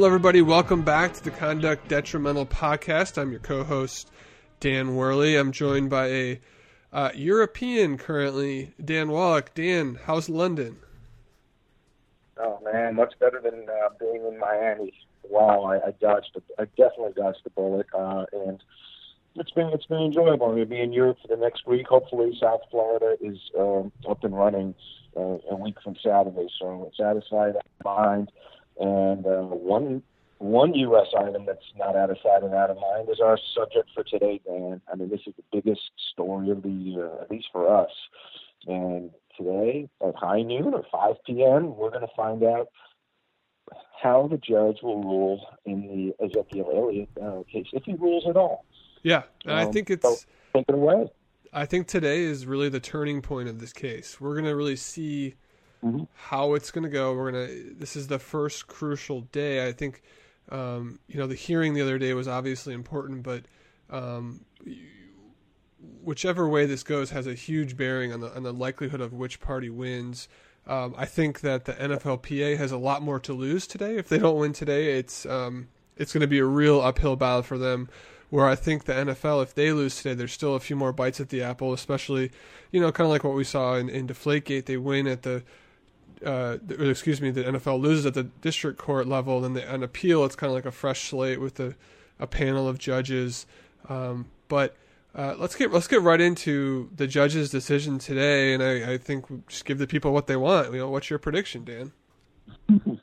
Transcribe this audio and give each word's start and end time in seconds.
Hello, 0.00 0.08
everybody. 0.08 0.40
Welcome 0.40 0.80
back 0.80 1.12
to 1.12 1.22
the 1.22 1.30
Conduct 1.30 1.86
Detrimental 1.86 2.46
podcast. 2.46 3.20
I'm 3.20 3.30
your 3.30 3.40
co 3.40 3.64
host, 3.64 4.10
Dan 4.58 4.96
Werly. 4.96 5.38
I'm 5.38 5.52
joined 5.52 5.90
by 5.90 6.06
a 6.06 6.40
uh, 6.90 7.10
European 7.14 7.98
currently, 7.98 8.72
Dan 8.82 9.10
Wallach. 9.10 9.52
Dan, 9.52 9.98
how's 10.06 10.30
London? 10.30 10.78
Oh, 12.38 12.58
man, 12.64 12.94
much 12.94 13.12
better 13.18 13.42
than 13.42 13.66
uh, 13.68 13.90
being 14.00 14.24
in 14.26 14.38
Miami. 14.38 14.94
Wow, 15.28 15.64
I, 15.64 15.88
I 15.88 15.90
dodged, 16.00 16.34
a, 16.34 16.62
I 16.62 16.64
definitely 16.78 17.12
dodged 17.14 17.40
the 17.44 17.50
bullet. 17.50 17.86
Uh, 17.92 18.24
and 18.32 18.64
it's 19.34 19.50
been 19.50 19.68
it's 19.74 19.84
been 19.84 20.00
enjoyable. 20.00 20.46
I'm 20.46 20.54
going 20.54 20.60
to 20.60 20.66
be 20.66 20.80
in 20.80 20.94
Europe 20.94 21.18
for 21.20 21.28
the 21.28 21.36
next 21.36 21.66
week. 21.66 21.88
Hopefully, 21.88 22.34
South 22.40 22.62
Florida 22.70 23.16
is 23.20 23.36
um, 23.58 23.92
up 24.08 24.24
and 24.24 24.34
running 24.34 24.74
uh, 25.14 25.36
a 25.50 25.56
week 25.56 25.76
from 25.84 25.94
Saturday. 26.02 26.48
So 26.58 26.68
I'm 26.68 26.90
satisfied 26.96 27.56
mind. 27.84 28.30
And 28.80 29.26
uh, 29.26 29.42
one 29.42 30.02
one 30.38 30.72
U.S. 30.74 31.08
item 31.18 31.44
that's 31.44 31.60
not 31.76 31.96
out 31.96 32.08
of 32.08 32.16
sight 32.22 32.42
and 32.42 32.54
out 32.54 32.70
of 32.70 32.78
mind 32.78 33.10
is 33.10 33.20
our 33.20 33.38
subject 33.54 33.90
for 33.94 34.02
today, 34.02 34.40
Dan. 34.46 34.80
I 34.90 34.96
mean, 34.96 35.10
this 35.10 35.20
is 35.26 35.34
the 35.36 35.44
biggest 35.52 35.82
story 36.12 36.50
of 36.50 36.62
the 36.62 36.70
year, 36.70 37.10
at 37.20 37.30
least 37.30 37.48
for 37.52 37.72
us. 37.72 37.90
And 38.66 39.10
today, 39.36 39.90
at 40.06 40.14
high 40.16 40.40
noon 40.40 40.72
or 40.72 40.82
5 40.90 41.16
p.m., 41.26 41.76
we're 41.76 41.90
going 41.90 42.00
to 42.00 42.14
find 42.16 42.42
out 42.42 42.68
how 44.02 44.28
the 44.28 44.38
judge 44.38 44.78
will 44.82 45.02
rule 45.02 45.46
in 45.66 46.14
the 46.18 46.24
Ezekiel 46.24 46.70
Elliott 46.74 47.10
uh, 47.22 47.42
case, 47.52 47.66
if 47.74 47.84
he 47.84 47.92
rules 47.92 48.24
at 48.26 48.36
all. 48.36 48.64
Yeah, 49.02 49.24
and 49.44 49.52
um, 49.52 49.68
I 49.68 49.70
think 49.70 49.90
it's. 49.90 50.02
So 50.02 50.16
take 50.54 50.64
it 50.68 50.74
away. 50.74 51.10
I 51.52 51.66
think 51.66 51.86
today 51.86 52.22
is 52.22 52.46
really 52.46 52.68
the 52.68 52.80
turning 52.80 53.20
point 53.20 53.48
of 53.48 53.60
this 53.60 53.72
case. 53.72 54.20
We're 54.20 54.34
going 54.34 54.44
to 54.44 54.56
really 54.56 54.76
see 54.76 55.34
mm-hmm. 55.84 56.04
how 56.14 56.54
it's 56.54 56.70
going 56.70 56.84
to 56.84 56.90
go. 56.90 57.14
We're 57.14 57.32
going 57.32 57.46
to. 57.46 57.74
This 57.78 57.96
is 57.96 58.08
the 58.08 58.18
first 58.18 58.66
crucial 58.66 59.22
day. 59.32 59.66
I 59.66 59.72
think, 59.72 60.02
um, 60.50 60.98
you 61.08 61.18
know, 61.18 61.26
the 61.26 61.34
hearing 61.34 61.74
the 61.74 61.82
other 61.82 61.98
day 61.98 62.14
was 62.14 62.28
obviously 62.28 62.74
important, 62.74 63.22
but 63.22 63.44
um, 63.90 64.44
whichever 66.02 66.48
way 66.48 66.66
this 66.66 66.82
goes 66.82 67.10
has 67.10 67.26
a 67.26 67.34
huge 67.34 67.76
bearing 67.76 68.12
on 68.12 68.20
the 68.20 68.34
on 68.34 68.42
the 68.42 68.52
likelihood 68.52 69.00
of 69.00 69.12
which 69.12 69.40
party 69.40 69.70
wins. 69.70 70.28
Um, 70.66 70.94
I 70.96 71.06
think 71.06 71.40
that 71.40 71.64
the 71.64 71.72
NFLPA 71.72 72.58
has 72.58 72.70
a 72.70 72.76
lot 72.76 73.02
more 73.02 73.18
to 73.20 73.32
lose 73.32 73.66
today. 73.66 73.96
If 73.96 74.08
they 74.08 74.18
don't 74.18 74.38
win 74.38 74.52
today, 74.52 74.98
it's 74.98 75.26
um, 75.26 75.68
it's 75.96 76.12
going 76.12 76.20
to 76.20 76.26
be 76.26 76.38
a 76.38 76.44
real 76.44 76.80
uphill 76.80 77.16
battle 77.16 77.42
for 77.42 77.58
them 77.58 77.88
where 78.30 78.46
I 78.46 78.54
think 78.54 78.84
the 78.84 78.92
NFL, 78.92 79.42
if 79.42 79.54
they 79.54 79.72
lose 79.72 79.96
today, 79.96 80.14
there's 80.14 80.32
still 80.32 80.54
a 80.54 80.60
few 80.60 80.76
more 80.76 80.92
bites 80.92 81.20
at 81.20 81.28
the 81.28 81.42
apple, 81.42 81.72
especially, 81.72 82.30
you 82.70 82.80
know, 82.80 82.92
kind 82.92 83.06
of 83.06 83.10
like 83.10 83.24
what 83.24 83.34
we 83.34 83.44
saw 83.44 83.74
in, 83.74 83.88
in 83.88 84.06
Deflategate. 84.06 84.66
They 84.66 84.76
win 84.76 85.08
at 85.08 85.22
the, 85.22 85.42
uh, 86.24 86.58
excuse 86.78 87.20
me, 87.20 87.30
the 87.30 87.44
NFL 87.44 87.80
loses 87.80 88.06
at 88.06 88.14
the 88.14 88.24
district 88.24 88.78
court 88.78 89.06
level, 89.06 89.40
then 89.40 89.54
the, 89.54 89.72
an 89.72 89.82
appeal, 89.82 90.24
it's 90.24 90.36
kind 90.36 90.50
of 90.50 90.54
like 90.54 90.66
a 90.66 90.72
fresh 90.72 91.08
slate 91.08 91.40
with 91.40 91.58
a, 91.60 91.74
a 92.18 92.26
panel 92.26 92.68
of 92.68 92.78
judges. 92.78 93.46
Um, 93.88 94.26
but 94.48 94.76
uh, 95.14 95.34
let's 95.38 95.56
get 95.56 95.72
let's 95.72 95.88
get 95.88 96.02
right 96.02 96.20
into 96.20 96.90
the 96.94 97.06
judge's 97.06 97.50
decision 97.50 97.98
today, 97.98 98.54
and 98.54 98.62
I, 98.62 98.92
I 98.92 98.98
think 98.98 99.48
just 99.48 99.64
give 99.64 99.78
the 99.78 99.86
people 99.86 100.12
what 100.12 100.26
they 100.26 100.36
want. 100.36 100.72
You 100.72 100.78
know, 100.80 100.90
what's 100.90 101.10
your 101.10 101.18
prediction, 101.18 101.64
Dan? 101.64 101.92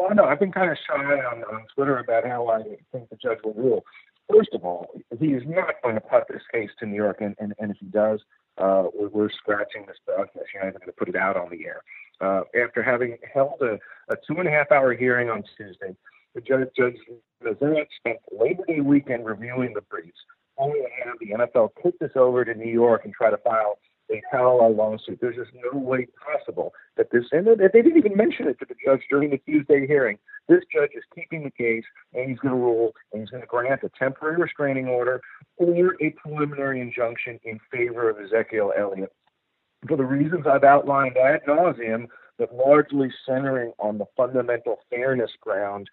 Well, 0.00 0.14
no, 0.14 0.24
I've 0.24 0.40
been 0.40 0.50
kind 0.50 0.70
of 0.70 0.78
shy 0.88 0.94
on, 0.96 1.44
on 1.44 1.66
Twitter 1.74 1.98
about 1.98 2.26
how 2.26 2.48
I 2.48 2.62
think 2.90 3.10
the 3.10 3.16
judge 3.16 3.38
will 3.44 3.52
rule. 3.52 3.84
First 4.32 4.48
of 4.54 4.64
all, 4.64 4.88
he 5.18 5.26
is 5.26 5.42
not 5.46 5.74
going 5.82 5.94
to 5.94 6.00
put 6.00 6.26
this 6.26 6.40
case 6.50 6.70
to 6.78 6.86
New 6.86 6.96
York, 6.96 7.18
and, 7.20 7.36
and, 7.38 7.52
and 7.58 7.70
if 7.70 7.76
he 7.78 7.86
does, 7.86 8.20
uh, 8.56 8.84
we're, 8.94 9.08
we're 9.08 9.30
scratching 9.30 9.84
this 9.86 9.98
bug. 10.06 10.28
You're 10.34 10.62
not 10.62 10.68
even 10.70 10.80
going 10.80 10.86
to 10.86 10.92
put 10.92 11.08
it 11.10 11.16
out 11.16 11.36
on 11.36 11.50
the 11.50 11.66
air. 11.66 11.82
Uh, 12.20 12.42
after 12.62 12.82
having 12.82 13.16
held 13.32 13.60
a, 13.62 13.78
a 14.12 14.16
two 14.26 14.38
and 14.38 14.46
a 14.46 14.50
half 14.50 14.70
hour 14.70 14.94
hearing 14.94 15.30
on 15.30 15.42
Tuesday, 15.56 15.96
the 16.34 16.40
judge, 16.40 16.68
Judge 16.76 16.96
Mazzant 17.42 17.86
spent 17.96 18.18
Labor 18.30 18.64
Day 18.66 18.80
weekend 18.80 19.26
reviewing 19.26 19.72
the 19.74 19.80
briefs, 19.82 20.18
only 20.58 20.80
to 20.80 20.88
have 21.04 21.14
the 21.18 21.30
NFL 21.30 21.70
kick 21.82 21.98
this 21.98 22.12
over 22.14 22.44
to 22.44 22.54
New 22.54 22.70
York 22.70 23.02
and 23.04 23.14
try 23.14 23.30
to 23.30 23.38
file 23.38 23.78
a 24.10 24.20
parallel 24.30 24.74
lawsuit. 24.74 25.18
There's 25.20 25.36
just 25.36 25.50
no 25.54 25.78
way 25.78 26.06
possible 26.24 26.72
that 26.96 27.10
this, 27.10 27.24
and 27.32 27.46
they 27.46 27.82
didn't 27.82 27.96
even 27.96 28.16
mention 28.16 28.48
it 28.48 28.58
to 28.58 28.66
the 28.68 28.74
judge 28.84 29.02
during 29.08 29.30
the 29.30 29.38
Tuesday 29.38 29.86
hearing. 29.86 30.18
This 30.48 30.62
judge 30.72 30.90
is 30.94 31.04
keeping 31.14 31.44
the 31.44 31.50
case, 31.50 31.84
and 32.12 32.28
he's 32.28 32.38
going 32.40 32.54
to 32.54 32.60
rule, 32.60 32.92
and 33.12 33.22
he's 33.22 33.30
going 33.30 33.42
to 33.42 33.46
grant 33.46 33.82
a 33.82 33.90
temporary 33.98 34.36
restraining 34.36 34.88
order 34.88 35.20
or 35.56 35.96
a 36.00 36.10
preliminary 36.10 36.80
injunction 36.80 37.38
in 37.44 37.60
favor 37.70 38.10
of 38.10 38.18
Ezekiel 38.18 38.72
Elliott. 38.76 39.12
For 39.88 39.96
the 39.96 40.04
reasons 40.04 40.46
I've 40.46 40.64
outlined 40.64 41.16
ad 41.16 41.40
nauseum, 41.48 42.08
but 42.38 42.54
largely 42.54 43.10
centering 43.26 43.72
on 43.78 43.98
the 43.98 44.06
fundamental 44.16 44.80
fairness 44.90 45.30
ground, 45.40 45.88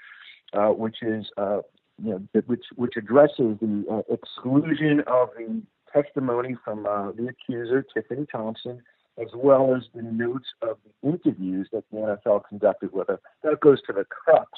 uh, 0.53 0.69
which 0.69 0.97
is 1.01 1.25
uh, 1.37 1.59
you 2.01 2.11
know, 2.11 2.41
which 2.45 2.65
which 2.75 2.93
addresses 2.97 3.57
the 3.61 3.85
uh, 3.89 4.13
exclusion 4.13 5.01
of 5.07 5.29
the 5.37 5.61
testimony 5.91 6.55
from 6.63 6.85
uh, 6.85 7.11
the 7.11 7.27
accuser, 7.27 7.83
Tiffany 7.93 8.25
Thompson, 8.31 8.81
as 9.17 9.27
well 9.35 9.75
as 9.75 9.83
the 9.95 10.03
notes 10.03 10.47
of 10.61 10.77
the 10.85 11.09
interviews 11.09 11.67
that 11.71 11.83
the 11.91 11.97
NFL 11.97 12.41
conducted 12.47 12.93
with 12.93 13.07
her. 13.07 13.19
That 13.43 13.59
goes 13.59 13.81
to 13.87 13.93
the 13.93 14.05
crux 14.05 14.51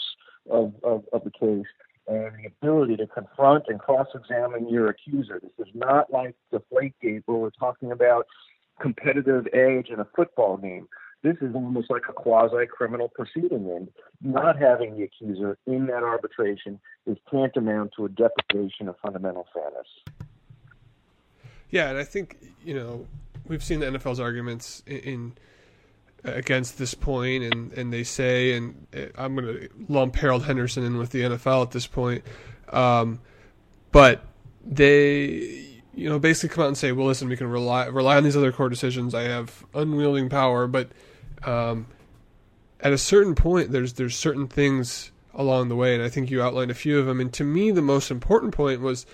of, 0.49 0.73
of, 0.83 1.05
of 1.13 1.23
the 1.23 1.31
case 1.31 1.67
and 2.07 2.31
the 2.35 2.47
ability 2.47 2.97
to 2.97 3.07
confront 3.07 3.65
and 3.67 3.79
cross-examine 3.79 4.67
your 4.67 4.89
accuser. 4.89 5.39
This 5.41 5.67
is 5.67 5.73
not 5.75 6.11
like 6.11 6.35
the 6.51 6.59
Deflategate 6.59 7.23
where 7.25 7.37
we're 7.37 7.51
talking 7.51 7.91
about 7.91 8.25
competitive 8.79 9.47
edge 9.53 9.89
in 9.89 9.99
a 9.99 10.07
football 10.15 10.57
game. 10.57 10.87
This 11.21 11.35
is 11.41 11.53
almost 11.53 11.89
like 11.89 12.03
a 12.07 12.13
quasi-criminal 12.13 13.09
proceeding, 13.09 13.69
and 13.69 13.89
not 14.21 14.57
having 14.57 14.97
the 14.97 15.03
accuser 15.03 15.57
in 15.67 15.87
that 15.87 16.01
arbitration 16.01 16.79
is 17.05 17.17
tantamount 17.29 17.91
to 17.97 18.05
a 18.05 18.09
deprivation 18.09 18.87
of 18.87 18.95
fundamental 19.03 19.45
fairness. 19.53 19.87
Yeah, 21.69 21.89
and 21.89 21.97
I 21.97 22.05
think 22.05 22.37
you 22.63 22.73
know 22.73 23.05
we've 23.45 23.63
seen 23.63 23.81
the 23.81 23.87
NFL's 23.87 24.19
arguments 24.19 24.81
in, 24.87 24.97
in 24.99 25.33
against 26.23 26.77
this 26.77 26.93
point, 26.93 27.43
and 27.43 27.73
and 27.73 27.91
they 27.91 28.03
say, 28.03 28.53
and 28.53 28.87
uh, 28.95 29.07
I'm 29.17 29.35
going 29.35 29.45
to 29.45 29.69
lump 29.87 30.15
Harold 30.15 30.45
Henderson 30.45 30.83
in 30.83 30.97
with 30.97 31.09
the 31.11 31.21
NFL 31.21 31.63
at 31.63 31.71
this 31.71 31.87
point, 31.87 32.23
um, 32.69 33.19
but 33.91 34.23
they 34.65 35.78
you 35.93 36.09
know 36.09 36.19
basically 36.19 36.53
come 36.53 36.63
out 36.63 36.67
and 36.67 36.77
say, 36.77 36.91
well, 36.91 37.07
listen, 37.07 37.27
we 37.29 37.37
can 37.37 37.47
rely 37.47 37.85
rely 37.85 38.17
on 38.17 38.23
these 38.23 38.37
other 38.37 38.51
court 38.51 38.71
decisions. 38.71 39.13
I 39.13 39.23
have 39.23 39.65
unwielding 39.73 40.29
power, 40.29 40.67
but 40.67 40.89
um, 41.43 41.87
at 42.79 42.93
a 42.93 42.97
certain 42.97 43.35
point, 43.35 43.71
there's 43.71 43.93
there's 43.93 44.15
certain 44.15 44.47
things 44.47 45.11
along 45.33 45.69
the 45.69 45.75
way, 45.75 45.93
and 45.93 46.03
I 46.03 46.09
think 46.09 46.29
you 46.29 46.41
outlined 46.41 46.71
a 46.71 46.75
few 46.75 46.99
of 46.99 47.05
them. 47.05 47.19
And 47.19 47.31
to 47.33 47.43
me, 47.43 47.71
the 47.71 47.81
most 47.81 48.11
important 48.11 48.53
point 48.53 48.81
was 48.81 49.05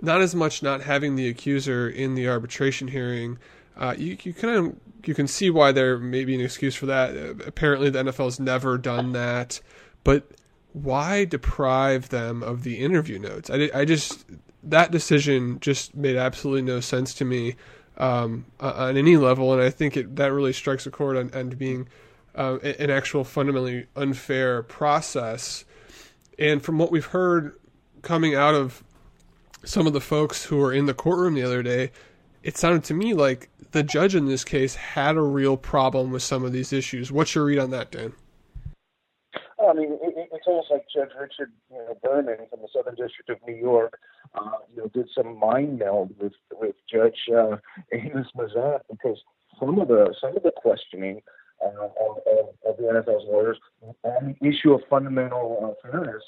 not 0.00 0.20
as 0.20 0.34
much 0.34 0.62
not 0.62 0.82
having 0.82 1.16
the 1.16 1.28
accuser 1.28 1.88
in 1.88 2.14
the 2.14 2.28
arbitration 2.28 2.88
hearing. 2.88 3.38
Uh, 3.76 3.94
you, 3.96 4.16
you 4.22 4.32
kind 4.32 4.56
of 4.56 4.76
you 5.06 5.14
can 5.14 5.28
see 5.28 5.50
why 5.50 5.72
there 5.72 5.98
may 5.98 6.24
be 6.24 6.34
an 6.34 6.40
excuse 6.40 6.74
for 6.74 6.86
that. 6.86 7.16
Apparently, 7.46 7.90
the 7.90 8.02
NFL 8.02 8.24
has 8.24 8.40
never 8.40 8.78
done 8.78 9.12
that, 9.12 9.60
but 10.04 10.30
why 10.72 11.24
deprive 11.24 12.10
them 12.10 12.42
of 12.42 12.62
the 12.62 12.78
interview 12.78 13.18
notes? 13.18 13.48
I, 13.50 13.70
I 13.74 13.84
just 13.84 14.26
that 14.66 14.90
decision 14.90 15.58
just 15.60 15.94
made 15.94 16.16
absolutely 16.16 16.62
no 16.62 16.80
sense 16.80 17.14
to 17.14 17.24
me 17.24 17.56
um, 17.96 18.44
on 18.60 18.96
any 18.96 19.16
level, 19.16 19.52
and 19.52 19.62
I 19.62 19.70
think 19.70 19.96
it 19.96 20.16
that 20.16 20.32
really 20.32 20.52
strikes 20.52 20.86
a 20.86 20.90
chord 20.90 21.16
on, 21.16 21.30
on 21.34 21.50
being 21.50 21.88
uh, 22.34 22.58
an 22.62 22.90
actual 22.90 23.24
fundamentally 23.24 23.86
unfair 23.96 24.62
process. 24.62 25.64
And 26.38 26.62
from 26.62 26.78
what 26.78 26.90
we've 26.90 27.06
heard 27.06 27.58
coming 28.02 28.34
out 28.34 28.54
of 28.54 28.84
some 29.64 29.86
of 29.86 29.92
the 29.92 30.00
folks 30.00 30.44
who 30.44 30.58
were 30.58 30.72
in 30.72 30.86
the 30.86 30.94
courtroom 30.94 31.34
the 31.34 31.42
other 31.42 31.62
day, 31.62 31.90
it 32.42 32.56
sounded 32.58 32.84
to 32.84 32.94
me 32.94 33.14
like 33.14 33.48
the 33.72 33.82
judge 33.82 34.14
in 34.14 34.26
this 34.26 34.44
case 34.44 34.74
had 34.74 35.16
a 35.16 35.22
real 35.22 35.56
problem 35.56 36.10
with 36.10 36.22
some 36.22 36.44
of 36.44 36.52
these 36.52 36.72
issues. 36.72 37.10
What's 37.10 37.34
your 37.34 37.44
read 37.44 37.58
on 37.58 37.70
that, 37.70 37.90
Dan? 37.90 38.12
I 39.68 39.72
mean, 39.72 39.98
it, 40.02 40.28
it's 40.32 40.46
almost 40.46 40.70
like 40.70 40.84
Judge 40.94 41.10
Richard 41.18 41.52
you 41.70 41.78
know, 41.78 41.96
Berman 42.02 42.36
from 42.50 42.60
the 42.60 42.68
Southern 42.72 42.94
District 42.94 43.30
of 43.30 43.38
New 43.46 43.56
York, 43.56 43.98
uh, 44.36 44.50
you 44.74 44.82
know, 44.82 44.88
did 44.94 45.08
some 45.14 45.38
mind 45.38 45.78
meld 45.78 46.12
with 46.18 46.34
with 46.52 46.76
Judge 46.92 47.18
uh, 47.34 47.56
Amos 47.92 48.28
Mazzant 48.36 48.80
because 48.90 49.18
some 49.58 49.78
of 49.78 49.88
the 49.88 50.14
some 50.20 50.36
of 50.36 50.42
the 50.42 50.52
questioning 50.56 51.22
uh, 51.64 51.68
of, 51.68 52.18
of, 52.26 52.48
of 52.68 52.76
the 52.76 52.82
NFL's 52.82 53.24
lawyers 53.28 53.58
on 54.04 54.36
the 54.40 54.46
issue 54.46 54.72
of 54.72 54.82
fundamental 54.90 55.76
uh, 55.82 55.88
fairness 55.88 56.22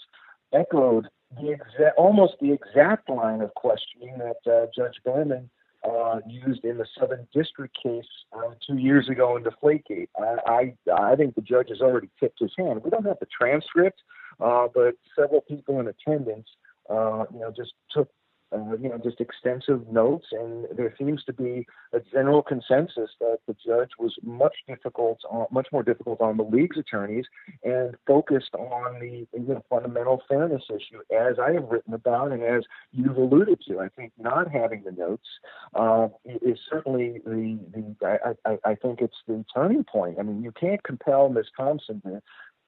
echoed 0.52 1.06
the 1.40 1.50
exact, 1.50 1.96
almost 1.98 2.34
the 2.40 2.52
exact 2.52 3.08
line 3.10 3.42
of 3.42 3.54
questioning 3.54 4.16
that 4.18 4.50
uh, 4.50 4.66
Judge 4.74 4.96
Berman 5.04 5.50
uh, 5.88 6.20
used 6.26 6.64
in 6.64 6.78
the 6.78 6.86
Southern 6.98 7.26
District 7.34 7.76
case 7.80 8.06
uh, 8.32 8.54
two 8.66 8.78
years 8.78 9.08
ago 9.08 9.36
in 9.36 9.44
Deflategate. 9.44 10.08
I, 10.18 10.74
I, 10.90 10.92
I 10.92 11.16
think 11.16 11.34
the 11.34 11.42
judge 11.42 11.68
has 11.68 11.80
already 11.80 12.08
tipped 12.18 12.40
his 12.40 12.52
hand. 12.56 12.82
We 12.82 12.90
don't 12.90 13.06
have 13.06 13.18
the 13.20 13.26
transcript, 13.26 14.00
uh, 14.40 14.68
but 14.74 14.94
several 15.16 15.42
people 15.42 15.80
in 15.80 15.88
attendance, 15.88 16.48
uh, 16.88 17.24
you 17.32 17.40
know, 17.40 17.52
just 17.56 17.72
took 17.90 18.08
uh, 18.50 18.76
you 18.80 18.88
know, 18.88 18.98
just 19.02 19.20
extensive 19.20 19.86
notes, 19.88 20.26
and 20.32 20.66
there 20.74 20.94
seems 20.98 21.22
to 21.24 21.32
be 21.32 21.66
a 21.92 22.00
general 22.12 22.42
consensus 22.42 23.10
that 23.20 23.38
the 23.46 23.54
judge 23.64 23.90
was 23.98 24.14
much 24.22 24.54
difficult, 24.66 25.20
much 25.50 25.68
more 25.70 25.82
difficult 25.82 26.20
on 26.20 26.36
the 26.38 26.42
league's 26.42 26.78
attorneys, 26.78 27.26
and 27.62 27.94
focused 28.06 28.54
on 28.54 28.98
the 29.00 29.26
you 29.38 29.48
know, 29.54 29.62
fundamental 29.68 30.22
fairness 30.28 30.62
issue, 30.70 31.00
as 31.14 31.38
I 31.38 31.52
have 31.52 31.64
written 31.64 31.92
about 31.92 32.32
and 32.32 32.42
as 32.42 32.62
you've 32.90 33.18
alluded 33.18 33.60
to. 33.68 33.80
I 33.80 33.88
think 33.90 34.12
not 34.18 34.50
having 34.50 34.82
the 34.82 34.92
notes 34.92 35.28
uh, 35.74 36.08
is 36.24 36.58
certainly 36.70 37.20
the 37.24 37.58
the. 37.72 38.06
I, 38.06 38.50
I, 38.50 38.70
I 38.70 38.74
think 38.76 39.00
it's 39.02 39.16
the 39.26 39.44
turning 39.54 39.84
point. 39.84 40.16
I 40.18 40.22
mean, 40.22 40.42
you 40.42 40.52
can't 40.52 40.82
compel 40.82 41.28
Ms. 41.28 41.46
Thompson 41.54 42.00
to 42.02 42.22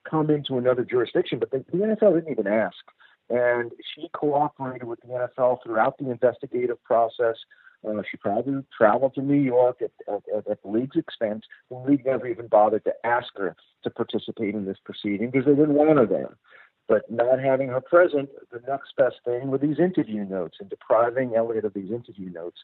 come 0.07 0.29
into 0.29 0.57
another 0.57 0.83
jurisdiction, 0.83 1.39
but 1.39 1.51
the, 1.51 1.65
the 1.71 1.77
NFL 1.77 2.15
didn't 2.15 2.31
even 2.31 2.47
ask 2.47 2.77
and 3.29 3.71
she 3.95 4.09
cooperated 4.13 4.87
with 4.87 4.99
the 5.01 5.07
NFL 5.07 5.57
throughout 5.63 5.97
the 5.97 6.09
investigative 6.09 6.81
process. 6.83 7.35
Uh, 7.87 8.01
she 8.09 8.17
probably 8.17 8.63
traveled 8.77 9.15
to 9.15 9.21
New 9.21 9.41
York 9.41 9.81
at, 9.81 9.91
at, 10.13 10.47
at 10.49 10.61
the 10.61 10.69
league's 10.69 10.97
expense. 10.97 11.45
The 11.69 11.77
league 11.77 12.05
never 12.05 12.27
even 12.27 12.47
bothered 12.47 12.83
to 12.85 12.93
ask 13.03 13.27
her 13.37 13.55
to 13.83 13.89
participate 13.89 14.53
in 14.53 14.65
this 14.65 14.77
proceeding 14.83 15.31
because 15.31 15.45
they 15.45 15.55
didn't 15.55 15.73
want 15.73 15.97
her 15.97 16.05
there. 16.05 16.37
But 16.87 17.09
not 17.09 17.39
having 17.39 17.69
her 17.69 17.81
present, 17.81 18.29
the 18.51 18.61
next 18.67 18.95
best 18.97 19.15
thing 19.23 19.49
were 19.49 19.57
these 19.57 19.79
interview 19.79 20.25
notes 20.25 20.57
and 20.59 20.69
depriving 20.69 21.35
Elliott 21.35 21.65
of 21.65 21.73
these 21.73 21.89
interview 21.89 22.29
notes. 22.29 22.57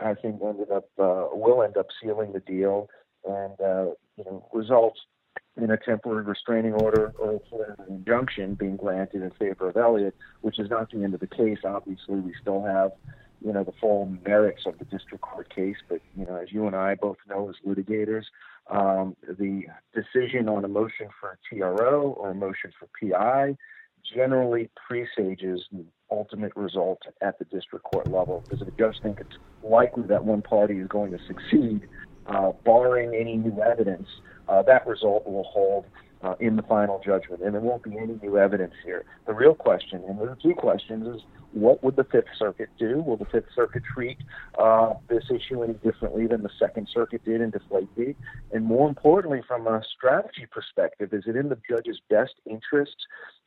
I 0.00 0.14
think 0.14 0.40
ended 0.42 0.70
up 0.70 0.88
uh, 0.98 1.28
will 1.32 1.62
end 1.62 1.76
up 1.76 1.86
sealing 2.02 2.32
the 2.32 2.40
deal 2.40 2.88
and 3.24 3.60
uh, 3.60 3.90
you 4.16 4.24
know 4.24 4.48
results 4.52 5.00
in 5.56 5.70
a 5.70 5.76
temporary 5.76 6.24
restraining 6.24 6.74
order 6.74 7.12
or 7.18 7.40
an 7.78 7.86
injunction 7.88 8.54
being 8.54 8.76
granted 8.76 9.22
in 9.22 9.30
favor 9.32 9.68
of 9.68 9.76
Elliott, 9.76 10.14
which 10.42 10.58
is 10.58 10.68
not 10.68 10.90
the 10.90 11.02
end 11.02 11.14
of 11.14 11.20
the 11.20 11.26
case. 11.26 11.58
Obviously, 11.64 12.16
we 12.16 12.34
still 12.40 12.62
have, 12.62 12.92
you 13.44 13.52
know, 13.52 13.64
the 13.64 13.72
full 13.80 14.06
merits 14.26 14.62
of 14.66 14.78
the 14.78 14.84
district 14.84 15.22
court 15.22 15.54
case. 15.54 15.76
But 15.88 16.00
you 16.16 16.26
know, 16.26 16.36
as 16.36 16.52
you 16.52 16.66
and 16.66 16.76
I 16.76 16.94
both 16.94 17.16
know 17.28 17.48
as 17.48 17.56
litigators, 17.66 18.24
um, 18.70 19.16
the 19.26 19.64
decision 19.94 20.48
on 20.48 20.64
a 20.64 20.68
motion 20.68 21.08
for 21.20 21.38
a 21.38 21.54
TRO 21.54 22.14
or 22.18 22.30
a 22.30 22.34
motion 22.34 22.72
for 22.78 22.88
PI 23.00 23.56
generally 24.14 24.70
presages 24.86 25.62
the 25.72 25.84
ultimate 26.10 26.54
result 26.54 27.02
at 27.20 27.38
the 27.38 27.44
district 27.46 27.84
court 27.84 28.10
level 28.10 28.44
because 28.48 28.64
the 28.64 28.72
judge 28.78 28.96
think 29.02 29.18
it's 29.20 29.36
likely 29.62 30.04
that 30.04 30.24
one 30.24 30.42
party 30.42 30.78
is 30.78 30.86
going 30.86 31.10
to 31.10 31.18
succeed, 31.26 31.88
uh, 32.28 32.52
barring 32.64 33.14
any 33.14 33.36
new 33.36 33.60
evidence 33.62 34.08
uh, 34.48 34.62
that 34.62 34.86
result 34.86 35.26
will 35.26 35.44
hold 35.44 35.86
uh, 36.22 36.34
in 36.40 36.56
the 36.56 36.62
final 36.62 37.00
judgment, 37.04 37.42
and 37.42 37.54
there 37.54 37.60
won't 37.60 37.82
be 37.82 37.96
any 37.96 38.18
new 38.22 38.38
evidence 38.38 38.74
here. 38.84 39.04
The 39.26 39.34
real 39.34 39.54
question, 39.54 40.02
and 40.08 40.18
there 40.18 40.30
are 40.30 40.38
two 40.42 40.54
questions, 40.54 41.06
is 41.06 41.22
what 41.52 41.82
would 41.84 41.96
the 41.96 42.04
Fifth 42.04 42.28
Circuit 42.38 42.68
do? 42.78 43.00
Will 43.00 43.16
the 43.16 43.26
Fifth 43.26 43.48
Circuit 43.54 43.82
treat 43.94 44.18
uh, 44.58 44.94
this 45.08 45.24
issue 45.30 45.62
any 45.62 45.74
differently 45.74 46.26
than 46.26 46.42
the 46.42 46.50
Second 46.58 46.88
Circuit 46.92 47.24
did 47.24 47.40
in 47.40 47.52
Deflategate? 47.52 48.16
And 48.52 48.64
more 48.64 48.88
importantly, 48.88 49.42
from 49.46 49.66
a 49.66 49.82
strategy 49.96 50.46
perspective, 50.50 51.12
is 51.12 51.24
it 51.26 51.36
in 51.36 51.48
the 51.48 51.58
judge's 51.68 52.00
best 52.08 52.34
interest 52.44 52.96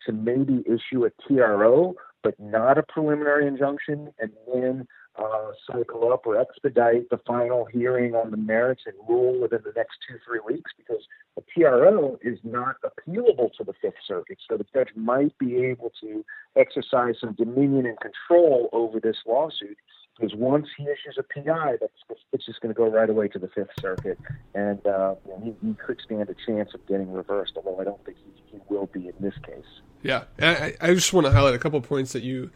to 0.05 0.11
maybe 0.11 0.63
issue 0.65 1.05
a 1.05 1.11
TRO 1.27 1.95
but 2.21 2.39
not 2.39 2.77
a 2.77 2.83
preliminary 2.83 3.47
injunction, 3.47 4.09
and 4.19 4.31
then 4.53 4.87
uh, 5.19 5.51
cycle 5.71 6.11
up 6.13 6.25
or 6.25 6.39
expedite 6.39 7.09
the 7.09 7.19
final 7.27 7.65
hearing 7.65 8.15
on 8.15 8.31
the 8.31 8.37
merits 8.37 8.83
and 8.85 8.95
rule 9.07 9.39
within 9.39 9.59
the 9.63 9.73
next 9.75 9.97
two, 10.07 10.17
three 10.25 10.39
weeks 10.45 10.71
because 10.77 11.03
a 11.37 11.41
TRO 11.53 12.17
is 12.21 12.39
not 12.43 12.75
appealable 12.83 13.51
to 13.57 13.63
the 13.63 13.73
Fifth 13.81 14.01
Circuit. 14.07 14.37
So 14.49 14.57
the 14.57 14.65
judge 14.73 14.89
might 14.95 15.37
be 15.37 15.57
able 15.57 15.91
to 16.01 16.25
exercise 16.55 17.15
some 17.19 17.33
dominion 17.33 17.85
and 17.85 17.97
control 17.99 18.69
over 18.71 18.99
this 18.99 19.17
lawsuit 19.27 19.77
because 20.17 20.35
once 20.35 20.67
he 20.77 20.83
issues 20.83 21.17
a 21.17 21.23
PI, 21.23 21.77
that's 21.79 22.21
it's 22.33 22.45
just 22.45 22.61
going 22.61 22.73
to 22.73 22.77
go 22.77 22.89
right 22.89 23.09
away 23.09 23.27
to 23.29 23.39
the 23.39 23.47
Fifth 23.47 23.69
Circuit, 23.79 24.17
and 24.53 24.85
uh, 24.85 25.15
he, 25.41 25.55
he, 25.61 25.73
could 25.75 25.99
stand 26.03 26.29
a 26.29 26.35
chance 26.45 26.71
of 26.73 26.85
getting 26.87 27.11
reversed. 27.11 27.53
Although 27.55 27.79
I 27.79 27.85
don't 27.85 28.03
think 28.05 28.17
he, 28.17 28.57
he 28.57 28.59
will 28.67 28.87
be 28.87 29.07
in 29.07 29.13
this 29.21 29.35
case. 29.45 29.63
Yeah, 30.03 30.23
I, 30.41 30.73
I 30.81 30.93
just 30.93 31.13
want 31.13 31.25
to 31.25 31.31
highlight 31.31 31.53
a 31.53 31.59
couple 31.59 31.79
points 31.81 32.13
that 32.13 32.23
you 32.23 32.51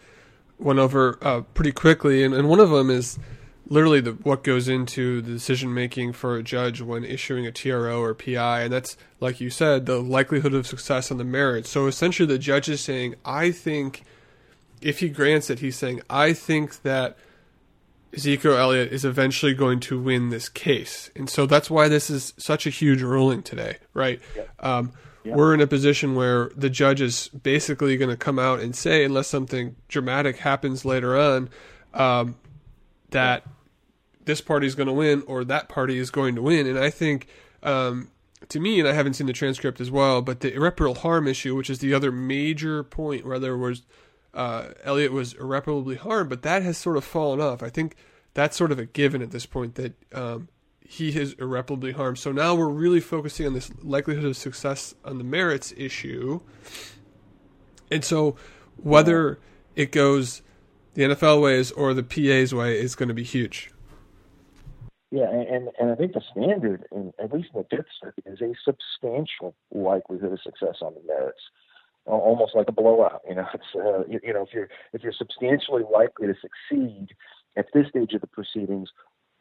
went 0.59 0.79
over 0.79 1.17
uh, 1.21 1.41
pretty 1.53 1.71
quickly, 1.71 2.23
and, 2.23 2.33
and 2.33 2.49
one 2.49 2.59
of 2.59 2.69
them 2.69 2.89
is 2.89 3.19
literally 3.67 4.01
the, 4.01 4.11
what 4.11 4.43
goes 4.43 4.67
into 4.67 5.21
the 5.21 5.31
decision 5.31 5.73
making 5.73 6.13
for 6.13 6.35
a 6.35 6.43
judge 6.43 6.81
when 6.81 7.03
issuing 7.03 7.45
a 7.45 7.51
TRO 7.51 8.01
or 8.01 8.13
PI, 8.13 8.63
and 8.63 8.73
that's 8.73 8.97
like 9.19 9.39
you 9.39 9.49
said, 9.49 9.85
the 9.85 9.99
likelihood 9.99 10.53
of 10.53 10.67
success 10.67 11.11
on 11.11 11.17
the 11.17 11.23
merits. 11.23 11.69
So 11.69 11.87
essentially, 11.87 12.27
the 12.27 12.39
judge 12.39 12.69
is 12.69 12.81
saying, 12.81 13.15
I 13.25 13.51
think, 13.51 14.03
if 14.81 14.99
he 14.99 15.09
grants 15.09 15.49
it, 15.49 15.59
he's 15.59 15.77
saying, 15.77 16.01
I 16.09 16.33
think 16.33 16.81
that 16.83 17.17
Ezekiel 18.13 18.57
Elliott 18.57 18.91
is 18.91 19.05
eventually 19.05 19.53
going 19.53 19.79
to 19.81 19.99
win 19.99 20.29
this 20.29 20.49
case, 20.49 21.09
and 21.15 21.29
so 21.29 21.45
that's 21.45 21.69
why 21.69 21.87
this 21.87 22.09
is 22.09 22.33
such 22.37 22.67
a 22.67 22.69
huge 22.69 23.01
ruling 23.01 23.41
today, 23.41 23.77
right? 23.93 24.19
Um, 24.59 24.91
yeah. 25.23 25.35
we're 25.35 25.53
in 25.53 25.61
a 25.61 25.67
position 25.67 26.15
where 26.15 26.51
the 26.55 26.69
judge 26.69 27.01
is 27.01 27.29
basically 27.29 27.97
going 27.97 28.09
to 28.09 28.17
come 28.17 28.39
out 28.39 28.59
and 28.59 28.75
say, 28.75 29.03
unless 29.03 29.27
something 29.27 29.75
dramatic 29.87 30.37
happens 30.37 30.85
later 30.85 31.17
on, 31.17 31.49
um, 31.93 32.35
that 33.11 33.43
this 34.25 34.41
party 34.41 34.67
is 34.67 34.75
going 34.75 34.87
to 34.87 34.93
win 34.93 35.23
or 35.27 35.43
that 35.43 35.69
party 35.69 35.97
is 35.97 36.09
going 36.09 36.35
to 36.35 36.41
win. 36.41 36.67
And 36.67 36.79
I 36.79 36.89
think, 36.89 37.27
um, 37.61 38.09
to 38.49 38.59
me, 38.59 38.79
and 38.79 38.87
I 38.87 38.93
haven't 38.93 39.13
seen 39.13 39.27
the 39.27 39.33
transcript 39.33 39.79
as 39.79 39.91
well, 39.91 40.21
but 40.21 40.41
the 40.41 40.53
irreparable 40.53 40.95
harm 40.95 41.27
issue, 41.27 41.55
which 41.55 41.69
is 41.69 41.79
the 41.79 41.93
other 41.93 42.11
major 42.11 42.83
point 42.83 43.25
where 43.25 43.39
there 43.39 43.57
was 43.57 43.83
uh, 44.33 44.69
Elliott 44.83 45.11
was 45.11 45.33
irreparably 45.33 45.95
harmed, 45.95 46.29
but 46.29 46.41
that 46.41 46.63
has 46.63 46.77
sort 46.77 46.97
of 46.97 47.03
fallen 47.03 47.39
off. 47.39 47.61
I 47.61 47.69
think 47.69 47.95
that's 48.33 48.57
sort 48.57 48.71
of 48.71 48.79
a 48.79 48.85
given 48.85 49.21
at 49.21 49.31
this 49.31 49.45
point 49.45 49.75
that 49.75 49.93
um, 50.13 50.49
he 50.87 51.17
is 51.17 51.33
irreparably 51.33 51.91
harmed. 51.91 52.19
So 52.19 52.31
now 52.31 52.55
we're 52.55 52.69
really 52.69 52.99
focusing 52.99 53.47
on 53.47 53.53
this 53.53 53.71
likelihood 53.81 54.25
of 54.25 54.37
success 54.37 54.93
on 55.03 55.17
the 55.17 55.23
merits 55.23 55.73
issue. 55.77 56.41
And 57.89 58.03
so 58.03 58.35
whether 58.77 59.39
it 59.75 59.91
goes 59.91 60.41
the 60.93 61.03
NFL 61.03 61.41
ways 61.41 61.71
or 61.71 61.93
the 61.93 62.03
PA's 62.03 62.53
way 62.53 62.79
is 62.79 62.95
going 62.95 63.09
to 63.09 63.15
be 63.15 63.23
huge. 63.23 63.71
Yeah, 65.11 65.29
and, 65.29 65.69
and 65.79 65.91
I 65.91 65.95
think 65.95 66.13
the 66.13 66.23
standard, 66.31 66.85
in, 66.91 67.13
at 67.23 67.31
least 67.31 67.49
in 67.53 67.61
the 67.61 67.67
Fifth 67.75 67.85
Circuit, 68.01 68.23
is 68.25 68.41
a 68.41 68.53
substantial 68.65 69.53
likelihood 69.71 70.33
of 70.33 70.41
success 70.41 70.77
on 70.81 70.95
the 70.95 71.01
merits, 71.05 71.41
almost 72.05 72.55
like 72.55 72.67
a 72.67 72.71
blowout. 72.71 73.21
You 73.29 73.35
know, 73.35 73.45
it's 73.53 73.63
uh, 73.75 74.05
you, 74.09 74.19
you 74.23 74.33
know 74.33 74.41
if 74.41 74.49
you're 74.53 74.69
if 74.91 75.03
you're 75.03 75.13
substantially 75.13 75.83
likely 75.91 76.27
to 76.27 76.33
succeed 76.33 77.09
at 77.55 77.67
this 77.75 77.87
stage 77.89 78.13
of 78.13 78.21
the 78.21 78.27
proceedings, 78.27 78.89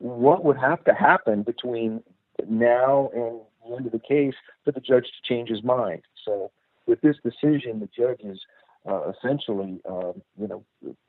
what 0.02 0.44
would 0.44 0.58
have 0.58 0.82
to 0.84 0.92
happen 0.92 1.42
between 1.42 2.02
now 2.48 3.08
and 3.14 3.40
the 3.64 3.76
end 3.76 3.86
of 3.86 3.92
the 3.92 4.00
case 4.00 4.34
for 4.64 4.72
the 4.72 4.80
judge 4.80 5.04
to 5.04 5.22
change 5.34 5.48
his 5.48 5.62
mind. 5.62 6.02
So 6.24 6.50
with 6.86 7.00
this 7.02 7.16
decision, 7.22 7.78
the 7.78 7.88
judge 7.96 8.20
is 8.24 8.40
uh, 8.84 9.12
essentially, 9.12 9.80
um, 9.88 10.20
you 10.36 10.48
know, 10.48 10.64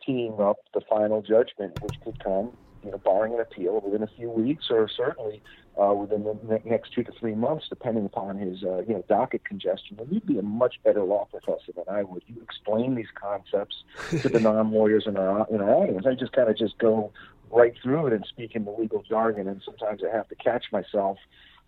teeing 0.05 0.39
up 0.39 0.57
the 0.75 0.81
final 0.87 1.23
judgment, 1.23 1.81
which 1.81 1.99
could 2.03 2.23
come, 2.23 2.55
you 2.83 2.91
know, 2.91 2.99
barring 2.99 3.33
an 3.33 3.39
appeal 3.39 3.81
within 3.83 4.03
a 4.03 4.07
few 4.15 4.29
weeks 4.29 4.65
or 4.69 4.87
certainly 4.87 5.41
uh, 5.81 5.91
within 5.91 6.23
the 6.23 6.61
next 6.65 6.93
two 6.93 7.03
to 7.03 7.11
three 7.19 7.33
months, 7.33 7.65
depending 7.69 8.05
upon 8.05 8.37
his, 8.37 8.63
uh, 8.63 8.83
you 8.87 8.93
know, 8.93 9.03
docket 9.09 9.43
congestion. 9.43 9.97
And 9.99 10.11
you'd 10.11 10.27
be 10.27 10.37
a 10.37 10.43
much 10.43 10.75
better 10.83 11.03
law 11.03 11.27
professor 11.31 11.71
than 11.75 11.85
I 11.89 12.03
would. 12.03 12.21
You 12.27 12.39
explain 12.43 12.93
these 12.93 13.07
concepts 13.15 13.83
to 14.21 14.29
the 14.29 14.39
non-lawyers 14.39 15.05
in 15.07 15.17
our 15.17 15.47
in 15.49 15.61
our 15.61 15.73
audience. 15.73 16.05
I 16.05 16.13
just 16.13 16.33
kind 16.33 16.49
of 16.49 16.57
just 16.57 16.77
go 16.77 17.11
right 17.53 17.73
through 17.81 18.07
it 18.07 18.13
and 18.13 18.25
speak 18.27 18.55
in 18.55 18.65
the 18.65 18.71
legal 18.71 19.03
jargon, 19.03 19.47
and 19.47 19.61
sometimes 19.63 20.01
I 20.03 20.15
have 20.15 20.27
to 20.29 20.35
catch 20.35 20.65
myself 20.71 21.17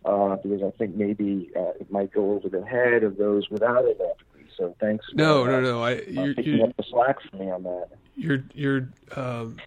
uh, 0.04 0.36
because 0.38 0.62
I 0.64 0.72
think 0.78 0.96
maybe 0.96 1.52
uh, 1.56 1.72
it 1.80 1.92
might 1.92 2.12
go 2.12 2.32
over 2.32 2.50
the 2.50 2.66
head 2.66 3.04
of 3.04 3.18
those 3.18 3.50
without 3.50 3.84
degree. 3.84 4.50
So 4.58 4.76
thanks. 4.80 5.06
No, 5.14 5.46
for, 5.46 5.52
no, 5.52 5.62
no. 5.62 5.84
I 5.84 5.96
uh, 5.96 6.02
you're, 6.08 6.34
picking 6.34 6.58
you're, 6.58 6.68
up 6.68 6.78
the 6.78 6.84
slack 6.90 7.18
for 7.30 7.38
me 7.38 7.50
on 7.50 7.64
that. 7.64 7.90
You're 8.16 8.44
you're 8.54 8.90
um, 9.16 9.58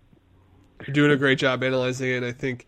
you're 0.86 0.94
doing 0.94 1.10
a 1.10 1.16
great 1.16 1.38
job 1.38 1.62
analyzing 1.62 2.10
it. 2.10 2.22
I 2.22 2.32
think. 2.32 2.66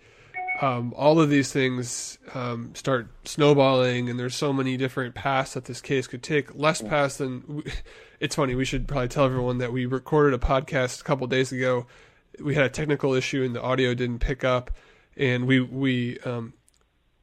Um, 0.61 0.93
all 0.95 1.19
of 1.19 1.31
these 1.31 1.51
things 1.51 2.19
um, 2.35 2.75
start 2.75 3.09
snowballing, 3.25 4.11
and 4.11 4.21
there's 4.21 4.35
so 4.35 4.53
many 4.53 4.77
different 4.77 5.15
paths 5.15 5.55
that 5.55 5.65
this 5.65 5.81
case 5.81 6.07
could 6.07 6.23
take. 6.23 6.55
Less 6.55 6.83
paths 6.83 7.17
than 7.17 7.63
it's 8.21 8.37
funny. 8.37 8.55
We 8.55 8.67
should 8.67 8.87
probably 8.87 9.09
tell 9.09 9.25
everyone 9.25 9.57
that 9.59 9.73
we 9.73 9.87
recorded 9.87 10.35
a 10.35 10.45
podcast 10.45 11.01
a 11.01 11.05
couple 11.05 11.27
days 11.29 11.51
ago 11.51 11.87
we 12.43 12.55
had 12.55 12.65
a 12.65 12.71
technical 12.71 13.15
issue 13.15 13.43
and 13.43 13.55
the 13.55 13.63
audio 13.63 13.95
didn't 13.95 14.21
pick 14.21 14.45
up, 14.45 14.71
and 15.17 15.47
we 15.47 15.61
we 15.61 16.19
um, 16.21 16.55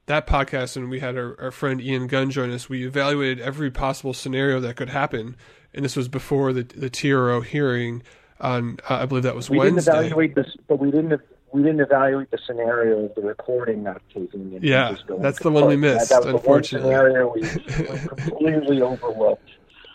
that 0.08 0.26
podcast 0.26 0.76
and 0.76 0.90
we 0.90 1.00
had 1.00 1.18
our, 1.18 1.40
our 1.40 1.52
friend 1.52 1.82
Ian 1.82 2.08
Gunn 2.08 2.32
join 2.32 2.52
us. 2.52 2.68
We 2.68 2.86
evaluated 2.86 3.40
every 3.40 3.72
possible 3.72 4.14
scenario 4.14 4.60
that 4.62 4.76
could 4.76 4.90
happen, 4.90 5.36
and 5.74 5.86
this 5.86 5.96
was 5.96 6.08
before 6.08 6.54
the 6.54 6.64
the 6.64 6.90
TRO 6.90 7.42
hearing 7.42 8.04
on 8.40 8.78
uh, 8.90 8.96
I 8.96 9.06
believe 9.06 9.24
that 9.24 9.36
was 9.36 9.50
we 9.50 9.58
Wednesday. 9.58 9.92
didn't 9.92 10.06
evaluate 10.06 10.36
this, 10.36 10.48
but 10.68 10.80
we 10.80 10.92
didn't. 10.92 11.22
We 11.54 11.62
didn't 11.64 11.80
evaluate 11.80 12.30
the 12.30 12.40
scenario 12.46 13.06
of 13.06 13.16
the 13.16 13.22
recording 13.22 13.84
not 13.84 14.02
taking. 14.14 14.54
In. 14.54 14.60
Yeah, 14.62 14.96
that's 15.20 15.40
the 15.40 15.50
one 15.50 15.68
we 15.68 15.78
missed. 15.78 16.10
That, 16.10 16.24
that 16.24 16.34
was 16.34 16.42
unfortunately. 16.42 16.90
the 16.90 16.96
one 16.96 17.06
scenario 17.06 17.34
we, 17.34 17.42
we 18.02 18.08
completely 18.08 18.82
overlooked. 18.82 19.50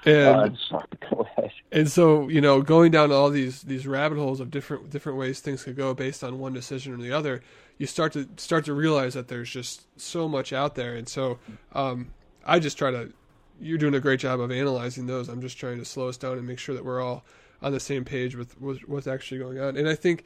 And, 0.04 0.16
uh, 0.16 0.50
sorry, 0.68 0.87
go 1.11 1.21
ahead. 1.21 1.50
And 1.71 1.90
so, 1.90 2.28
you 2.28 2.40
know, 2.40 2.61
going 2.61 2.90
down 2.90 3.12
all 3.12 3.30
these 3.30 3.62
these 3.62 3.87
rabbit 3.87 4.18
holes 4.18 4.40
of 4.40 4.50
different 4.50 4.90
different 4.90 5.18
ways 5.18 5.40
things 5.40 5.62
could 5.62 5.76
go 5.76 5.94
based 5.94 6.23
on 6.25 6.38
one 6.38 6.52
decision 6.52 6.92
or 6.92 6.97
the 6.97 7.12
other, 7.12 7.42
you 7.78 7.87
start 7.87 8.12
to 8.12 8.28
start 8.37 8.64
to 8.66 8.75
realize 8.75 9.14
that 9.14 9.28
there's 9.28 9.50
just 9.50 9.87
so 10.00 10.28
much 10.28 10.52
out 10.52 10.75
there. 10.75 10.94
And 10.94 11.09
so, 11.09 11.38
um, 11.73 12.12
I 12.44 12.59
just 12.59 12.76
try 12.78 12.90
to. 12.90 13.12
You're 13.61 13.78
doing 13.78 13.94
a 13.94 14.00
great 14.00 14.18
job 14.18 14.40
of 14.40 14.50
analyzing 14.50 15.06
those. 15.06 15.28
I'm 15.28 15.40
just 15.40 15.56
trying 15.56 15.78
to 15.78 15.85
slow 15.85 16.09
us 16.09 16.16
down 16.16 16.37
and 16.37 16.47
make 16.47 16.59
sure 16.59 16.75
that 16.75 16.85
we're 16.85 17.00
all 17.00 17.25
on 17.62 17.71
the 17.71 17.78
same 17.78 18.04
page 18.04 18.35
with, 18.35 18.61
with 18.61 18.80
what's 18.88 19.06
actually 19.06 19.38
going 19.38 19.61
on. 19.61 19.76
And 19.76 19.88
I 19.88 19.94
think, 19.94 20.25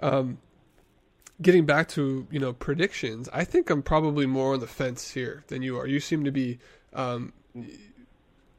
um, 0.00 0.38
getting 1.42 1.66
back 1.66 1.88
to 1.88 2.26
you 2.30 2.38
know 2.38 2.52
predictions, 2.52 3.28
I 3.32 3.44
think 3.44 3.70
I'm 3.70 3.82
probably 3.82 4.26
more 4.26 4.54
on 4.54 4.60
the 4.60 4.66
fence 4.66 5.12
here 5.12 5.44
than 5.48 5.62
you 5.62 5.78
are. 5.78 5.86
You 5.86 6.00
seem 6.00 6.24
to 6.24 6.32
be 6.32 6.58
um, 6.94 7.32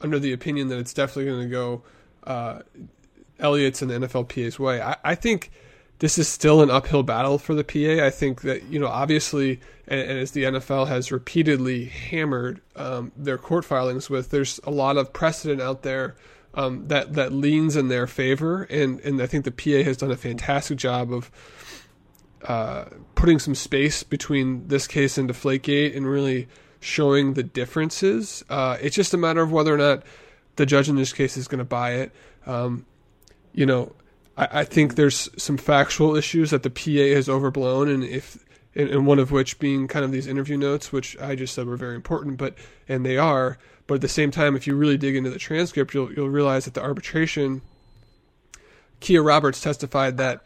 under 0.01 0.19
the 0.19 0.33
opinion 0.33 0.69
that 0.69 0.79
it's 0.79 0.93
definitely 0.93 1.25
going 1.25 1.41
to 1.41 1.47
go 1.47 1.83
uh, 2.25 2.59
Elliott's 3.39 3.81
and 3.81 3.89
the 3.89 3.95
NFLPA's 3.95 4.59
way. 4.59 4.81
I, 4.81 4.95
I, 5.03 5.15
think 5.15 5.51
this 5.99 6.17
is 6.17 6.27
still 6.27 6.61
an 6.61 6.69
uphill 6.69 7.03
battle 7.03 7.37
for 7.37 7.53
the 7.53 7.63
PA. 7.63 8.05
I 8.05 8.09
think 8.09 8.41
that 8.41 8.63
you 8.63 8.79
know 8.79 8.87
obviously, 8.87 9.59
and, 9.87 10.01
and 10.01 10.19
as 10.19 10.31
the 10.31 10.43
NFL 10.43 10.87
has 10.87 11.11
repeatedly 11.11 11.85
hammered 11.85 12.61
um, 12.75 13.11
their 13.15 13.37
court 13.37 13.65
filings 13.65 14.09
with, 14.09 14.29
there's 14.29 14.59
a 14.63 14.71
lot 14.71 14.97
of 14.97 15.13
precedent 15.13 15.61
out 15.61 15.83
there. 15.83 16.15
Um, 16.55 16.87
that 16.87 17.13
that 17.13 17.31
leans 17.31 17.75
in 17.75 17.89
their 17.89 18.07
favor, 18.07 18.63
and 18.63 18.99
and 19.01 19.21
I 19.21 19.27
think 19.27 19.45
the 19.45 19.51
PA 19.51 19.83
has 19.83 19.97
done 19.97 20.09
a 20.09 20.17
fantastic 20.17 20.79
job 20.79 21.13
of 21.13 21.29
uh, 22.43 22.85
putting 23.13 23.37
some 23.37 23.53
space 23.53 24.01
between 24.01 24.67
this 24.67 24.87
case 24.87 25.19
and 25.19 25.29
Deflategate, 25.29 25.95
and 25.95 26.07
really 26.07 26.47
showing 26.79 27.33
the 27.33 27.43
differences. 27.43 28.43
Uh, 28.49 28.77
it's 28.81 28.95
just 28.95 29.13
a 29.13 29.17
matter 29.17 29.41
of 29.41 29.51
whether 29.51 29.73
or 29.73 29.77
not 29.77 30.03
the 30.55 30.65
judge 30.65 30.89
in 30.89 30.95
this 30.95 31.13
case 31.13 31.37
is 31.37 31.47
going 31.47 31.59
to 31.59 31.65
buy 31.65 31.93
it. 31.93 32.11
Um, 32.45 32.85
you 33.53 33.65
know, 33.65 33.93
I, 34.37 34.61
I, 34.61 34.63
think 34.63 34.95
there's 34.95 35.29
some 35.41 35.57
factual 35.57 36.15
issues 36.15 36.51
that 36.51 36.63
the 36.63 36.69
PA 36.69 37.15
has 37.15 37.27
overblown, 37.27 37.89
and 37.89 38.03
if 38.03 38.43
and, 38.75 38.89
and, 38.89 39.05
one 39.05 39.19
of 39.19 39.31
which 39.31 39.59
being 39.59 39.87
kind 39.87 40.05
of 40.05 40.11
these 40.11 40.27
interview 40.27 40.57
notes, 40.57 40.91
which 40.91 41.17
I 41.19 41.35
just 41.35 41.53
said 41.53 41.67
were 41.67 41.77
very 41.77 41.95
important, 41.95 42.37
but 42.37 42.55
and 42.87 43.05
they 43.05 43.17
are. 43.17 43.57
But 43.87 43.95
at 43.95 44.01
the 44.01 44.07
same 44.07 44.31
time, 44.31 44.55
if 44.55 44.67
you 44.67 44.75
really 44.75 44.97
dig 44.97 45.15
into 45.15 45.29
the 45.29 45.39
transcript, 45.39 45.93
you'll 45.93 46.11
you'll 46.13 46.29
realize 46.29 46.65
that 46.65 46.73
the 46.73 46.81
arbitration, 46.81 47.61
Kia 48.99 49.21
Roberts 49.21 49.61
testified 49.61 50.17
that 50.17 50.41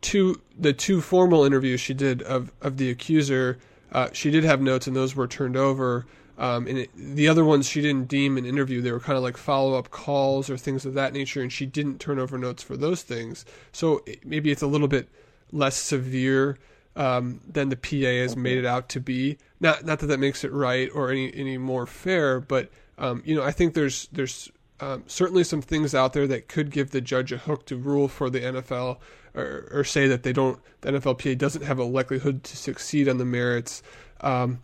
two 0.00 0.40
the 0.58 0.72
two 0.72 1.00
formal 1.00 1.44
interviews 1.44 1.80
she 1.80 1.94
did 1.94 2.22
of 2.22 2.52
of 2.60 2.76
the 2.76 2.90
accuser 2.90 3.58
uh, 3.94 4.08
she 4.12 4.30
did 4.30 4.44
have 4.44 4.60
notes, 4.60 4.86
and 4.86 4.94
those 4.94 5.16
were 5.16 5.28
turned 5.28 5.56
over. 5.56 6.04
Um, 6.36 6.66
and 6.66 6.78
it, 6.78 6.90
the 6.96 7.28
other 7.28 7.44
ones 7.44 7.68
she 7.68 7.80
didn't 7.80 8.08
deem 8.08 8.36
an 8.36 8.44
interview; 8.44 8.82
they 8.82 8.90
were 8.90 9.00
kind 9.00 9.16
of 9.16 9.22
like 9.22 9.36
follow-up 9.36 9.90
calls 9.90 10.50
or 10.50 10.56
things 10.56 10.84
of 10.84 10.94
that 10.94 11.12
nature, 11.12 11.40
and 11.40 11.52
she 11.52 11.64
didn't 11.64 12.00
turn 12.00 12.18
over 12.18 12.36
notes 12.36 12.62
for 12.62 12.76
those 12.76 13.02
things. 13.02 13.44
So 13.70 14.02
it, 14.04 14.26
maybe 14.26 14.50
it's 14.50 14.62
a 14.62 14.66
little 14.66 14.88
bit 14.88 15.08
less 15.52 15.76
severe 15.76 16.58
um, 16.96 17.40
than 17.48 17.68
the 17.68 17.76
PA 17.76 18.22
has 18.22 18.36
made 18.36 18.58
it 18.58 18.66
out 18.66 18.88
to 18.90 19.00
be. 19.00 19.38
Not 19.60 19.84
not 19.84 20.00
that 20.00 20.06
that 20.06 20.18
makes 20.18 20.42
it 20.42 20.52
right 20.52 20.90
or 20.92 21.10
any 21.10 21.32
any 21.32 21.56
more 21.56 21.86
fair, 21.86 22.40
but 22.40 22.70
um, 22.98 23.22
you 23.24 23.36
know 23.36 23.44
I 23.44 23.52
think 23.52 23.74
there's 23.74 24.08
there's 24.10 24.50
um, 24.80 25.04
certainly 25.06 25.44
some 25.44 25.62
things 25.62 25.94
out 25.94 26.14
there 26.14 26.26
that 26.26 26.48
could 26.48 26.70
give 26.70 26.90
the 26.90 27.00
judge 27.00 27.30
a 27.30 27.38
hook 27.38 27.64
to 27.66 27.76
rule 27.76 28.08
for 28.08 28.28
the 28.28 28.40
NFL 28.40 28.98
or, 29.34 29.68
or 29.72 29.84
say 29.84 30.06
that 30.08 30.22
they 30.22 30.32
don't 30.32 30.60
the 30.80 30.92
NFLPA 30.92 31.38
doesn't 31.38 31.62
have 31.62 31.78
a 31.78 31.84
likelihood 31.84 32.44
to 32.44 32.56
succeed 32.56 33.08
on 33.08 33.18
the 33.18 33.24
merits. 33.24 33.82
Um, 34.20 34.60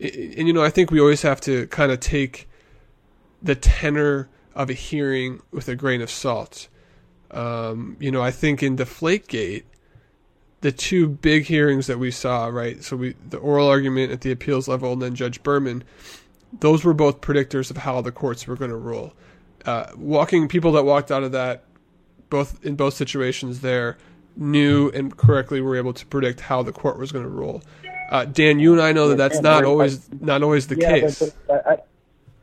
and, 0.00 0.14
and 0.14 0.46
you 0.46 0.52
know, 0.52 0.62
I 0.62 0.70
think 0.70 0.90
we 0.90 1.00
always 1.00 1.22
have 1.22 1.40
to 1.42 1.66
kind 1.68 1.90
of 1.90 2.00
take 2.00 2.48
the 3.42 3.54
tenor 3.54 4.28
of 4.54 4.70
a 4.70 4.72
hearing 4.72 5.42
with 5.50 5.68
a 5.68 5.76
grain 5.76 6.00
of 6.00 6.10
salt. 6.10 6.68
Um, 7.30 7.96
you 7.98 8.10
know, 8.10 8.22
I 8.22 8.30
think 8.30 8.62
in 8.62 8.76
Deflategate, 8.76 9.64
the 10.60 10.72
two 10.72 11.08
big 11.08 11.44
hearings 11.44 11.88
that 11.88 11.98
we 11.98 12.10
saw, 12.10 12.46
right? 12.46 12.82
So 12.82 12.96
we 12.96 13.16
the 13.28 13.36
oral 13.36 13.68
argument 13.68 14.12
at 14.12 14.22
the 14.22 14.30
appeals 14.30 14.68
level, 14.68 14.92
and 14.92 15.02
then 15.02 15.14
Judge 15.14 15.42
Berman. 15.42 15.84
Those 16.60 16.84
were 16.84 16.94
both 16.94 17.20
predictors 17.20 17.70
of 17.70 17.78
how 17.78 18.00
the 18.00 18.12
courts 18.12 18.46
were 18.46 18.54
going 18.54 18.70
to 18.70 18.76
rule. 18.76 19.12
Uh, 19.66 19.86
walking 19.96 20.46
people 20.46 20.72
that 20.72 20.84
walked 20.84 21.10
out 21.10 21.24
of 21.24 21.32
that 21.32 21.64
both 22.34 22.64
in 22.64 22.74
both 22.74 22.94
situations 22.94 23.60
there 23.60 23.96
knew 24.36 24.90
and 24.90 25.16
correctly 25.16 25.60
were 25.60 25.76
able 25.76 25.92
to 25.92 26.04
predict 26.06 26.40
how 26.40 26.64
the 26.64 26.72
court 26.72 26.98
was 26.98 27.12
going 27.12 27.24
to 27.24 27.30
rule. 27.30 27.62
Uh, 28.10 28.24
Dan, 28.24 28.58
you 28.58 28.72
and 28.72 28.82
I 28.82 28.90
know 28.90 29.06
that 29.10 29.18
that's 29.18 29.40
not 29.40 29.64
always 29.64 30.10
not 30.20 30.42
always 30.42 30.66
the 30.66 30.76
yeah, 30.76 30.98
case. 30.98 31.20
But, 31.20 31.34
but 31.46 31.66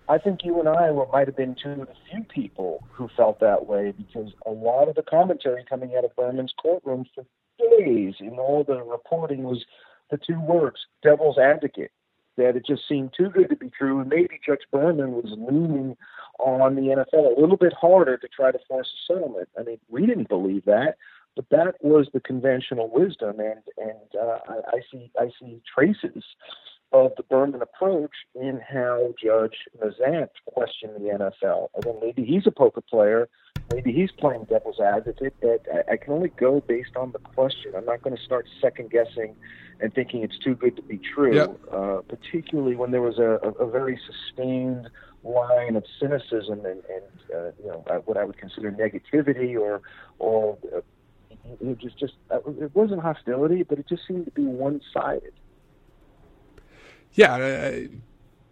I, 0.09 0.13
I 0.15 0.17
think 0.17 0.45
you 0.45 0.57
and 0.61 0.69
I 0.69 0.91
were, 0.91 1.07
might 1.11 1.27
have 1.27 1.35
been 1.35 1.57
two 1.61 1.71
of 1.71 1.79
the 1.79 1.93
few 2.09 2.23
people 2.23 2.87
who 2.93 3.09
felt 3.17 3.41
that 3.41 3.67
way 3.67 3.91
because 3.91 4.31
a 4.45 4.51
lot 4.51 4.87
of 4.87 4.95
the 4.95 5.03
commentary 5.03 5.65
coming 5.67 5.93
out 5.97 6.05
of 6.05 6.15
Berman's 6.15 6.53
courtroom 6.57 7.05
for 7.13 7.25
days 7.59 8.15
and 8.19 8.39
all 8.39 8.63
the 8.63 8.81
reporting 8.81 9.43
was 9.43 9.65
the 10.09 10.17
two 10.17 10.39
words 10.39 10.77
"devil's 11.03 11.37
advocate." 11.37 11.91
That 12.37 12.55
it 12.55 12.65
just 12.65 12.87
seemed 12.87 13.11
too 13.15 13.29
good 13.29 13.49
to 13.49 13.57
be 13.57 13.69
true, 13.69 13.99
and 13.99 14.09
maybe 14.09 14.39
Judge 14.45 14.65
Berman 14.71 15.11
was 15.11 15.35
leaning 15.37 15.97
on 16.41 16.75
the 16.75 16.81
NFL 16.81 17.37
a 17.37 17.39
little 17.39 17.57
bit 17.57 17.73
harder 17.73 18.17
to 18.17 18.27
try 18.27 18.51
to 18.51 18.59
force 18.67 18.89
a 18.93 19.13
settlement. 19.13 19.49
I 19.59 19.63
mean, 19.63 19.79
we 19.89 20.05
didn't 20.05 20.29
believe 20.29 20.65
that, 20.65 20.97
but 21.35 21.45
that 21.49 21.75
was 21.81 22.07
the 22.13 22.19
conventional 22.19 22.89
wisdom, 22.91 23.39
and 23.39 23.61
and 23.77 24.21
uh, 24.21 24.39
I, 24.47 24.77
I 24.77 24.81
see 24.91 25.11
I 25.19 25.29
see 25.39 25.61
traces 25.73 26.23
of 26.93 27.13
the 27.15 27.23
Berman 27.23 27.61
approach 27.61 28.11
in 28.35 28.59
how 28.59 29.13
Judge 29.21 29.55
Mazzant 29.81 30.29
questioned 30.45 30.95
the 30.95 31.31
NFL. 31.41 31.69
I 31.75 31.85
mean, 31.85 31.95
maybe 32.01 32.25
he's 32.25 32.45
a 32.45 32.51
poker 32.51 32.81
player, 32.81 33.29
maybe 33.73 33.93
he's 33.93 34.11
playing 34.11 34.45
devil's 34.49 34.79
advocate. 34.79 35.33
I, 35.43 35.93
I 35.93 35.97
can 35.97 36.13
only 36.13 36.29
go 36.29 36.59
based 36.59 36.95
on 36.95 37.11
the 37.11 37.19
question. 37.19 37.73
I'm 37.75 37.85
not 37.85 38.01
going 38.01 38.15
to 38.15 38.21
start 38.21 38.47
second 38.59 38.91
guessing 38.91 39.35
and 39.79 39.93
thinking 39.93 40.23
it's 40.23 40.37
too 40.37 40.55
good 40.55 40.75
to 40.75 40.81
be 40.81 40.97
true. 40.97 41.35
Yep. 41.35 41.59
Uh, 41.71 41.97
particularly 42.07 42.75
when 42.75 42.91
there 42.91 43.01
was 43.01 43.19
a, 43.19 43.39
a, 43.41 43.65
a 43.65 43.69
very 43.69 43.99
sustained 44.05 44.89
line 45.23 45.75
of 45.75 45.85
cynicism 45.99 46.65
and, 46.65 46.81
and 46.89 47.33
uh, 47.33 47.51
you 47.61 47.67
know 47.67 47.83
uh, 47.89 47.97
what 47.99 48.17
I 48.17 48.23
would 48.23 48.37
consider 48.37 48.71
negativity 48.71 49.59
or 49.59 49.81
or 50.19 50.57
uh, 50.75 50.81
it 51.59 51.77
just 51.79 51.97
just 51.97 52.13
uh, 52.29 52.39
it 52.59 52.75
wasn't 52.75 53.01
hostility, 53.01 53.63
but 53.63 53.79
it 53.79 53.87
just 53.87 54.03
seemed 54.07 54.25
to 54.25 54.31
be 54.31 54.43
one 54.43 54.81
sided. 54.93 55.33
Yeah, 57.13 57.35
I, 57.35 57.89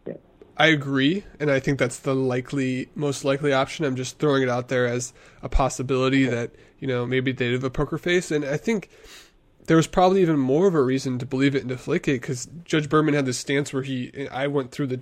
yeah, 0.05 0.13
I 0.57 0.67
agree, 0.67 1.23
and 1.39 1.49
I 1.49 1.59
think 1.59 1.79
that's 1.79 1.99
the 1.99 2.15
likely 2.15 2.89
most 2.95 3.23
likely 3.23 3.53
option. 3.53 3.85
I'm 3.85 3.95
just 3.95 4.19
throwing 4.19 4.43
it 4.43 4.49
out 4.49 4.67
there 4.67 4.85
as 4.85 5.13
a 5.41 5.49
possibility 5.49 6.27
okay. 6.27 6.35
that 6.35 6.51
you 6.79 6.87
know 6.87 7.05
maybe 7.05 7.31
they 7.31 7.51
have 7.51 7.63
a 7.63 7.69
poker 7.69 7.97
face, 7.97 8.31
and 8.31 8.43
I 8.43 8.57
think 8.57 8.89
there 9.65 9.77
was 9.77 9.87
probably 9.87 10.21
even 10.21 10.39
more 10.39 10.67
of 10.67 10.73
a 10.73 10.81
reason 10.81 11.19
to 11.19 11.25
believe 11.25 11.55
it 11.55 11.61
in 11.61 11.69
Deflategate 11.69 12.21
because 12.21 12.47
Judge 12.65 12.89
Berman 12.89 13.13
had 13.13 13.25
this 13.25 13.37
stance 13.37 13.71
where 13.71 13.83
he 13.83 14.27
I 14.29 14.47
went 14.47 14.71
through 14.71 14.87
the 14.87 14.99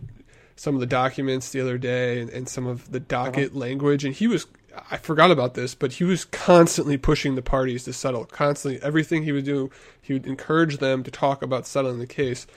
some 0.58 0.74
of 0.74 0.82
the 0.82 0.88
documents 0.88 1.52
the 1.52 1.62
other 1.62 1.78
day 1.78 2.20
and, 2.20 2.30
and 2.30 2.50
some 2.50 2.68
of 2.68 2.92
the 2.92 3.00
docket 3.00 3.52
uh-huh. 3.52 3.60
language, 3.60 4.04
and 4.04 4.14
he 4.14 4.28
was 4.28 4.48
I 4.92 4.98
forgot 4.98 5.32
about 5.32 5.54
this, 5.54 5.76
but 5.76 5.94
he 5.94 6.04
was 6.04 6.26
constantly 6.26 6.98
pushing 6.98 7.36
the 7.36 7.42
parties 7.42 7.84
to 7.86 7.94
settle. 7.94 8.26
Constantly, 8.26 8.82
everything 8.82 9.24
he 9.24 9.32
would 9.32 9.46
do, 9.46 9.72
he 10.02 10.14
would 10.14 10.28
encourage 10.28 10.78
them 10.78 11.04
to 11.04 11.12
talk 11.12 11.42
about 11.42 11.66
settling 11.66 12.00
the 12.00 12.08
case. 12.08 12.48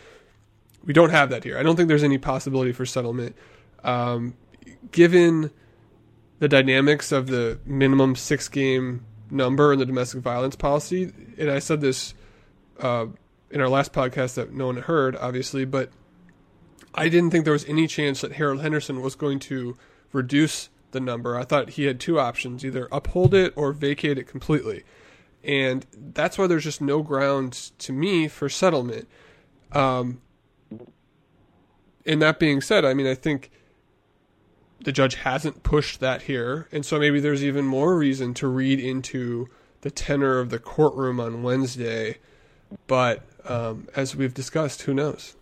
We 0.84 0.92
don't 0.92 1.10
have 1.10 1.30
that 1.30 1.44
here. 1.44 1.58
I 1.58 1.62
don't 1.62 1.76
think 1.76 1.88
there's 1.88 2.04
any 2.04 2.18
possibility 2.18 2.72
for 2.72 2.86
settlement, 2.86 3.36
um, 3.84 4.34
given 4.92 5.50
the 6.38 6.48
dynamics 6.48 7.12
of 7.12 7.26
the 7.26 7.58
minimum 7.64 8.16
six 8.16 8.48
game 8.48 9.04
number 9.30 9.72
in 9.72 9.78
the 9.78 9.86
domestic 9.86 10.20
violence 10.20 10.56
policy. 10.56 11.12
And 11.38 11.50
I 11.50 11.58
said 11.58 11.80
this 11.80 12.14
uh, 12.80 13.06
in 13.50 13.60
our 13.60 13.68
last 13.68 13.92
podcast 13.92 14.34
that 14.34 14.52
no 14.52 14.66
one 14.66 14.76
heard, 14.76 15.16
obviously, 15.16 15.64
but 15.64 15.90
I 16.94 17.08
didn't 17.08 17.30
think 17.30 17.44
there 17.44 17.52
was 17.52 17.64
any 17.66 17.86
chance 17.86 18.20
that 18.20 18.32
Harold 18.32 18.60
Henderson 18.60 19.00
was 19.00 19.14
going 19.14 19.38
to 19.40 19.76
reduce 20.12 20.70
the 20.90 21.00
number. 21.00 21.36
I 21.36 21.44
thought 21.44 21.70
he 21.70 21.84
had 21.84 22.00
two 22.00 22.18
options 22.18 22.64
either 22.64 22.88
uphold 22.90 23.34
it 23.34 23.52
or 23.56 23.72
vacate 23.72 24.18
it 24.18 24.24
completely. 24.24 24.84
And 25.42 25.86
that's 25.92 26.36
why 26.36 26.46
there's 26.46 26.64
just 26.64 26.80
no 26.80 27.02
ground 27.02 27.70
to 27.78 27.92
me 27.92 28.28
for 28.28 28.48
settlement. 28.48 29.08
Um, 29.72 30.20
and 32.04 32.20
that 32.20 32.38
being 32.38 32.60
said, 32.60 32.84
I 32.84 32.94
mean, 32.94 33.06
I 33.06 33.14
think 33.14 33.50
the 34.82 34.92
judge 34.92 35.16
hasn't 35.16 35.62
pushed 35.62 36.00
that 36.00 36.22
here. 36.22 36.68
And 36.72 36.84
so 36.84 36.98
maybe 36.98 37.20
there's 37.20 37.44
even 37.44 37.64
more 37.64 37.96
reason 37.96 38.34
to 38.34 38.48
read 38.48 38.80
into 38.80 39.48
the 39.82 39.90
tenor 39.90 40.38
of 40.38 40.50
the 40.50 40.58
courtroom 40.58 41.20
on 41.20 41.42
Wednesday. 41.42 42.18
But 42.86 43.24
um, 43.44 43.88
as 43.96 44.16
we've 44.16 44.34
discussed, 44.34 44.82
who 44.82 44.94
knows? 44.94 45.36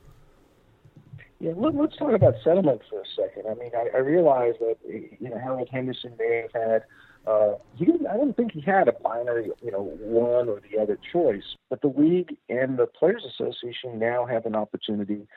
Yeah, 1.41 1.53
let, 1.57 1.75
us 1.75 1.97
talk 1.97 2.13
about 2.13 2.35
settlement 2.43 2.83
for 2.91 3.01
a 3.01 3.05
second. 3.15 3.45
I 3.49 3.55
mean, 3.55 3.71
I, 3.75 3.97
I 3.97 4.01
realize 4.01 4.55
that 4.59 4.77
you 4.85 5.31
know 5.31 5.39
Harold 5.39 5.69
Henderson 5.71 6.15
may 6.19 6.43
have 6.43 6.63
had. 6.63 6.83
Uh, 7.27 7.55
he 7.77 7.85
didn't. 7.85 8.07
I 8.09 8.17
don't 8.17 8.37
think 8.37 8.53
he 8.53 8.61
had 8.61 8.89
a 8.89 8.93
binary, 8.93 9.51
you 9.63 9.71
know, 9.71 9.83
one 10.01 10.49
or 10.49 10.61
the 10.61 10.81
other 10.81 10.99
choice. 11.13 11.45
But 11.71 11.81
the 11.81 11.93
league 11.97 12.37
and 12.49 12.77
the 12.79 12.87
Players 12.87 13.25
Association 13.25 13.99
now 13.99 14.27
have 14.27 14.47
an 14.47 14.57
opportunity 14.57 15.29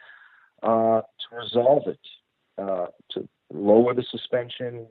uh, 0.63 1.01
to 1.01 1.36
resolve 1.36 1.84
it, 1.88 2.00
uh, 2.58 2.88
to 3.12 3.27
lower 3.53 3.93
the 3.93 4.03
suspension, 4.03 4.88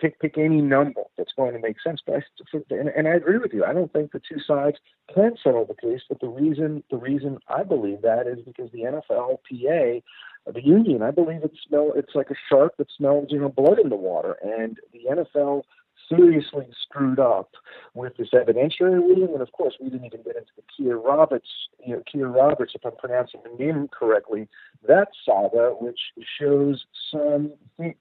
pick 0.00 0.20
pick 0.20 0.36
any 0.38 0.60
number 0.60 1.02
that's 1.16 1.32
going 1.36 1.52
to 1.54 1.58
make 1.58 1.80
sense. 1.80 2.00
But 2.04 2.16
I, 2.16 2.58
and, 2.70 2.88
and 2.88 3.08
I 3.08 3.12
agree 3.12 3.38
with 3.38 3.52
you. 3.52 3.64
I 3.64 3.72
don't 3.72 3.92
think 3.92 4.12
the 4.12 4.20
two 4.20 4.40
sides 4.40 4.78
can 5.14 5.36
settle 5.42 5.64
the 5.64 5.74
case. 5.74 6.02
But 6.08 6.20
the 6.20 6.28
reason 6.28 6.82
the 6.90 6.96
reason 6.96 7.38
I 7.48 7.62
believe 7.62 8.02
that 8.02 8.26
is 8.26 8.38
because 8.44 8.70
the 8.72 8.80
NFLPA, 8.82 10.02
uh, 10.46 10.52
the 10.52 10.64
union, 10.64 11.02
I 11.02 11.10
believe 11.10 11.42
it 11.42 11.52
smell 11.66 11.92
it's 11.94 12.14
like 12.14 12.30
a 12.30 12.36
shark 12.48 12.76
that 12.78 12.88
smells 12.96 13.28
you 13.30 13.40
know 13.40 13.48
blood 13.48 13.78
in 13.78 13.88
the 13.88 13.96
water, 13.96 14.36
and 14.42 14.78
the 14.92 15.10
NFL 15.10 15.62
seriously 16.08 16.66
screwed 16.82 17.18
up 17.18 17.50
with 17.94 18.16
this 18.16 18.30
evidentiary 18.34 18.98
ruling. 18.98 19.32
And 19.32 19.42
of 19.42 19.52
course, 19.52 19.74
we 19.80 19.88
didn't 19.88 20.06
even 20.06 20.22
get 20.22 20.36
into 20.36 20.50
the 20.56 20.62
Keir 20.76 20.98
Roberts, 20.98 21.48
you 21.84 21.94
know, 21.94 22.02
Keir 22.10 22.28
Roberts, 22.28 22.72
if 22.74 22.84
I'm 22.84 22.96
pronouncing 22.96 23.40
the 23.44 23.64
name 23.64 23.88
correctly, 23.88 24.48
that 24.86 25.08
saga, 25.24 25.74
which 25.80 26.00
shows 26.38 26.84
some 27.10 27.52
hint 27.78 27.96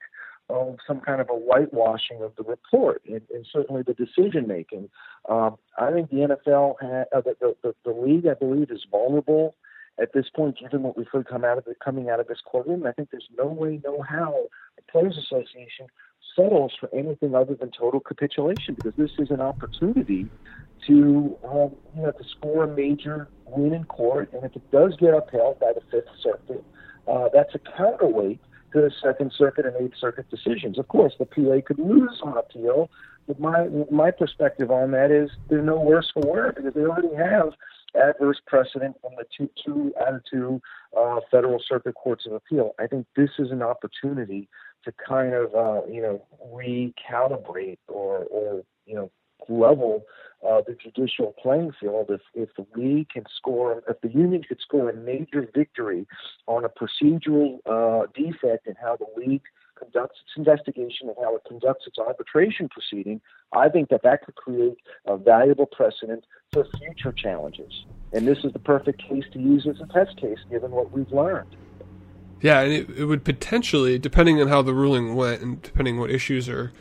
of 0.49 0.77
some 0.85 0.99
kind 0.99 1.21
of 1.21 1.29
a 1.29 1.33
whitewashing 1.33 2.21
of 2.21 2.35
the 2.35 2.43
report 2.43 3.01
and, 3.07 3.21
and 3.33 3.47
certainly 3.51 3.81
the 3.81 3.93
decision 3.93 4.47
making. 4.47 4.89
Um, 5.29 5.57
I 5.77 5.91
think 5.91 6.09
the 6.09 6.17
NFL, 6.17 6.75
uh, 6.81 7.21
the, 7.21 7.35
the, 7.39 7.55
the, 7.63 7.75
the 7.85 7.91
league, 7.91 8.27
I 8.27 8.33
believe, 8.33 8.69
is 8.69 8.85
vulnerable 8.91 9.55
at 9.99 10.11
this 10.13 10.25
point, 10.35 10.59
given 10.59 10.83
what 10.83 10.97
we've 10.97 11.07
heard 11.11 11.27
come 11.27 11.45
out 11.45 11.57
of 11.57 11.65
the, 11.65 11.75
coming 11.83 12.09
out 12.09 12.19
of 12.19 12.27
this 12.27 12.39
courtroom. 12.43 12.85
I 12.85 12.91
think 12.91 13.09
there's 13.11 13.29
no 13.37 13.45
way, 13.47 13.79
no 13.83 14.01
how 14.01 14.45
the 14.75 14.81
Players 14.91 15.17
Association 15.17 15.87
settles 16.35 16.73
for 16.79 16.89
anything 16.93 17.35
other 17.35 17.55
than 17.55 17.71
total 17.71 17.99
capitulation 17.99 18.73
because 18.75 18.93
this 18.97 19.11
is 19.19 19.29
an 19.31 19.41
opportunity 19.41 20.27
to 20.87 21.37
um, 21.43 21.71
you 21.95 22.03
know 22.03 22.11
to 22.11 22.23
score 22.37 22.63
a 22.65 22.67
major 22.67 23.29
win 23.47 23.73
in 23.73 23.83
court, 23.85 24.31
and 24.33 24.43
if 24.43 24.55
it 24.55 24.71
does 24.71 24.95
get 24.99 25.13
upheld 25.13 25.59
by 25.59 25.71
the 25.73 25.81
Fifth 25.91 26.09
Circuit, 26.21 26.63
uh, 27.07 27.29
that's 27.33 27.53
a 27.55 27.59
counterweight 27.77 28.39
to 28.73 28.81
the 28.81 28.91
Second 29.01 29.31
Circuit 29.37 29.65
and 29.65 29.75
Eighth 29.77 29.97
Circuit 29.99 30.29
decisions. 30.29 30.77
Of 30.77 30.87
course, 30.87 31.13
the 31.19 31.25
PA 31.25 31.65
could 31.65 31.79
lose 31.79 32.19
on 32.23 32.37
appeal, 32.37 32.89
but 33.27 33.39
my 33.39 33.67
my 33.91 34.11
perspective 34.11 34.71
on 34.71 34.91
that 34.91 35.11
is 35.11 35.29
they're 35.49 35.61
no 35.61 35.79
worse 35.79 36.11
for 36.13 36.21
wear 36.25 36.51
because 36.51 36.73
they 36.73 36.81
already 36.81 37.13
have 37.15 37.53
adverse 37.95 38.41
precedent 38.47 38.95
from 39.01 39.11
the 39.17 39.25
two, 39.37 39.49
two 39.63 39.93
out 40.01 40.15
of 40.15 40.21
two 40.29 40.61
uh, 40.97 41.19
federal 41.29 41.61
circuit 41.67 41.95
courts 41.95 42.25
of 42.25 42.33
appeal. 42.33 42.73
I 42.79 42.87
think 42.87 43.05
this 43.15 43.29
is 43.37 43.51
an 43.51 43.61
opportunity 43.61 44.49
to 44.85 44.93
kind 45.07 45.33
of 45.33 45.53
uh, 45.55 45.85
you 45.89 46.01
know 46.01 46.21
recalibrate 46.53 47.79
or 47.87 48.25
or 48.25 48.63
you 48.85 48.95
know 48.95 49.11
level 49.49 50.05
uh, 50.47 50.61
the 50.65 50.75
judicial 50.75 51.33
playing 51.41 51.71
field 51.79 52.07
if 52.09 52.21
if 52.33 52.49
the 52.55 52.65
league 52.79 53.09
can 53.09 53.23
score 53.35 53.83
if 53.89 53.99
the 54.01 54.09
union 54.09 54.41
could 54.47 54.59
score 54.59 54.89
a 54.89 54.95
major 54.95 55.47
victory 55.53 56.07
on 56.47 56.63
a 56.65 56.69
procedural 56.69 57.59
uh, 57.65 58.05
defect 58.15 58.67
in 58.67 58.75
how 58.81 58.95
the 58.95 59.07
league 59.17 59.41
conducts 59.77 60.19
its 60.23 60.37
investigation 60.37 61.09
and 61.09 61.17
how 61.21 61.35
it 61.35 61.41
conducts 61.47 61.85
its 61.87 61.97
arbitration 61.97 62.69
proceeding, 62.69 63.21
I 63.51 63.69
think 63.69 63.89
that 63.89 64.03
that 64.03 64.23
could 64.23 64.35
create 64.35 64.77
a 65.05 65.17
valuable 65.17 65.65
precedent 65.65 66.25
for 66.51 66.65
future 66.77 67.11
challenges. 67.11 67.85
And 68.13 68.27
this 68.27 68.39
is 68.43 68.53
the 68.53 68.59
perfect 68.59 69.01
case 69.01 69.25
to 69.33 69.39
use 69.39 69.67
as 69.67 69.81
a 69.81 69.91
test 69.91 70.17
case, 70.17 70.39
given 70.49 70.71
what 70.71 70.91
we've 70.91 71.11
learned. 71.11 71.55
Yeah, 72.43 72.59
and 72.59 72.73
it, 72.73 72.89
it 72.89 73.05
would 73.05 73.23
potentially, 73.23 73.97
depending 73.97 74.41
on 74.41 74.49
how 74.49 74.61
the 74.61 74.73
ruling 74.73 75.15
went 75.15 75.41
and 75.41 75.61
depending 75.61 75.97
what 75.97 76.11
issues 76.11 76.49
are 76.49 76.73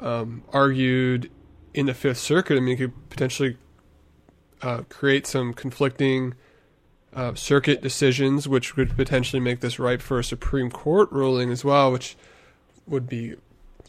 um, 0.00 0.42
argued 0.52 1.30
in 1.72 1.86
the 1.86 1.94
Fifth 1.94 2.18
Circuit, 2.18 2.56
I 2.56 2.60
mean, 2.60 2.74
it 2.74 2.78
could 2.78 3.08
potentially 3.08 3.56
uh, 4.62 4.82
create 4.88 5.24
some 5.28 5.54
conflicting 5.54 6.34
uh, 7.14 7.36
circuit 7.36 7.80
decisions, 7.82 8.48
which 8.48 8.76
would 8.76 8.96
potentially 8.96 9.38
make 9.38 9.60
this 9.60 9.78
ripe 9.78 10.02
for 10.02 10.18
a 10.18 10.24
Supreme 10.24 10.72
Court 10.72 11.10
ruling 11.12 11.52
as 11.52 11.64
well, 11.64 11.92
which 11.92 12.16
would 12.88 13.08
be 13.08 13.36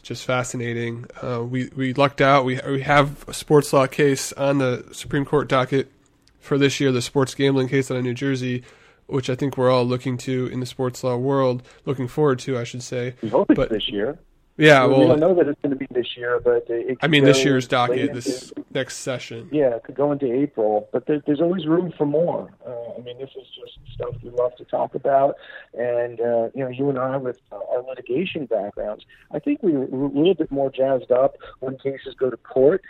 just 0.02 0.24
fascinating. 0.24 1.04
Uh, 1.20 1.42
we 1.42 1.68
we 1.74 1.92
lucked 1.94 2.20
out. 2.20 2.44
We 2.44 2.60
we 2.64 2.82
have 2.82 3.28
a 3.28 3.34
sports 3.34 3.72
law 3.72 3.88
case 3.88 4.32
on 4.34 4.58
the 4.58 4.86
Supreme 4.92 5.24
Court 5.24 5.48
docket 5.48 5.90
for 6.38 6.58
this 6.58 6.78
year, 6.78 6.92
the 6.92 7.02
sports 7.02 7.34
gambling 7.34 7.68
case 7.68 7.90
out 7.90 7.96
of 7.96 8.04
New 8.04 8.14
Jersey, 8.14 8.62
which 9.08 9.28
I 9.28 9.34
think 9.34 9.56
we're 9.56 9.70
all 9.70 9.84
looking 9.84 10.16
to 10.18 10.46
in 10.46 10.60
the 10.60 10.66
sports 10.66 11.02
law 11.02 11.16
world, 11.16 11.62
looking 11.84 12.08
forward 12.08 12.38
to, 12.40 12.56
I 12.56 12.64
should 12.64 12.82
say. 12.82 13.14
We 13.22 13.28
hope 13.28 13.50
it's 13.50 13.56
but, 13.56 13.70
this 13.70 13.88
year. 13.88 14.18
Yeah, 14.58 14.86
well, 14.86 14.98
we 14.98 15.06
don't 15.06 15.20
know 15.20 15.34
that 15.36 15.46
it's 15.46 15.60
going 15.62 15.70
to 15.70 15.76
be 15.76 15.86
this 15.92 16.16
year, 16.16 16.40
but 16.40 16.66
I 17.00 17.06
mean 17.06 17.22
this 17.22 17.44
year's 17.44 17.68
docket, 17.68 18.12
this 18.12 18.50
into, 18.50 18.64
next 18.74 18.96
session. 18.96 19.48
Yeah, 19.52 19.76
it 19.76 19.84
could 19.84 19.94
go 19.94 20.10
into 20.10 20.26
April, 20.32 20.88
but 20.92 21.06
there, 21.06 21.22
there's 21.24 21.40
always 21.40 21.64
room 21.64 21.92
for 21.96 22.06
more. 22.06 22.50
Uh, 22.66 22.98
I 22.98 23.00
mean, 23.02 23.18
this 23.18 23.30
is 23.36 23.46
just 23.54 23.78
stuff 23.94 24.16
we 24.20 24.30
love 24.30 24.56
to 24.56 24.64
talk 24.64 24.96
about, 24.96 25.36
and 25.74 26.20
uh, 26.20 26.48
you 26.56 26.64
know, 26.64 26.68
you 26.70 26.88
and 26.88 26.98
I 26.98 27.16
with 27.18 27.38
our 27.52 27.84
litigation 27.88 28.46
backgrounds, 28.46 29.06
I 29.30 29.38
think 29.38 29.62
we 29.62 29.70
we're 29.74 30.06
a 30.06 30.08
little 30.08 30.34
bit 30.34 30.50
more 30.50 30.72
jazzed 30.72 31.12
up 31.12 31.36
when 31.60 31.78
cases 31.78 32.16
go 32.18 32.28
to 32.28 32.36
court 32.38 32.82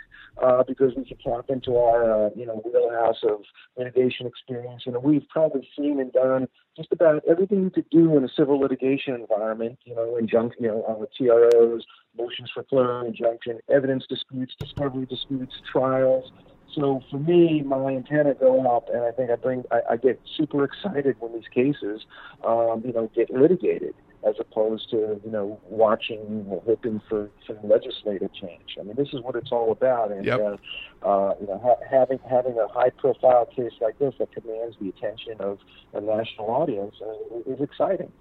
uh, 0.43 0.63
because 0.67 0.93
we 0.95 1.05
can 1.05 1.17
tap 1.17 1.49
into 1.49 1.75
our 1.75 2.27
uh, 2.27 2.29
you 2.35 2.45
know 2.45 2.61
wheelhouse 2.65 3.23
of 3.23 3.41
litigation 3.77 4.25
experience. 4.25 4.83
You 4.85 4.93
know, 4.93 4.99
we've 4.99 5.27
probably 5.29 5.67
seen 5.77 5.99
and 5.99 6.11
done 6.11 6.47
just 6.75 6.91
about 6.91 7.23
everything 7.29 7.63
you 7.63 7.69
could 7.69 7.89
do 7.89 8.17
in 8.17 8.23
a 8.23 8.29
civil 8.29 8.59
litigation 8.59 9.15
environment. 9.15 9.79
You 9.85 9.95
know, 9.95 10.17
injunction, 10.17 10.63
you 10.63 10.69
know, 10.69 10.83
uh, 10.83 11.05
TROs, 11.17 11.85
motions 12.17 12.51
for 12.53 12.63
preliminary 12.63 13.07
injunction, 13.09 13.59
evidence 13.69 14.05
disputes, 14.07 14.53
discovery 14.59 15.05
disputes, 15.05 15.53
trials. 15.71 16.31
So 16.75 17.01
for 17.09 17.17
me, 17.17 17.63
my 17.63 17.93
antenna 17.93 18.35
go 18.35 18.75
up, 18.75 18.89
and 18.93 19.03
I 19.03 19.11
think 19.11 19.31
I 19.31 19.35
bring, 19.35 19.63
I, 19.71 19.93
I 19.93 19.97
get 19.97 20.21
super 20.37 20.63
excited 20.63 21.15
when 21.19 21.33
these 21.33 21.47
cases, 21.51 22.05
um, 22.45 22.83
you 22.85 22.93
know, 22.93 23.09
get 23.15 23.31
litigated 23.31 23.95
as 24.27 24.35
opposed 24.39 24.89
to 24.89 25.21
you 25.23 25.31
know 25.31 25.59
watching 25.69 26.45
or 26.49 26.61
hoping 26.65 27.01
for 27.07 27.29
some 27.47 27.57
legislative 27.63 28.33
change. 28.33 28.77
I 28.79 28.83
mean, 28.83 28.95
this 28.95 29.09
is 29.13 29.21
what 29.21 29.35
it's 29.35 29.51
all 29.51 29.71
about, 29.71 30.11
and 30.11 30.25
yep. 30.25 30.39
uh, 30.39 31.07
uh, 31.07 31.35
you 31.39 31.47
know, 31.47 31.59
ha- 31.63 31.83
having 31.89 32.19
having 32.29 32.57
a 32.57 32.67
high 32.67 32.89
profile 32.89 33.45
case 33.45 33.71
like 33.79 33.97
this 33.99 34.13
that 34.19 34.31
commands 34.33 34.75
the 34.81 34.89
attention 34.89 35.35
of 35.39 35.59
a 35.93 36.01
national 36.01 36.49
audience 36.49 36.95
uh, 37.01 37.51
is 37.51 37.61
exciting. 37.61 38.11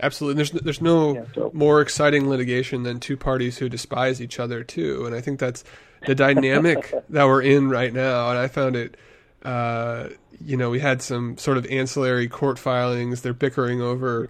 Absolutely, 0.00 0.36
there's 0.36 0.50
there's 0.52 0.80
no 0.80 1.14
yeah, 1.14 1.24
so. 1.34 1.50
more 1.52 1.80
exciting 1.80 2.28
litigation 2.28 2.84
than 2.84 3.00
two 3.00 3.16
parties 3.16 3.58
who 3.58 3.68
despise 3.68 4.22
each 4.22 4.38
other 4.38 4.64
too, 4.64 5.04
and 5.04 5.14
I 5.14 5.20
think 5.20 5.38
that's 5.38 5.64
the 6.06 6.14
dynamic 6.14 6.94
that 7.10 7.24
we're 7.26 7.42
in 7.42 7.68
right 7.68 7.92
now. 7.92 8.30
And 8.30 8.38
I 8.38 8.48
found 8.48 8.76
it. 8.76 8.96
Uh, 9.42 10.08
you 10.44 10.56
know, 10.56 10.70
we 10.70 10.78
had 10.80 11.00
some 11.00 11.36
sort 11.36 11.58
of 11.58 11.66
ancillary 11.66 12.28
court 12.28 12.58
filings. 12.58 13.22
They're 13.22 13.32
bickering 13.32 13.80
over 13.80 14.28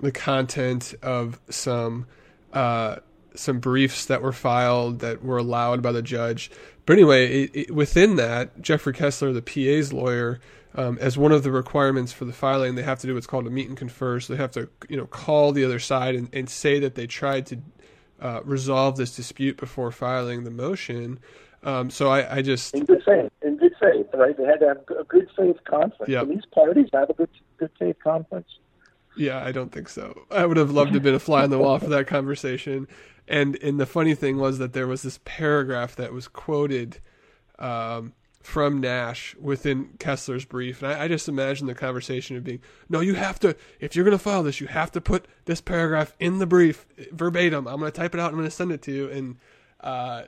the 0.00 0.12
content 0.12 0.94
of 1.02 1.40
some 1.48 2.06
uh, 2.52 2.96
some 3.34 3.60
briefs 3.60 4.06
that 4.06 4.22
were 4.22 4.32
filed 4.32 4.98
that 5.00 5.22
were 5.22 5.38
allowed 5.38 5.82
by 5.82 5.92
the 5.92 6.02
judge. 6.02 6.50
But 6.84 6.94
anyway, 6.94 7.44
it, 7.44 7.50
it, 7.54 7.70
within 7.70 8.16
that, 8.16 8.60
Jeffrey 8.60 8.92
Kessler, 8.92 9.32
the 9.32 9.42
PA's 9.42 9.92
lawyer, 9.92 10.40
um, 10.74 10.98
as 11.00 11.16
one 11.16 11.32
of 11.32 11.42
the 11.42 11.52
requirements 11.52 12.12
for 12.12 12.24
the 12.24 12.32
filing, 12.32 12.74
they 12.74 12.82
have 12.82 12.98
to 13.00 13.06
do 13.06 13.14
what's 13.14 13.26
called 13.26 13.46
a 13.46 13.50
meet 13.50 13.68
and 13.68 13.76
confer. 13.76 14.20
So 14.20 14.32
they 14.32 14.36
have 14.38 14.50
to, 14.52 14.68
you 14.88 14.96
know, 14.96 15.06
call 15.06 15.52
the 15.52 15.64
other 15.64 15.78
side 15.78 16.14
and, 16.14 16.28
and 16.32 16.48
say 16.48 16.80
that 16.80 16.94
they 16.94 17.06
tried 17.06 17.46
to 17.46 17.58
uh, 18.20 18.40
resolve 18.44 18.96
this 18.96 19.14
dispute 19.14 19.56
before 19.56 19.90
filing 19.90 20.44
the 20.44 20.50
motion. 20.50 21.18
Um, 21.62 21.90
so 21.90 22.08
I, 22.08 22.36
I, 22.36 22.42
just 22.42 22.74
in 22.74 22.84
good 22.84 23.02
faith, 23.04 23.30
in 23.42 23.56
good 23.58 23.74
faith, 23.80 24.06
right? 24.14 24.36
They 24.36 24.44
had 24.44 24.60
to 24.60 24.68
have 24.68 24.78
a 24.98 25.04
good 25.04 25.28
faith 25.36 25.56
conference. 25.64 26.08
Yep. 26.08 26.28
these 26.28 26.46
parties 26.54 26.88
have 26.92 27.10
a 27.10 27.14
good 27.14 27.28
good 27.58 27.70
faith 27.78 27.96
conference. 28.02 28.48
Yeah, 29.16 29.44
I 29.44 29.52
don't 29.52 29.72
think 29.72 29.88
so. 29.88 30.26
I 30.30 30.46
would 30.46 30.56
have 30.56 30.70
loved 30.70 30.90
to 30.90 30.94
have 30.94 31.02
been 31.02 31.14
a 31.14 31.20
fly 31.20 31.42
on 31.42 31.50
the 31.50 31.58
wall 31.58 31.78
for 31.78 31.88
that 31.88 32.06
conversation. 32.06 32.86
And 33.28 33.56
and 33.62 33.78
the 33.78 33.86
funny 33.86 34.14
thing 34.14 34.38
was 34.38 34.58
that 34.58 34.72
there 34.72 34.86
was 34.86 35.02
this 35.02 35.20
paragraph 35.24 35.96
that 35.96 36.12
was 36.12 36.26
quoted 36.28 36.98
um, 37.58 38.12
from 38.42 38.80
Nash 38.80 39.36
within 39.36 39.90
Kessler's 39.98 40.44
brief, 40.44 40.82
and 40.82 40.92
I, 40.92 41.04
I 41.04 41.08
just 41.08 41.28
imagine 41.28 41.66
the 41.66 41.74
conversation 41.74 42.36
of 42.36 42.44
being, 42.44 42.60
"No, 42.88 43.00
you 43.00 43.14
have 43.14 43.38
to. 43.40 43.54
If 43.78 43.94
you're 43.94 44.04
going 44.04 44.16
to 44.16 44.22
file 44.22 44.42
this, 44.42 44.60
you 44.60 44.66
have 44.66 44.90
to 44.92 45.00
put 45.00 45.26
this 45.44 45.60
paragraph 45.60 46.14
in 46.18 46.38
the 46.38 46.46
brief 46.46 46.86
verbatim. 47.12 47.68
I'm 47.68 47.78
going 47.78 47.92
to 47.92 47.96
type 47.96 48.14
it 48.14 48.20
out. 48.20 48.30
I'm 48.30 48.36
going 48.36 48.46
to 48.46 48.50
send 48.50 48.72
it 48.72 48.82
to 48.82 48.92
you." 48.92 49.10
And 49.10 49.36
uh, 49.80 50.22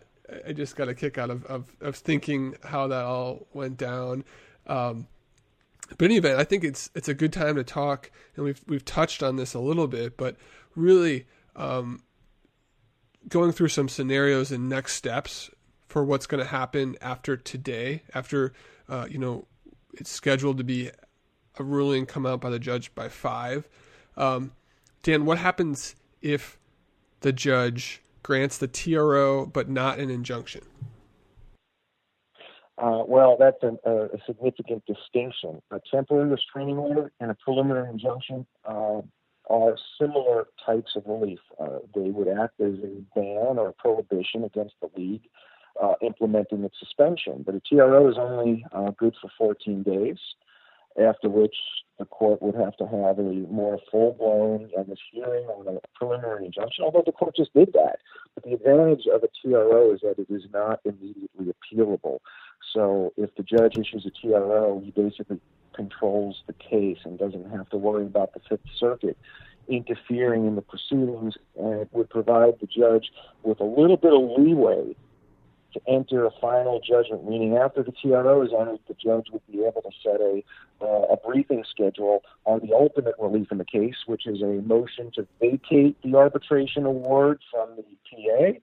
I 0.47 0.53
just 0.53 0.77
got 0.77 0.89
a 0.89 0.95
kick 0.95 1.19
out 1.19 1.31
of, 1.31 1.45
of, 1.47 1.73
of 1.81 1.97
thinking 1.97 2.55
how 2.63 2.87
that 2.89 3.05
all 3.05 3.47
went 3.53 3.77
down. 3.77 4.25
Um, 4.67 5.07
but 5.99 6.07
in 6.07 6.13
any 6.13 6.19
event, 6.19 6.39
I 6.39 6.45
think 6.45 6.65
it's 6.65 6.91
it's 6.95 7.09
a 7.09 7.15
good 7.15 7.33
time 7.33 7.57
to 7.57 7.65
talk, 7.65 8.11
and 8.37 8.45
we've 8.45 8.63
we've 8.67 8.85
touched 8.85 9.23
on 9.23 9.37
this 9.37 9.55
a 9.55 9.61
little 9.61 9.87
bit, 9.87 10.17
but 10.17 10.37
really 10.75 11.27
um, 11.57 12.03
going 13.29 13.53
through 13.53 13.69
some 13.69 13.89
scenarios 13.89 14.51
and 14.51 14.69
next 14.69 14.95
steps 14.95 15.51
for 15.89 16.05
what's 16.05 16.27
going 16.27 16.43
to 16.43 16.49
happen 16.49 16.97
after 17.01 17.37
today, 17.37 18.03
after 18.15 18.53
uh, 18.89 19.07
you 19.09 19.19
know 19.19 19.47
it's 19.95 20.11
scheduled 20.11 20.59
to 20.59 20.65
be 20.65 20.91
a 21.59 21.63
ruling 21.63 22.07
come 22.07 22.27
out 22.27 22.41
by 22.41 22.51
the 22.51 22.59
judge 22.59 22.95
by 22.95 23.09
five. 23.09 23.69
Um, 24.17 24.53
Dan, 25.03 25.25
what 25.25 25.39
happens 25.39 25.95
if 26.21 26.59
the 27.21 27.33
judge 27.33 28.01
grants 28.23 28.59
the 28.59 28.69
TRO 28.69 29.47
but 29.47 29.69
not 29.69 29.99
an 29.99 30.11
injunction? 30.11 30.63
Uh, 32.83 33.05
well, 33.07 33.37
that's 33.39 33.63
a, 33.63 33.77
a, 33.89 34.09
significant 34.27 34.83
distinction. 34.87 35.63
A 35.71 35.81
temporary 35.89 36.29
restraining 36.29 36.79
order 36.79 37.13
and 37.21 37.31
a 37.31 37.35
preliminary 37.35 37.89
injunction, 37.89 38.45
uh, 38.65 39.03
are 39.49 39.77
similar 40.01 40.49
types 40.65 40.93
of 40.97 41.05
relief. 41.07 41.39
Uh, 41.61 41.79
they 41.95 42.11
would 42.11 42.29
act 42.29 42.61
as 42.61 42.75
a 42.83 43.03
ban 43.15 43.59
or 43.59 43.69
a 43.69 43.73
prohibition 43.73 44.45
against 44.45 44.75
the 44.81 44.89
league 44.97 45.23
uh, 45.83 45.95
implementing 46.01 46.65
its 46.65 46.77
suspension. 46.79 47.43
But 47.45 47.55
a 47.55 47.61
TRO 47.61 48.09
is 48.09 48.17
only 48.19 48.65
uh, 48.73 48.91
good 48.97 49.15
for 49.21 49.31
14 49.39 49.83
days, 49.83 50.19
after 51.01 51.29
which 51.29 51.57
the 51.99 52.05
court 52.07 52.43
would 52.43 52.55
have 52.55 52.77
to 52.77 52.87
have 52.87 53.19
a 53.19 53.47
more 53.51 53.79
full-blown 53.91 54.71
uh, 54.77 54.83
hearing 55.13 55.45
on 55.47 55.77
a 55.77 55.81
preliminary 55.95 56.47
injunction, 56.47 56.85
although 56.85 57.03
the 57.05 57.13
court 57.13 57.37
just 57.37 57.53
did 57.55 57.73
that. 57.75 57.99
But 58.35 58.45
the 58.45 58.55
advantage 58.55 59.07
of 59.13 59.23
a 59.23 59.29
TRO 59.41 59.93
is 59.93 60.01
that 60.01 60.19
it 60.19 60.27
is 60.29 60.43
not 60.53 60.81
immediately 60.85 61.53
appealable. 61.53 62.19
So 62.73 63.13
if 63.17 63.35
the 63.37 63.43
judge 63.43 63.77
issues 63.77 64.07
a 64.07 64.11
TRO, 64.11 64.81
he 64.85 64.91
basically 64.91 65.41
controls 65.75 66.43
the 66.47 66.55
case 66.55 66.99
and 67.05 67.19
doesn't 67.19 67.51
have 67.51 67.69
to 67.71 67.77
worry 67.77 68.05
about 68.05 68.35
the 68.35 68.41
Fifth 68.49 68.67
Circuit 68.79 69.17
interfering 69.69 70.47
in 70.47 70.57
the 70.57 70.63
proceedings, 70.63 71.35
and 71.57 71.81
it 71.81 71.89
would 71.93 72.11
provide 72.11 72.55
the 72.61 72.67
judge 72.67 73.13
with 73.43 73.61
a 73.61 73.65
little 73.65 73.97
bit 73.97 74.13
of 74.13 74.39
leeway 74.39 74.97
to 75.73 75.81
enter 75.89 76.27
a 76.27 76.31
final 76.41 76.81
judgment, 76.81 77.29
meaning 77.29 77.57
after 77.57 77.83
the 77.83 77.93
TRO 77.93 78.43
is 78.43 78.51
entered, 78.59 78.81
the 78.89 78.95
judge 78.95 79.27
would 79.33 79.47
be 79.51 79.61
able 79.61 79.83
to 79.83 79.91
set 80.03 80.21
a, 80.21 80.43
uh, 80.81 81.15
a 81.15 81.17
briefing 81.17 81.65
schedule 81.69 82.23
on 82.45 82.61
the 82.61 82.75
ultimate 82.75 83.15
relief 83.19 83.49
in 83.51 83.59
the 83.59 83.65
case, 83.65 83.97
which 84.07 84.27
is 84.27 84.43
a 84.43 84.63
motion 84.67 85.11
to 85.15 85.27
vacate 85.41 85.97
the 86.03 86.15
arbitration 86.17 86.85
award 86.85 87.41
from 87.51 87.77
the 87.77 87.85
PA. 88.11 88.59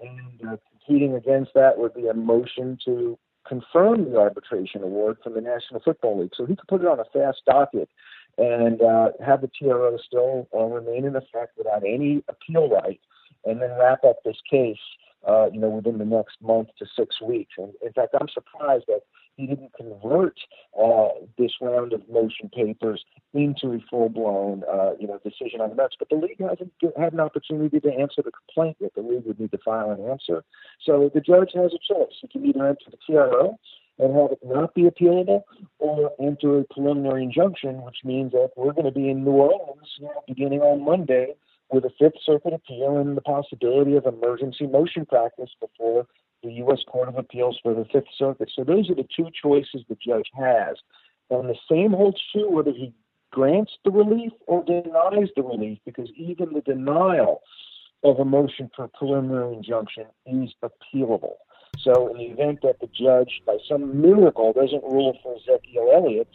And 0.00 0.52
uh, 0.52 0.56
competing 0.70 1.14
against 1.14 1.54
that 1.54 1.78
would 1.78 1.94
be 1.94 2.06
a 2.06 2.14
motion 2.14 2.78
to 2.84 3.18
confirm 3.46 4.10
the 4.10 4.18
arbitration 4.18 4.82
award 4.82 5.18
from 5.22 5.34
the 5.34 5.40
National 5.40 5.80
Football 5.80 6.20
League. 6.20 6.32
So 6.36 6.46
he 6.46 6.54
could 6.54 6.68
put 6.68 6.82
it 6.82 6.86
on 6.86 7.00
a 7.00 7.04
fast 7.12 7.42
docket 7.46 7.88
and 8.36 8.80
uh, 8.80 9.08
have 9.24 9.40
the 9.40 9.50
TRO 9.58 9.98
still 10.06 10.48
uh, 10.54 10.64
remain 10.64 11.04
in 11.04 11.16
effect 11.16 11.58
without 11.58 11.82
any 11.82 12.22
appeal 12.28 12.68
right, 12.68 13.00
and 13.44 13.60
then 13.60 13.70
wrap 13.78 14.04
up 14.04 14.22
this 14.24 14.36
case, 14.48 14.78
uh, 15.26 15.48
you 15.52 15.60
know, 15.60 15.68
within 15.68 15.98
the 15.98 16.04
next 16.04 16.36
month 16.40 16.68
to 16.78 16.86
six 16.96 17.20
weeks. 17.20 17.54
And 17.58 17.72
in 17.84 17.92
fact, 17.92 18.14
I'm 18.18 18.28
surprised 18.28 18.84
that 18.88 19.00
he 19.36 19.46
didn't 19.46 19.72
convert 19.74 20.38
uh, 20.78 21.08
this 21.38 21.52
round 21.60 21.92
of 21.92 22.02
motion 22.08 22.50
papers 22.52 23.04
into 23.32 23.72
a 23.72 23.78
full-blown, 23.88 24.64
uh, 24.70 24.90
you 24.98 25.06
know, 25.06 25.20
decision 25.24 25.60
on 25.60 25.70
the 25.70 25.76
merits. 25.76 25.96
But 25.98 26.08
the 26.08 26.16
league 26.16 26.40
hasn't 26.40 26.72
had 26.96 27.12
an 27.12 27.20
opportunity 27.20 27.78
to 27.80 27.88
answer 27.88 28.22
the 28.22 28.32
complaint 28.32 28.78
yet. 28.80 28.94
The 28.96 29.02
league 29.02 29.24
would 29.26 29.38
need 29.38 29.52
to 29.52 29.58
file 29.58 29.90
an 29.90 30.10
answer. 30.10 30.44
So 30.84 31.10
the 31.14 31.20
judge 31.20 31.50
has 31.54 31.72
a 31.72 31.94
choice. 31.94 32.14
He 32.20 32.28
can 32.28 32.44
either 32.46 32.66
enter 32.66 32.90
the 32.90 32.98
TRO 33.06 33.58
and 34.00 34.14
have 34.14 34.32
it 34.32 34.38
not 34.44 34.74
be 34.74 34.82
appealable, 34.82 35.42
or 35.78 36.12
enter 36.20 36.58
a 36.58 36.64
preliminary 36.64 37.24
injunction, 37.24 37.82
which 37.82 37.98
means 38.04 38.32
that 38.32 38.50
we're 38.56 38.72
going 38.72 38.84
to 38.84 38.92
be 38.92 39.08
in 39.08 39.24
New 39.24 39.32
Orleans 39.32 39.88
you 39.98 40.06
know, 40.06 40.22
beginning 40.26 40.60
on 40.60 40.84
Monday 40.84 41.34
with 41.70 41.84
a 41.84 41.90
Fifth 41.98 42.20
Circuit 42.24 42.54
appeal 42.54 42.96
and 42.96 43.16
the 43.16 43.22
possibility 43.22 43.96
of 43.96 44.06
emergency 44.06 44.66
motion 44.66 45.04
practice 45.06 45.50
before 45.60 46.06
the 46.42 46.52
U.S. 46.52 46.80
Court 46.86 47.08
of 47.08 47.16
Appeals 47.16 47.58
for 47.62 47.74
the 47.74 47.84
Fifth 47.92 48.08
Circuit. 48.16 48.50
So 48.54 48.64
those 48.64 48.88
are 48.90 48.94
the 48.94 49.06
two 49.14 49.28
choices 49.42 49.84
the 49.88 49.96
judge 49.96 50.30
has. 50.34 50.76
And 51.30 51.48
the 51.48 51.56
same 51.70 51.92
holds 51.92 52.20
true 52.32 52.50
whether 52.50 52.70
he 52.70 52.94
grants 53.30 53.72
the 53.84 53.90
relief 53.90 54.32
or 54.46 54.64
denies 54.64 55.28
the 55.36 55.42
relief, 55.42 55.78
because 55.84 56.08
even 56.16 56.54
the 56.54 56.62
denial 56.62 57.42
of 58.02 58.18
a 58.18 58.24
motion 58.24 58.70
for 58.74 58.88
preliminary 58.88 59.54
injunction 59.54 60.04
is 60.26 60.54
appealable. 60.62 61.34
So, 61.78 62.08
in 62.08 62.18
the 62.18 62.24
event 62.24 62.60
that 62.62 62.80
the 62.80 62.86
judge, 62.86 63.42
by 63.46 63.58
some 63.68 64.00
miracle, 64.00 64.52
doesn't 64.52 64.82
rule 64.84 65.18
for 65.22 65.36
Ezekiel 65.36 65.90
Elliott 65.92 66.28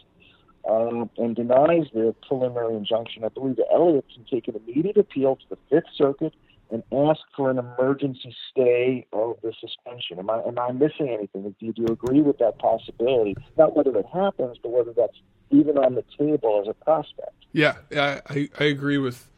um, 0.68 1.10
and 1.18 1.36
denies 1.36 1.86
the 1.92 2.14
preliminary 2.26 2.74
injunction, 2.74 3.24
I 3.24 3.28
believe 3.28 3.56
that 3.56 3.66
Elliott 3.72 4.06
can 4.14 4.24
take 4.24 4.48
an 4.48 4.60
immediate 4.66 4.96
appeal 4.96 5.36
to 5.36 5.44
the 5.50 5.58
Fifth 5.70 5.90
Circuit 5.96 6.34
and 6.70 6.82
ask 6.92 7.20
for 7.36 7.50
an 7.50 7.58
emergency 7.58 8.34
stay 8.50 9.06
of 9.12 9.36
the 9.42 9.52
suspension. 9.60 10.18
Am 10.18 10.30
I 10.30 10.40
am 10.42 10.58
I 10.58 10.72
missing 10.72 11.08
anything? 11.10 11.42
Do 11.42 11.66
you, 11.66 11.72
do 11.72 11.82
you 11.82 11.88
agree 11.88 12.22
with 12.22 12.38
that 12.38 12.58
possibility? 12.58 13.36
Not 13.56 13.76
whether 13.76 13.96
it 13.96 14.06
happens, 14.12 14.56
but 14.62 14.70
whether 14.70 14.92
that's 14.92 15.16
even 15.50 15.76
on 15.78 15.94
the 15.94 16.04
table 16.18 16.62
as 16.62 16.68
a 16.68 16.84
prospect. 16.84 17.34
Yeah, 17.52 17.76
I 17.94 18.48
I 18.58 18.64
agree 18.64 18.98
with 18.98 19.28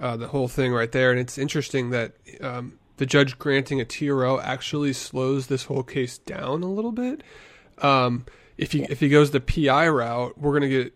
uh, 0.00 0.16
the 0.16 0.28
whole 0.28 0.48
thing 0.48 0.72
right 0.72 0.90
there, 0.90 1.10
and 1.10 1.20
it's 1.20 1.36
interesting 1.38 1.90
that 1.90 2.12
um, 2.40 2.78
the 2.96 3.06
judge 3.06 3.38
granting 3.38 3.80
a 3.80 3.84
TRO 3.84 4.40
actually 4.40 4.92
slows 4.92 5.46
this 5.46 5.64
whole 5.64 5.82
case 5.82 6.18
down 6.18 6.62
a 6.62 6.70
little 6.70 6.92
bit. 6.92 7.22
Um, 7.78 8.26
if 8.62 8.72
he 8.72 8.84
if 8.84 9.00
he 9.00 9.08
goes 9.08 9.32
the 9.32 9.40
PI 9.40 9.88
route, 9.88 10.38
we're 10.38 10.58
going 10.58 10.70
to 10.70 10.84
get 10.84 10.94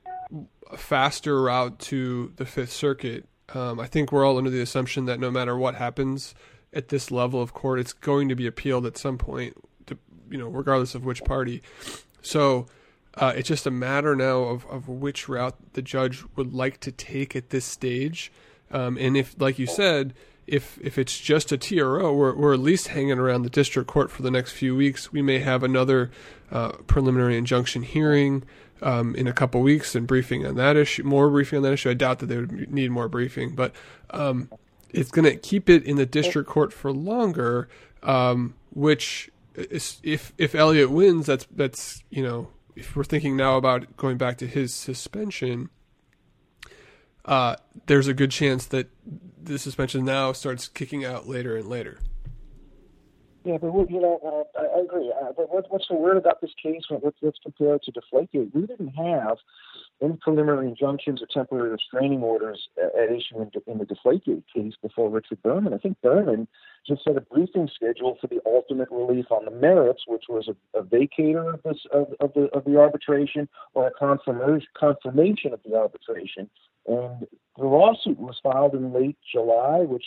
a 0.70 0.76
faster 0.76 1.42
route 1.42 1.78
to 1.80 2.32
the 2.36 2.46
Fifth 2.46 2.72
Circuit. 2.72 3.26
Um, 3.54 3.80
I 3.80 3.86
think 3.86 4.12
we're 4.12 4.24
all 4.24 4.38
under 4.38 4.50
the 4.50 4.60
assumption 4.60 5.06
that 5.06 5.18
no 5.18 5.30
matter 5.30 5.56
what 5.56 5.74
happens 5.74 6.34
at 6.72 6.88
this 6.88 7.10
level 7.10 7.42
of 7.42 7.54
court, 7.54 7.80
it's 7.80 7.92
going 7.92 8.28
to 8.28 8.36
be 8.36 8.46
appealed 8.46 8.86
at 8.86 8.96
some 8.96 9.18
point, 9.18 9.56
to, 9.86 9.98
you 10.30 10.38
know, 10.38 10.48
regardless 10.48 10.94
of 10.94 11.04
which 11.04 11.24
party. 11.24 11.62
So 12.22 12.66
uh, 13.14 13.32
it's 13.36 13.48
just 13.48 13.66
a 13.66 13.70
matter 13.70 14.14
now 14.14 14.42
of, 14.42 14.66
of 14.66 14.88
which 14.88 15.28
route 15.28 15.56
the 15.72 15.82
judge 15.82 16.24
would 16.36 16.52
like 16.52 16.78
to 16.80 16.92
take 16.92 17.34
at 17.34 17.50
this 17.50 17.64
stage. 17.64 18.32
Um, 18.70 18.96
and 19.00 19.16
if, 19.16 19.34
like 19.40 19.58
you 19.58 19.66
said, 19.66 20.14
if 20.46 20.78
if 20.80 20.98
it's 20.98 21.18
just 21.18 21.52
a 21.52 21.58
TRO, 21.58 22.12
we're, 22.12 22.34
we're 22.34 22.54
at 22.54 22.60
least 22.60 22.88
hanging 22.88 23.18
around 23.18 23.42
the 23.42 23.50
district 23.50 23.88
court 23.88 24.10
for 24.10 24.22
the 24.22 24.30
next 24.30 24.52
few 24.52 24.76
weeks. 24.76 25.12
We 25.12 25.22
may 25.22 25.40
have 25.40 25.62
another 25.62 26.10
uh, 26.50 26.72
preliminary 26.86 27.36
injunction 27.36 27.82
hearing 27.82 28.44
um, 28.82 29.14
in 29.16 29.26
a 29.26 29.32
couple 29.32 29.60
weeks 29.60 29.94
and 29.94 30.06
briefing 30.06 30.46
on 30.46 30.54
that 30.56 30.76
issue, 30.76 31.02
more 31.02 31.28
briefing 31.28 31.58
on 31.58 31.62
that 31.64 31.72
issue. 31.72 31.90
I 31.90 31.94
doubt 31.94 32.20
that 32.20 32.26
they 32.26 32.36
would 32.36 32.72
need 32.72 32.90
more 32.90 33.08
briefing, 33.08 33.54
but 33.54 33.74
um, 34.10 34.48
it's 34.90 35.10
going 35.10 35.24
to 35.24 35.36
keep 35.36 35.68
it 35.68 35.82
in 35.84 35.96
the 35.96 36.06
district 36.06 36.48
court 36.48 36.72
for 36.72 36.92
longer. 36.92 37.68
Um, 38.02 38.54
which, 38.70 39.30
is, 39.54 39.98
if 40.02 40.32
if 40.38 40.54
Elliott 40.54 40.90
wins, 40.90 41.26
that's 41.26 41.46
that's 41.50 42.04
you 42.10 42.22
know 42.22 42.48
if 42.76 42.94
we're 42.94 43.04
thinking 43.04 43.36
now 43.36 43.56
about 43.56 43.96
going 43.96 44.18
back 44.18 44.36
to 44.38 44.46
his 44.46 44.72
suspension 44.72 45.70
uh, 47.26 47.56
there's 47.86 48.08
a 48.08 48.14
good 48.14 48.30
chance 48.30 48.66
that 48.66 48.88
the 49.42 49.58
suspension 49.58 50.04
now 50.04 50.32
starts 50.32 50.68
kicking 50.68 51.04
out 51.04 51.28
later 51.28 51.56
and 51.56 51.68
later. 51.68 51.98
Yeah, 53.44 53.58
but 53.58 53.68
you 53.90 54.00
know, 54.00 54.18
uh, 54.56 54.58
I, 54.60 54.78
I 54.78 54.80
agree. 54.82 55.12
Uh, 55.12 55.32
but 55.36 55.52
what, 55.52 55.70
what's 55.70 55.86
so 55.86 55.94
weird 55.94 56.16
about 56.16 56.40
this 56.40 56.50
case? 56.60 56.82
Let's, 56.90 57.16
let's 57.22 57.38
compare 57.42 57.76
it 57.76 57.84
to 57.84 57.92
Deflategate. 57.92 58.52
We 58.52 58.66
didn't 58.66 58.88
have 58.88 59.38
any 60.02 60.16
preliminary 60.20 60.68
injunctions 60.68 61.22
or 61.22 61.26
temporary 61.32 61.70
restraining 61.70 62.22
orders 62.22 62.68
at 62.76 63.10
issue 63.10 63.40
in, 63.40 63.50
in 63.66 63.78
the 63.78 63.86
Deflategate 63.86 64.44
case 64.54 64.74
before 64.82 65.08
Richard 65.10 65.42
Berman. 65.42 65.72
I 65.72 65.78
think 65.78 66.00
Berman 66.02 66.46
just 66.86 67.04
set 67.04 67.16
a 67.16 67.20
briefing 67.20 67.68
schedule 67.74 68.18
for 68.20 68.26
the 68.26 68.40
ultimate 68.44 68.88
relief 68.90 69.26
on 69.30 69.44
the 69.44 69.50
merits, 69.50 70.02
which 70.06 70.24
was 70.28 70.48
a, 70.48 70.78
a 70.78 70.82
vacatur 70.82 71.54
of, 71.54 71.62
this, 71.62 71.78
of, 71.92 72.08
of, 72.20 72.32
the, 72.34 72.48
of 72.52 72.64
the 72.64 72.78
arbitration 72.78 73.48
or 73.74 73.86
a 73.86 73.90
confirmation, 73.90 74.68
confirmation 74.78 75.52
of 75.52 75.60
the 75.64 75.74
arbitration. 75.74 76.50
And 76.86 77.26
the 77.56 77.64
lawsuit 77.64 78.18
was 78.18 78.38
filed 78.42 78.74
in 78.74 78.92
late 78.92 79.16
July, 79.32 79.80
which 79.80 80.04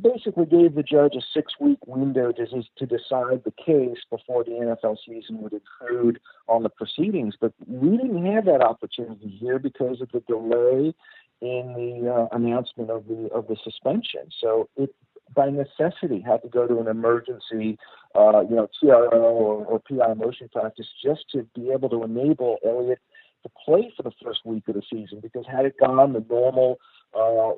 basically 0.00 0.46
gave 0.46 0.74
the 0.74 0.82
judge 0.82 1.14
a 1.14 1.22
six 1.32 1.54
week 1.60 1.78
window 1.86 2.32
to, 2.32 2.46
to 2.46 2.86
decide 2.86 3.42
the 3.44 3.52
case 3.64 3.98
before 4.10 4.44
the 4.44 4.50
NFL 4.50 4.96
season 5.06 5.40
would 5.40 5.52
intrude 5.52 6.20
on 6.48 6.62
the 6.62 6.68
proceedings. 6.68 7.34
But 7.40 7.52
we 7.66 7.96
didn't 7.96 8.26
have 8.26 8.44
that 8.46 8.60
opportunity 8.60 9.28
here 9.28 9.58
because 9.58 10.00
of 10.00 10.10
the 10.12 10.20
delay 10.20 10.94
in 11.40 11.74
the 11.74 12.12
uh, 12.12 12.36
announcement 12.36 12.90
of 12.90 13.06
the 13.06 13.28
of 13.32 13.46
the 13.48 13.56
suspension. 13.62 14.30
So 14.40 14.68
it 14.76 14.94
by 15.34 15.50
necessity 15.50 16.20
had 16.20 16.42
to 16.42 16.48
go 16.48 16.66
to 16.66 16.78
an 16.78 16.86
emergency, 16.86 17.78
uh, 18.14 18.42
you 18.48 18.56
know, 18.56 18.68
TRO 18.80 19.08
or, 19.10 19.64
or 19.64 19.80
PI 19.80 20.14
motion 20.14 20.48
practice 20.52 20.86
just 21.02 21.24
to 21.32 21.46
be 21.54 21.70
able 21.70 21.88
to 21.88 22.02
enable 22.04 22.58
Elliott 22.64 23.00
to 23.42 23.50
play 23.64 23.92
for 23.96 24.02
the 24.02 24.12
first 24.22 24.40
week 24.44 24.66
of 24.68 24.74
the 24.74 24.82
season 24.90 25.20
because 25.20 25.44
had 25.46 25.66
it 25.66 25.74
gone 25.78 26.12
the 26.12 26.24
normal 26.28 26.78
uh, 27.14 27.52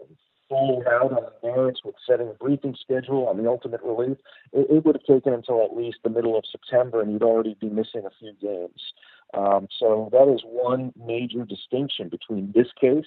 full 0.49 0.83
out 0.89 1.13
on 1.13 1.25
the 1.25 1.49
merits 1.49 1.81
with 1.85 1.95
setting 2.09 2.29
a 2.29 2.35
briefing 2.35 2.77
schedule 2.81 3.27
on 3.29 3.37
the 3.37 3.49
ultimate 3.49 3.83
relief, 3.83 4.17
it, 4.53 4.67
it 4.71 4.85
would 4.85 4.97
have 4.97 5.05
taken 5.05 5.33
until 5.33 5.65
at 5.65 5.77
least 5.77 5.99
the 6.05 6.11
middle 6.11 6.37
of 6.37 6.45
September, 6.51 7.01
and 7.01 7.13
you'd 7.13 7.23
already 7.23 7.57
be 7.61 7.69
missing 7.69 8.03
a 8.07 8.11
few 8.19 8.33
games. 8.41 8.93
Um, 9.35 9.69
so 9.79 10.09
that 10.13 10.33
is 10.33 10.43
one 10.45 10.93
major 10.97 11.45
distinction 11.45 12.09
between 12.09 12.53
this 12.55 12.69
case 12.81 13.05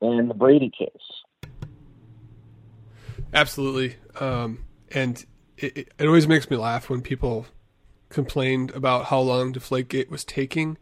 and 0.00 0.28
the 0.28 0.34
Brady 0.34 0.70
case. 0.70 1.60
Absolutely, 3.32 3.96
um, 4.20 4.64
and 4.92 5.24
it, 5.56 5.76
it, 5.76 5.88
it 5.98 6.06
always 6.06 6.28
makes 6.28 6.50
me 6.50 6.56
laugh 6.56 6.88
when 6.88 7.00
people 7.00 7.46
complained 8.08 8.70
about 8.72 9.06
how 9.06 9.18
long 9.18 9.52
Deflategate 9.52 10.10
was 10.10 10.24
taking. 10.24 10.78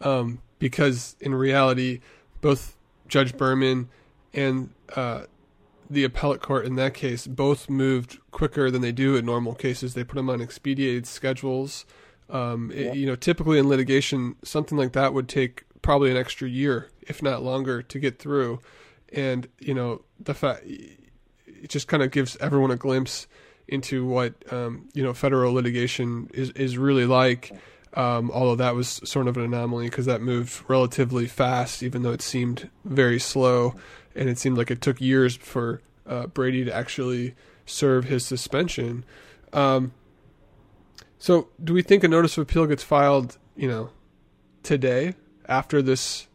Um, 0.00 0.40
because 0.58 1.16
in 1.20 1.34
reality, 1.34 2.00
both 2.40 2.76
Judge 3.08 3.36
Berman 3.36 3.88
and 4.32 4.70
uh, 4.96 5.22
the 5.88 6.04
appellate 6.04 6.40
court 6.40 6.66
in 6.66 6.76
that 6.76 6.94
case 6.94 7.26
both 7.26 7.68
moved 7.68 8.18
quicker 8.30 8.70
than 8.70 8.82
they 8.82 8.92
do 8.92 9.16
in 9.16 9.26
normal 9.26 9.54
cases. 9.54 9.94
They 9.94 10.04
put 10.04 10.16
them 10.16 10.30
on 10.30 10.40
expedited 10.40 11.06
schedules. 11.06 11.84
Um, 12.28 12.70
yeah. 12.72 12.92
it, 12.92 12.96
you 12.96 13.06
know, 13.06 13.16
typically 13.16 13.58
in 13.58 13.68
litigation, 13.68 14.36
something 14.44 14.78
like 14.78 14.92
that 14.92 15.12
would 15.12 15.28
take 15.28 15.64
probably 15.82 16.10
an 16.10 16.16
extra 16.16 16.48
year, 16.48 16.90
if 17.02 17.22
not 17.22 17.42
longer, 17.42 17.82
to 17.82 17.98
get 17.98 18.18
through. 18.18 18.60
and 19.12 19.48
you 19.58 19.74
know 19.74 20.02
the 20.20 20.34
fact 20.34 20.62
it 20.64 21.68
just 21.68 21.88
kind 21.88 22.02
of 22.02 22.10
gives 22.10 22.36
everyone 22.40 22.70
a 22.70 22.76
glimpse 22.76 23.26
into 23.68 24.04
what 24.04 24.34
um, 24.52 24.88
you 24.94 25.02
know 25.02 25.14
federal 25.14 25.52
litigation 25.52 26.30
is 26.34 26.50
is 26.50 26.78
really 26.78 27.06
like. 27.06 27.52
Um, 27.94 28.30
although 28.30 28.54
that 28.54 28.76
was 28.76 29.00
sort 29.04 29.26
of 29.26 29.36
an 29.36 29.42
anomaly 29.42 29.86
because 29.86 30.06
that 30.06 30.22
moved 30.22 30.62
relatively 30.68 31.26
fast, 31.26 31.82
even 31.82 32.04
though 32.04 32.12
it 32.12 32.22
seemed 32.22 32.70
very 32.84 33.18
slow, 33.18 33.74
and 34.14 34.28
it 34.28 34.38
seemed 34.38 34.56
like 34.58 34.70
it 34.70 34.80
took 34.80 35.00
years 35.00 35.36
for 35.36 35.82
uh, 36.06 36.26
Brady 36.26 36.64
to 36.64 36.74
actually 36.74 37.34
serve 37.66 38.04
his 38.04 38.24
suspension. 38.24 39.04
Um, 39.52 39.92
so, 41.18 41.48
do 41.62 41.74
we 41.74 41.82
think 41.82 42.02
a 42.02 42.08
notice 42.08 42.36
of 42.38 42.42
appeal 42.42 42.66
gets 42.66 42.82
filed, 42.82 43.38
you 43.56 43.68
know, 43.68 43.90
today 44.62 45.14
after 45.46 45.82
this? 45.82 46.26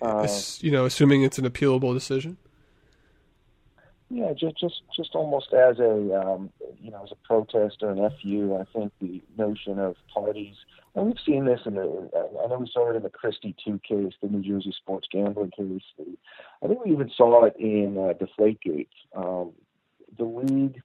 Uh, 0.00 0.26
you 0.60 0.70
know, 0.70 0.86
assuming 0.86 1.22
it's 1.22 1.38
an 1.38 1.48
appealable 1.48 1.92
decision. 1.92 2.38
Yeah, 4.08 4.32
just 4.38 4.56
just 4.56 4.82
just 4.94 5.14
almost 5.14 5.52
as 5.52 5.78
a 5.80 6.20
um, 6.20 6.50
you 6.80 6.90
know 6.92 7.02
as 7.02 7.10
a 7.10 7.26
protest 7.26 7.78
or 7.82 7.90
an 7.90 8.10
fu. 8.22 8.56
I 8.56 8.64
think 8.72 8.92
the 9.00 9.20
notion 9.36 9.80
of 9.80 9.96
parties, 10.12 10.54
and 10.94 11.06
we've 11.06 11.16
seen 11.26 11.44
this 11.44 11.60
in 11.66 11.74
the. 11.74 12.10
I 12.14 12.46
know 12.46 12.58
we 12.60 12.70
saw 12.72 12.90
it 12.90 12.96
in 12.96 13.02
the 13.02 13.10
Christie 13.10 13.56
two 13.64 13.80
case, 13.86 14.12
the 14.22 14.28
New 14.28 14.42
Jersey 14.42 14.72
sports 14.76 15.08
gambling 15.10 15.50
case. 15.50 15.82
I 16.62 16.68
think 16.68 16.84
we 16.84 16.92
even 16.92 17.10
saw 17.16 17.46
it 17.46 17.56
in 17.58 17.96
uh, 17.98 18.12
Deflategate. 18.14 18.88
Um, 19.16 19.52
the 20.16 20.24
league 20.24 20.80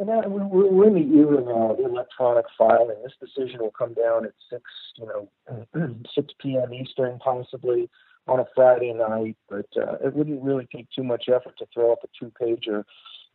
and 0.00 0.08
that, 0.08 0.30
we're 0.30 0.86
in 0.86 0.94
the 0.94 1.18
era 1.18 1.42
now 1.44 1.72
of 1.72 1.78
electronic 1.78 2.46
filing. 2.56 2.96
This 3.02 3.12
decision 3.20 3.60
will 3.60 3.70
come 3.70 3.92
down 3.92 4.24
at 4.24 4.32
six, 4.48 4.62
you 4.96 5.06
know, 5.06 5.94
six 6.14 6.32
p.m. 6.40 6.72
Eastern, 6.72 7.18
possibly 7.18 7.90
on 8.28 8.40
a 8.40 8.46
Friday 8.54 8.92
night. 8.92 9.36
But 9.48 9.66
uh, 9.76 9.96
it 10.04 10.14
wouldn't 10.14 10.42
really 10.42 10.68
take 10.74 10.88
too 10.90 11.04
much 11.04 11.28
effort 11.28 11.58
to 11.58 11.66
throw 11.72 11.92
up 11.92 12.00
a 12.04 12.08
two-pager 12.18 12.84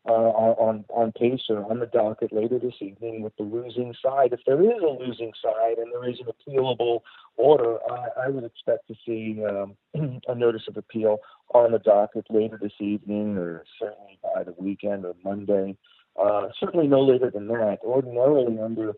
uh, 0.07 0.11
on 0.11 0.85
on 0.89 1.11
Pacer 1.13 1.63
on 1.65 1.79
the 1.79 1.87
docket 1.87 2.31
later 2.31 2.59
this 2.59 2.75
evening 2.79 3.21
with 3.21 3.35
the 3.37 3.43
losing 3.43 3.93
side. 4.03 4.33
If 4.33 4.41
there 4.45 4.61
is 4.61 4.81
a 4.81 5.03
losing 5.03 5.31
side 5.41 5.77
and 5.77 5.91
there 5.91 6.07
is 6.07 6.19
an 6.19 6.27
appealable 6.27 6.99
order, 7.37 7.77
I, 7.89 8.25
I 8.25 8.29
would 8.29 8.43
expect 8.43 8.87
to 8.87 8.95
see 9.05 9.43
um, 9.43 9.75
a 10.27 10.35
notice 10.35 10.63
of 10.67 10.77
appeal 10.77 11.17
on 11.53 11.71
the 11.71 11.79
docket 11.79 12.27
later 12.29 12.59
this 12.61 12.73
evening, 12.79 13.37
or 13.37 13.63
certainly 13.79 14.19
by 14.21 14.43
the 14.43 14.53
weekend 14.57 15.05
or 15.05 15.15
Monday. 15.23 15.75
Uh, 16.21 16.47
certainly 16.59 16.87
no 16.87 17.01
later 17.01 17.29
than 17.29 17.47
that. 17.47 17.79
Ordinarily, 17.83 18.59
under 18.59 18.93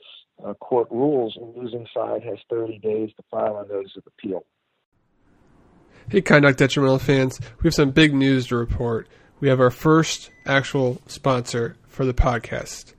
uh, 0.45 0.53
court 0.55 0.87
rules, 0.91 1.35
a 1.35 1.59
losing 1.59 1.87
side 1.91 2.23
has 2.23 2.37
30 2.49 2.77
days 2.79 3.09
to 3.17 3.23
file 3.31 3.57
a 3.57 3.73
notice 3.73 3.93
of 3.97 4.03
appeal. 4.05 4.45
Hey, 6.09 6.21
Conduct 6.21 6.57
Detrimental 6.57 6.99
fans, 6.99 7.37
we 7.61 7.67
have 7.67 7.73
some 7.73 7.91
big 7.91 8.13
news 8.13 8.47
to 8.47 8.55
report. 8.55 9.09
We 9.41 9.49
have 9.49 9.59
our 9.59 9.69
first 9.69 10.31
actual 10.45 11.01
sponsor 11.07 11.75
for 11.89 12.05
the 12.05 12.13
podcast, 12.13 12.93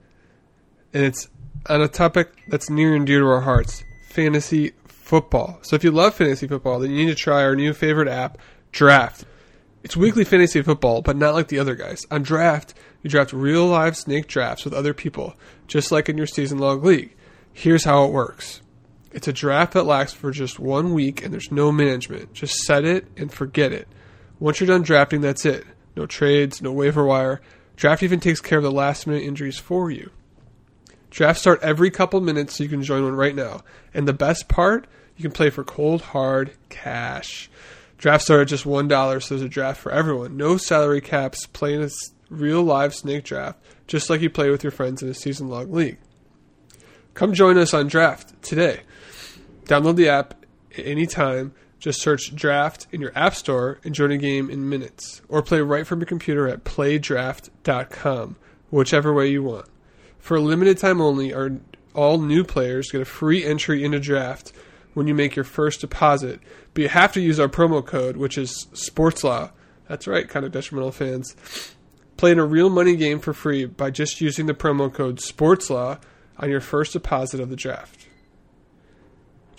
and 0.93 1.03
it's 1.03 1.27
on 1.67 1.81
a 1.81 1.87
topic 1.87 2.31
that's 2.49 2.69
near 2.69 2.95
and 2.95 3.07
dear 3.07 3.21
to 3.21 3.25
our 3.25 3.41
hearts 3.41 3.83
fantasy 4.09 4.73
football. 4.85 5.57
So, 5.63 5.75
if 5.75 5.83
you 5.83 5.89
love 5.89 6.13
fantasy 6.13 6.45
football, 6.45 6.79
then 6.79 6.91
you 6.91 6.97
need 6.97 7.09
to 7.11 7.15
try 7.15 7.41
our 7.41 7.55
new 7.55 7.73
favorite 7.73 8.07
app, 8.07 8.37
Draft. 8.71 9.25
It's 9.83 9.97
weekly 9.97 10.23
fantasy 10.23 10.61
football, 10.61 11.01
but 11.01 11.17
not 11.17 11.33
like 11.33 11.47
the 11.47 11.57
other 11.57 11.73
guys. 11.73 12.05
On 12.11 12.21
Draft, 12.21 12.75
you 13.01 13.09
draft 13.09 13.33
real 13.33 13.65
live 13.65 13.97
snake 13.97 14.27
drafts 14.27 14.65
with 14.65 14.73
other 14.75 14.93
people, 14.93 15.33
just 15.65 15.91
like 15.91 16.09
in 16.09 16.17
your 16.19 16.27
season 16.27 16.59
long 16.59 16.83
league. 16.83 17.15
Here's 17.51 17.85
how 17.85 18.05
it 18.05 18.11
works 18.11 18.61
it's 19.11 19.27
a 19.27 19.33
draft 19.33 19.73
that 19.73 19.85
lasts 19.85 20.15
for 20.15 20.31
just 20.31 20.59
one 20.59 20.93
week 20.93 21.23
and 21.23 21.33
there's 21.33 21.51
no 21.51 21.71
management. 21.71 22.33
Just 22.33 22.55
set 22.63 22.85
it 22.85 23.07
and 23.17 23.31
forget 23.31 23.71
it. 23.71 23.87
Once 24.39 24.59
you're 24.59 24.67
done 24.67 24.83
drafting, 24.83 25.21
that's 25.21 25.45
it. 25.45 25.65
No 25.95 26.05
trades, 26.05 26.61
no 26.61 26.71
waiver 26.71 27.05
wire. 27.05 27.41
Draft 27.75 28.03
even 28.03 28.19
takes 28.19 28.41
care 28.41 28.57
of 28.57 28.63
the 28.63 28.71
last 28.71 29.07
minute 29.07 29.23
injuries 29.23 29.57
for 29.57 29.89
you. 29.89 30.11
Drafts 31.09 31.41
start 31.41 31.61
every 31.63 31.89
couple 31.89 32.21
minutes, 32.21 32.55
so 32.55 32.63
you 32.63 32.69
can 32.69 32.83
join 32.83 33.03
one 33.03 33.15
right 33.15 33.35
now. 33.35 33.61
And 33.93 34.07
the 34.07 34.13
best 34.13 34.47
part, 34.47 34.85
you 35.17 35.23
can 35.23 35.31
play 35.31 35.49
for 35.49 35.63
cold, 35.63 36.01
hard 36.01 36.51
cash. 36.69 37.49
Drafts 37.97 38.25
start 38.25 38.41
at 38.41 38.47
just 38.47 38.63
$1, 38.63 39.23
so 39.23 39.35
there's 39.35 39.41
a 39.41 39.49
draft 39.49 39.81
for 39.81 39.91
everyone. 39.91 40.37
No 40.37 40.57
salary 40.57 41.01
caps, 41.01 41.47
play 41.47 41.73
in 41.73 41.81
a 41.81 41.89
real 42.29 42.63
live 42.63 42.93
snake 42.93 43.23
draft, 43.23 43.59
just 43.87 44.09
like 44.09 44.21
you 44.21 44.29
play 44.29 44.49
with 44.49 44.63
your 44.63 44.71
friends 44.71 45.01
in 45.01 45.09
a 45.09 45.13
season 45.13 45.49
long 45.49 45.71
league. 45.71 45.97
Come 47.13 47.33
join 47.33 47.57
us 47.57 47.73
on 47.73 47.87
Draft 47.87 48.41
today. 48.41 48.81
Download 49.69 49.95
the 49.95 50.09
app 50.09 50.33
at 50.75 50.85
any 50.87 51.05
time. 51.05 51.53
Just 51.77 52.01
search 52.01 52.33
Draft 52.33 52.87
in 52.91 53.01
your 53.01 53.11
App 53.15 53.35
Store 53.35 53.79
and 53.83 53.93
join 53.93 54.11
a 54.11 54.17
game 54.17 54.49
in 54.49 54.67
minutes. 54.67 55.21
Or 55.29 55.43
play 55.43 55.61
right 55.61 55.85
from 55.85 55.99
your 55.99 56.07
computer 56.07 56.47
at 56.47 56.63
playdraft.com, 56.63 58.35
whichever 58.71 59.13
way 59.13 59.27
you 59.27 59.43
want. 59.43 59.67
For 60.17 60.37
a 60.37 60.41
limited 60.41 60.79
time 60.79 60.99
only, 60.99 61.31
our, 61.35 61.51
all 61.93 62.17
new 62.17 62.43
players 62.43 62.89
get 62.89 63.01
a 63.01 63.05
free 63.05 63.45
entry 63.45 63.83
into 63.83 63.99
Draft 63.99 64.53
when 64.95 65.05
you 65.05 65.13
make 65.13 65.35
your 65.35 65.45
first 65.45 65.81
deposit. 65.81 66.39
But 66.73 66.81
you 66.81 66.89
have 66.89 67.13
to 67.13 67.21
use 67.21 67.39
our 67.39 67.47
promo 67.47 67.85
code, 67.85 68.17
which 68.17 68.39
is 68.39 68.65
SportsLaw. 68.73 69.51
That's 69.87 70.07
right, 70.07 70.27
Conduct 70.27 70.55
Detrimental 70.55 70.91
fans. 70.91 71.35
Play 72.17 72.31
in 72.31 72.39
a 72.39 72.45
real 72.45 72.71
money 72.71 72.95
game 72.95 73.19
for 73.19 73.33
free 73.33 73.65
by 73.65 73.91
just 73.91 74.19
using 74.19 74.47
the 74.47 74.55
promo 74.55 74.91
code 74.91 75.19
SPORTSLAW 75.19 76.01
on 76.39 76.49
your 76.49 76.59
first 76.59 76.93
deposit 76.93 77.39
of 77.39 77.51
the 77.51 77.55
draft. 77.55 78.08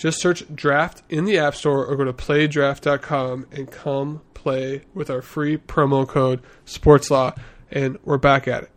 Just 0.01 0.19
search 0.19 0.45
draft 0.55 1.03
in 1.11 1.27
the 1.27 1.37
App 1.37 1.55
Store 1.55 1.85
or 1.85 1.95
go 1.95 2.05
to 2.05 2.13
playdraft.com 2.15 3.47
and 3.53 3.71
come 3.71 4.23
play 4.33 4.81
with 4.95 5.11
our 5.11 5.21
free 5.21 5.59
promo 5.59 6.09
code 6.09 6.41
SPORTSLAW. 6.65 7.39
And 7.71 7.99
we're 8.03 8.17
back 8.17 8.49
at 8.49 8.63
it. 8.63 8.71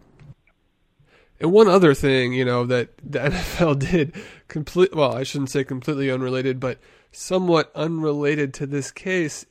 And 1.40 1.54
one 1.54 1.70
other 1.70 1.94
thing, 1.94 2.34
you 2.34 2.44
know, 2.44 2.66
that 2.66 2.98
the 3.02 3.20
NFL 3.30 3.80
did 3.80 4.14
complete 4.50 4.94
well, 4.94 5.16
I 5.16 5.24
shouldn't 5.24 5.50
say 5.50 5.64
completely 5.64 6.12
unrelated, 6.12 6.60
but 6.60 6.78
somewhat 7.14 7.72
unrelated 7.74 8.54
to 8.56 8.66
this 8.68 8.92
case, 8.92 9.46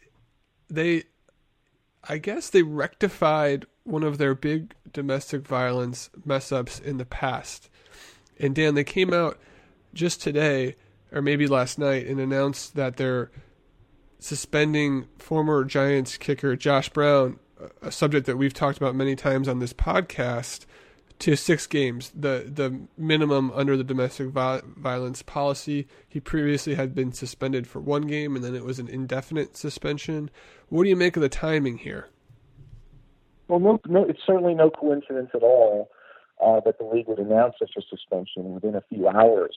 they 0.69 1.05
I 2.07 2.19
guess 2.19 2.51
they 2.51 2.63
rectified 2.63 3.65
one 3.85 4.03
of 4.03 4.19
their 4.19 4.35
big 4.35 4.75
domestic 4.93 5.47
violence 5.47 6.11
mess 6.23 6.53
ups 6.53 6.79
in 6.79 6.99
the 6.99 7.07
past. 7.07 7.71
And 8.39 8.55
Dan, 8.55 8.75
they 8.75 8.85
came 8.85 9.15
out 9.15 9.39
just 9.95 10.21
today, 10.21 10.77
or 11.13 11.23
maybe 11.23 11.47
last 11.47 11.79
night, 11.79 12.07
and 12.07 12.19
announced 12.19 12.75
that 12.75 12.97
they're 12.97 13.31
suspending 14.19 15.07
former 15.19 15.65
Giants 15.65 16.17
kicker 16.17 16.57
Josh 16.57 16.89
Brown, 16.89 17.39
a 17.81 17.93
subject 17.93 18.27
that 18.27 18.37
we've 18.37 18.55
talked 18.55 18.79
about 18.79 18.95
many 18.95 19.17
times 19.17 19.49
on 19.49 19.59
this 19.59 19.73
podcast, 19.73 20.67
to 21.23 21.37
six 21.37 21.69
games, 21.69 22.11
the 22.17 22.51
the 22.53 22.81
minimum 22.99 23.53
under 23.55 23.77
the 23.77 23.85
domestic 23.85 24.29
violence 24.31 25.23
policy. 25.23 25.87
He 26.09 26.19
previously 26.19 26.75
had 26.75 26.97
been 26.97 27.13
suspended 27.13 27.69
for 27.69 27.81
one 27.81 28.09
game, 28.09 28.35
and 28.35 28.45
then 28.45 28.57
it 28.57 28.65
was 28.65 28.81
an 28.81 28.89
indefinite 28.89 29.57
suspension. 29.57 30.31
What 30.69 30.83
do 30.83 30.89
you 30.89 30.97
make 30.97 31.15
of 31.17 31.23
the 31.23 31.29
timing 31.29 31.79
here? 31.79 32.09
Well, 33.47 33.61
no, 33.61 33.81
no, 33.87 34.05
it's 34.05 34.19
certainly 34.27 34.55
no 34.55 34.71
coincidence 34.71 35.31
at 35.33 35.43
all 35.45 35.91
uh, 36.45 36.59
that 36.65 36.79
the 36.79 36.85
league 36.85 37.07
would 37.07 37.21
announce 37.21 37.55
such 37.59 37.71
a 37.77 37.83
suspension 37.89 38.55
within 38.55 38.75
a 38.75 38.83
few 38.89 39.07
hours 39.07 39.57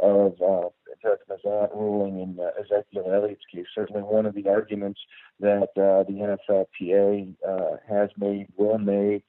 of 0.00 0.32
uh, 0.42 0.68
Judge 1.04 1.20
Mazzant 1.30 1.74
ruling 1.74 2.20
in 2.20 2.38
uh, 2.40 2.50
Ezekiel 2.58 3.12
Elliott's 3.12 3.44
case. 3.52 3.66
Certainly, 3.74 4.02
one 4.02 4.26
of 4.26 4.34
the 4.34 4.48
arguments 4.48 5.00
that 5.40 5.70
uh, 5.76 6.02
the 6.08 6.36
NFLPA 6.50 7.34
uh, 7.46 7.76
has 7.88 8.10
made, 8.16 8.48
will 8.56 8.78
make, 8.78 9.24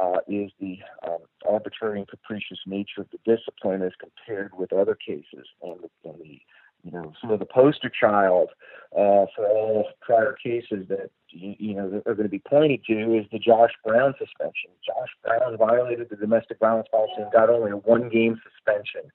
uh, 0.00 0.18
is 0.26 0.50
the 0.60 0.78
um, 1.06 1.18
arbitrary 1.48 1.98
and 1.98 2.08
capricious 2.08 2.58
nature 2.66 3.02
of 3.02 3.08
the 3.10 3.18
discipline 3.24 3.82
as 3.82 3.92
compared 4.00 4.56
with 4.56 4.72
other 4.72 4.96
cases, 4.96 5.46
and 5.62 5.80
and 6.04 6.18
the 6.20 6.40
you 6.82 6.90
know, 6.92 7.12
sort 7.20 7.34
of 7.34 7.38
the 7.40 7.46
poster 7.46 7.90
child 7.90 8.50
uh, 8.92 9.26
for 9.36 9.46
all 9.46 9.88
prior 10.00 10.36
cases 10.42 10.86
that 10.88 11.10
you 11.28 11.74
know 11.74 12.02
are 12.06 12.14
going 12.14 12.24
to 12.24 12.28
be 12.28 12.42
pointed 12.48 12.84
to 12.84 13.18
is 13.18 13.26
the 13.30 13.38
Josh 13.38 13.70
Brown 13.84 14.14
suspension. 14.18 14.70
Josh 14.84 15.10
Brown 15.22 15.56
violated 15.56 16.08
the 16.10 16.16
domestic 16.16 16.58
violence 16.58 16.88
policy 16.90 17.14
and 17.18 17.32
got 17.32 17.50
only 17.50 17.70
a 17.70 17.76
one-game 17.76 18.40
suspension. 18.42 19.10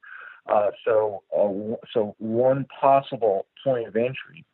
Uh, 0.47 0.69
so, 0.86 1.23
uh, 1.36 1.75
so 1.91 2.15
one 2.19 2.65
possible 2.79 3.47
point 3.63 3.88
of 3.88 3.95
entry, 3.95 4.45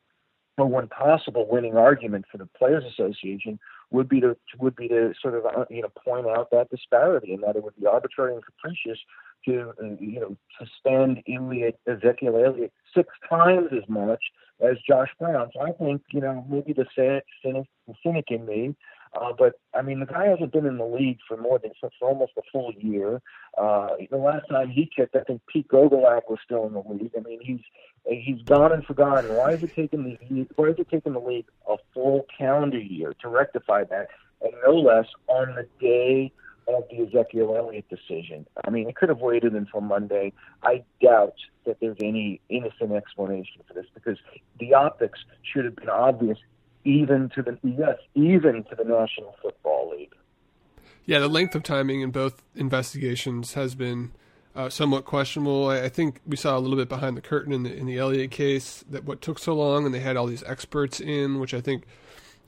or 0.57 0.65
one 0.65 0.87
possible 0.87 1.47
winning 1.49 1.75
argument 1.75 2.25
for 2.31 2.37
the 2.37 2.45
Players 2.57 2.83
Association 2.85 3.59
would 3.89 4.07
be 4.07 4.21
to 4.21 4.37
would 4.57 4.75
be 4.75 4.87
to 4.87 5.13
sort 5.21 5.35
of 5.35 5.45
uh, 5.45 5.65
you 5.69 5.81
know 5.81 5.89
point 6.03 6.27
out 6.27 6.49
that 6.51 6.69
disparity 6.69 7.33
and 7.33 7.43
that 7.43 7.55
it 7.55 7.63
would 7.63 7.75
be 7.75 7.85
arbitrary 7.85 8.33
and 8.33 8.43
capricious 8.45 8.99
to 9.45 9.73
uh, 9.81 9.95
you 9.99 10.19
know 10.19 10.37
suspend 10.57 11.21
Elliott, 11.27 11.77
Ezekiel 11.87 12.41
Elliott 12.45 12.71
six 12.95 13.09
times 13.29 13.67
as 13.71 13.87
much 13.89 14.23
as 14.61 14.77
Josh 14.87 15.09
Brown. 15.19 15.49
So 15.53 15.61
I 15.61 15.71
think 15.71 16.03
you 16.11 16.21
know 16.21 16.45
maybe 16.49 16.73
the 16.73 16.85
cynic, 16.95 17.25
cynic 18.03 18.25
in 18.29 18.45
me 18.45 18.75
Uh, 19.13 19.33
but 19.37 19.59
I 19.73 19.81
mean, 19.81 19.99
the 19.99 20.05
guy 20.05 20.27
hasn't 20.27 20.53
been 20.53 20.65
in 20.65 20.77
the 20.77 20.85
league 20.85 21.19
for 21.27 21.35
more 21.35 21.59
than 21.59 21.71
for, 21.79 21.89
almost 22.01 22.31
a 22.37 22.41
full 22.51 22.71
year. 22.77 23.21
Uh, 23.57 23.89
the 24.09 24.17
last 24.17 24.47
time 24.49 24.69
he 24.69 24.89
kicked, 24.93 25.15
I 25.15 25.23
think 25.23 25.41
Pete 25.51 25.67
Gogolak 25.67 26.29
was 26.29 26.39
still 26.43 26.65
in 26.65 26.73
the 26.73 26.83
league. 26.87 27.11
I 27.17 27.21
mean, 27.21 27.39
he's 27.41 27.59
he's 28.05 28.41
gone 28.43 28.71
and 28.71 28.85
forgotten. 28.85 29.33
Why 29.33 29.53
is 29.53 29.63
it 29.63 29.71
taking 29.75 30.03
the 30.03 30.47
why 30.55 30.69
is 30.69 30.75
it 30.79 30.87
taking 30.89 31.13
the 31.13 31.19
league 31.19 31.47
a 31.67 31.75
full 31.93 32.25
calendar 32.37 32.79
year 32.79 33.13
to 33.21 33.27
rectify 33.27 33.83
that, 33.85 34.07
and 34.41 34.53
no 34.65 34.75
less 34.75 35.07
on 35.27 35.55
the 35.55 35.67
day 35.79 36.31
of 36.67 36.83
the 36.89 37.01
Ezekiel 37.01 37.55
Elliott 37.57 37.85
decision. 37.89 38.45
I 38.65 38.69
mean, 38.69 38.87
it 38.87 38.95
could 38.95 39.09
have 39.09 39.19
waited 39.19 39.53
until 39.53 39.81
Monday. 39.81 40.31
I 40.63 40.83
doubt 41.01 41.35
that 41.65 41.77
there's 41.79 41.97
any 42.01 42.39
innocent 42.49 42.91
explanation 42.91 43.61
for 43.67 43.73
this 43.73 43.85
because 43.93 44.17
the 44.59 44.73
optics 44.73 45.19
should 45.41 45.65
have 45.65 45.75
been 45.75 45.89
obvious 45.89 46.37
even 46.83 47.29
to 47.35 47.41
the 47.41 47.57
yes, 47.63 47.97
even 48.15 48.63
to 48.65 48.75
the 48.75 48.83
National 48.83 49.35
Football 49.41 49.91
League. 49.97 50.13
Yeah, 51.05 51.19
the 51.19 51.27
length 51.27 51.55
of 51.55 51.63
timing 51.63 52.01
in 52.01 52.11
both 52.11 52.43
investigations 52.55 53.53
has 53.53 53.75
been 53.75 54.11
uh, 54.55 54.69
somewhat 54.69 55.05
questionable. 55.05 55.69
I, 55.69 55.83
I, 55.83 55.89
think 55.89 56.21
we 56.25 56.35
saw 56.35 56.57
a 56.57 56.59
little 56.59 56.77
bit 56.77 56.89
behind 56.89 57.15
the 57.17 57.21
curtain 57.21 57.53
in 57.53 57.63
the 57.63 57.73
in 57.73 57.85
the 57.85 57.97
Elliott 57.97 58.31
case 58.31 58.83
that 58.89 59.05
what 59.05 59.21
took 59.21 59.39
so 59.39 59.53
long, 59.53 59.85
and 59.85 59.93
they 59.93 59.99
had 59.99 60.17
all 60.17 60.27
these 60.27 60.43
experts 60.43 60.99
in, 60.99 61.39
which 61.39 61.53
I 61.53 61.61
think 61.61 61.85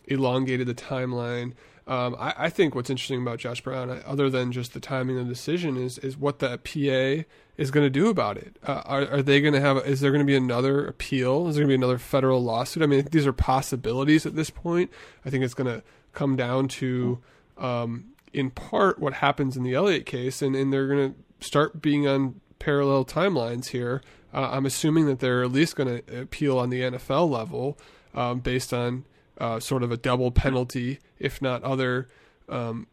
elongated 0.08 0.68
the 0.68 0.74
timeline. 0.74 1.54
Um, 1.86 2.16
I, 2.18 2.34
I, 2.38 2.50
think 2.50 2.76
what's 2.76 2.90
interesting 2.90 3.22
about 3.22 3.40
Josh 3.40 3.60
Brown, 3.60 3.90
uh, 3.90 4.02
other 4.06 4.30
than 4.30 4.54
just 4.54 4.74
the 4.74 4.80
timing 4.80 5.20
of 5.20 5.28
the 5.28 5.34
decision, 5.34 5.76
is 5.76 5.98
is 5.98 6.18
what 6.18 6.40
the 6.40 6.58
PA 6.58 7.30
is 7.58 7.72
going 7.72 7.86
to 7.86 7.90
do 7.90 8.08
about 8.08 8.38
it. 8.38 8.58
Uh, 8.64 8.82
are, 8.86 9.08
are 9.10 9.22
they 9.22 9.42
going 9.42 9.54
to 9.54 9.60
have? 9.60 9.78
Is 9.86 10.00
there 10.00 10.12
going 10.12 10.22
to 10.22 10.26
be 10.26 10.36
another 10.36 10.86
appeal? 10.86 11.48
Is 11.48 11.56
there 11.56 11.64
going 11.64 11.72
to 11.72 11.78
be 11.78 11.84
another 11.84 11.98
federal 11.98 12.42
lawsuit? 12.42 12.84
I 12.84 12.86
mean, 12.86 13.06
these 13.12 13.28
are 13.28 13.34
possibilities 13.34 14.26
at 14.26 14.36
this 14.36 14.50
point. 14.50 14.92
I 15.26 15.30
think 15.30 15.44
it's 15.44 15.54
going 15.54 15.74
to 15.74 15.84
come 16.14 16.38
down 16.38 16.70
to, 16.70 17.20
um, 17.58 18.14
in 18.32 18.50
part, 18.50 19.00
what 19.00 19.16
happens 19.16 19.58
in 19.58 19.64
the 19.64 19.74
Elliott 19.74 20.06
case, 20.06 20.42
and, 20.42 20.56
and 20.56 20.72
they're 20.72 20.88
going 20.88 21.14
to 21.14 21.46
start 21.46 21.82
being 21.82 22.08
on 22.08 22.40
parallel 22.60 23.04
timelines 23.04 23.68
here. 23.68 24.02
Uh, 24.34 24.50
I'm 24.52 24.66
assuming 24.66 25.06
that 25.08 25.20
they're 25.20 25.44
at 25.44 25.52
least 25.52 25.76
going 25.76 26.02
to 26.02 26.22
appeal 26.22 26.58
on 26.58 26.70
the 26.70 26.80
NFL 26.80 27.30
level, 27.30 27.78
um, 28.16 28.40
based 28.40 28.74
on 28.74 29.04
uh, 29.38 29.60
sort 29.60 29.84
of 29.84 29.92
a 29.92 29.98
double 29.98 30.32
penalty, 30.32 31.00
if 31.20 31.42
not 31.42 31.64
other 31.64 32.10
um, 32.50 32.88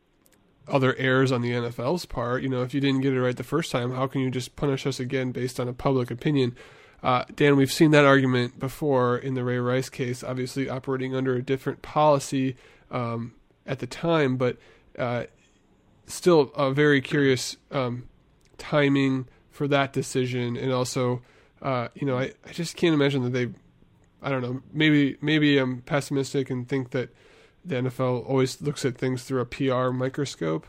other 0.69 0.95
errors 0.97 1.33
on 1.33 1.43
the 1.43 1.51
NFL's 1.51 2.07
part. 2.07 2.43
You 2.43 2.49
know, 2.49 2.63
if 2.63 2.73
you 2.75 2.81
didn't 2.81 3.01
get 3.01 3.13
it 3.13 3.21
right 3.21 3.37
the 3.37 3.43
first 3.43 3.73
time, 3.73 3.93
how 3.93 4.07
can 4.07 4.21
you 4.21 4.31
just 4.31 4.57
punish 4.57 4.87
us 4.87 5.01
again 5.01 5.33
based 5.33 5.59
on 5.59 5.69
a 5.69 5.73
public 5.73 6.11
opinion? 6.11 6.57
Uh, 7.03 7.25
Dan, 7.35 7.57
we've 7.57 7.73
seen 7.73 7.93
that 7.93 8.05
argument 8.05 8.59
before 8.59 9.17
in 9.17 9.35
the 9.35 9.43
Ray 9.43 9.59
Rice 9.59 9.89
case, 9.89 10.23
obviously 10.23 10.69
operating 10.69 11.15
under 11.15 11.35
a 11.35 11.43
different 11.43 11.83
policy 11.83 12.57
um, 12.91 13.35
at 13.67 13.79
the 13.79 13.87
time, 13.87 14.37
but 14.37 14.59
uh, 14.99 15.25
still 16.07 16.53
a 16.57 16.73
very 16.73 17.01
curious 17.01 17.57
um, 17.71 18.09
timing 18.59 19.27
for 19.51 19.67
that 19.69 19.93
decision. 19.93 20.57
And 20.57 20.73
also, 20.73 21.23
uh, 21.63 21.89
you 21.95 22.07
know, 22.07 22.19
I, 22.19 22.33
I 22.47 22.53
just 22.53 22.77
can't 22.77 22.95
imagine 22.95 23.23
that 23.23 23.33
they 23.33 23.49
I 24.23 24.31
don't 24.31 24.43
know. 24.43 24.63
Maybe 24.73 25.17
maybe 25.21 25.59
I'm 25.59 25.83
pessimistic 25.83 26.51
and 26.51 26.69
think 26.69 26.91
that 26.91 27.11
the 27.65 27.77
NFL 27.77 28.29
always 28.29 28.61
looks 28.61 28.85
at 28.85 28.97
things 28.97 29.25
through 29.25 29.41
a 29.41 29.47
PR 29.47 29.91
microscope, 29.91 30.67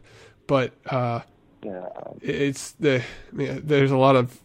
but 0.48 0.74
uh, 0.88 1.22
yeah, 1.64 1.88
it's 2.22 2.72
the 2.74 3.02
I 3.02 3.36
mean, 3.36 3.62
there's 3.64 3.92
a 3.92 3.98
lot 3.98 4.16
of 4.16 4.40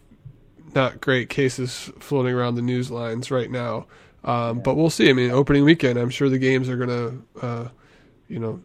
not 0.75 1.01
great 1.01 1.29
cases 1.29 1.91
floating 1.99 2.33
around 2.33 2.55
the 2.55 2.61
news 2.61 2.91
lines 2.91 3.31
right 3.31 3.49
now. 3.49 3.87
Um, 4.23 4.57
yeah. 4.57 4.63
But 4.63 4.75
we'll 4.75 4.89
see. 4.89 5.09
I 5.09 5.13
mean, 5.13 5.31
opening 5.31 5.63
weekend, 5.63 5.97
I'm 5.97 6.09
sure 6.09 6.29
the 6.29 6.39
games 6.39 6.69
are 6.69 6.77
gonna, 6.77 7.17
uh, 7.41 7.69
you 8.27 8.39
know, 8.39 8.61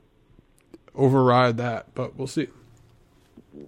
override 0.95 1.59
that. 1.59 1.95
But 1.95 2.17
we'll 2.17 2.27
see 2.27 2.49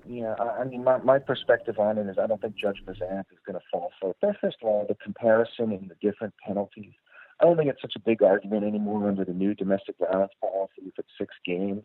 yeah, 0.07 0.35
I 0.35 0.65
mean, 0.65 0.85
my, 0.85 0.99
my 0.99 1.19
perspective 1.19 1.79
on 1.79 1.99
it 1.99 2.07
is 2.09 2.17
I 2.19 2.27
don't 2.27 2.41
think 2.41 2.57
Judge 2.57 2.83
Mazzant 2.87 3.25
is 3.33 3.39
going 3.47 3.59
to 3.59 3.65
fall 3.71 3.91
for 4.01 4.11
it. 4.11 4.37
First 4.41 4.57
of 4.63 4.69
all, 4.69 4.87
the 4.89 4.95
comparison 4.95 5.73
and 5.73 5.91
the 5.91 5.97
different 6.01 6.35
penalties. 6.47 6.93
I 7.41 7.45
don't 7.45 7.57
think 7.57 7.69
it's 7.69 7.83
such 7.83 7.95
a 7.97 8.01
big 8.01 8.23
argument 8.23 8.65
anymore 8.65 9.09
under 9.09 9.25
the 9.25 9.33
new 9.33 9.55
domestic 9.55 9.97
violence 9.99 10.33
policy 10.41 10.83
if 10.87 10.95
it's 10.99 11.09
six 11.19 11.35
games. 11.45 11.85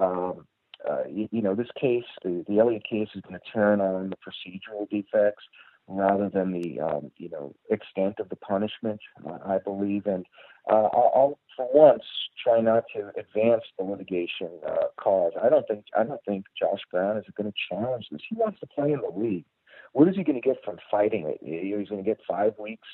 Um, 0.00 0.46
uh, 0.88 1.04
you, 1.08 1.28
you 1.32 1.40
know, 1.40 1.54
this 1.54 1.68
case, 1.80 2.04
the, 2.22 2.44
the 2.48 2.58
Elliott 2.58 2.84
case, 2.88 3.08
is 3.14 3.22
going 3.22 3.38
to 3.40 3.50
turn 3.52 3.80
on 3.80 4.10
the 4.10 4.16
procedural 4.16 4.88
defects 4.90 5.44
rather 5.88 6.28
than 6.28 6.52
the 6.52 6.80
um, 6.80 7.10
you 7.16 7.28
know 7.28 7.54
extent 7.70 8.16
of 8.18 8.28
the 8.28 8.36
punishment. 8.36 9.00
Uh, 9.26 9.38
I 9.44 9.58
believe, 9.58 10.06
and 10.06 10.24
uh, 10.70 10.88
I'll, 10.92 11.38
for 11.56 11.68
once 11.72 12.04
try 12.42 12.60
not 12.60 12.84
to 12.94 13.10
advance 13.18 13.62
the 13.78 13.84
litigation 13.84 14.50
uh, 14.66 14.86
cause. 14.98 15.32
I 15.42 15.48
don't 15.48 15.66
think 15.66 15.84
I 15.96 16.04
don't 16.04 16.20
think 16.26 16.46
Josh 16.58 16.80
Brown 16.90 17.16
is 17.16 17.24
going 17.36 17.50
to 17.50 17.58
challenge 17.70 18.06
this. 18.10 18.22
He 18.28 18.36
wants 18.36 18.60
to 18.60 18.66
play 18.66 18.92
in 18.92 19.00
the 19.00 19.18
league. 19.18 19.44
What 19.92 20.08
is 20.08 20.16
he 20.16 20.24
going 20.24 20.40
to 20.40 20.46
get 20.46 20.56
from 20.64 20.76
fighting 20.90 21.28
it? 21.28 21.38
He's 21.40 21.88
going 21.88 22.02
to 22.02 22.08
get 22.08 22.18
five 22.28 22.54
weeks 22.58 22.88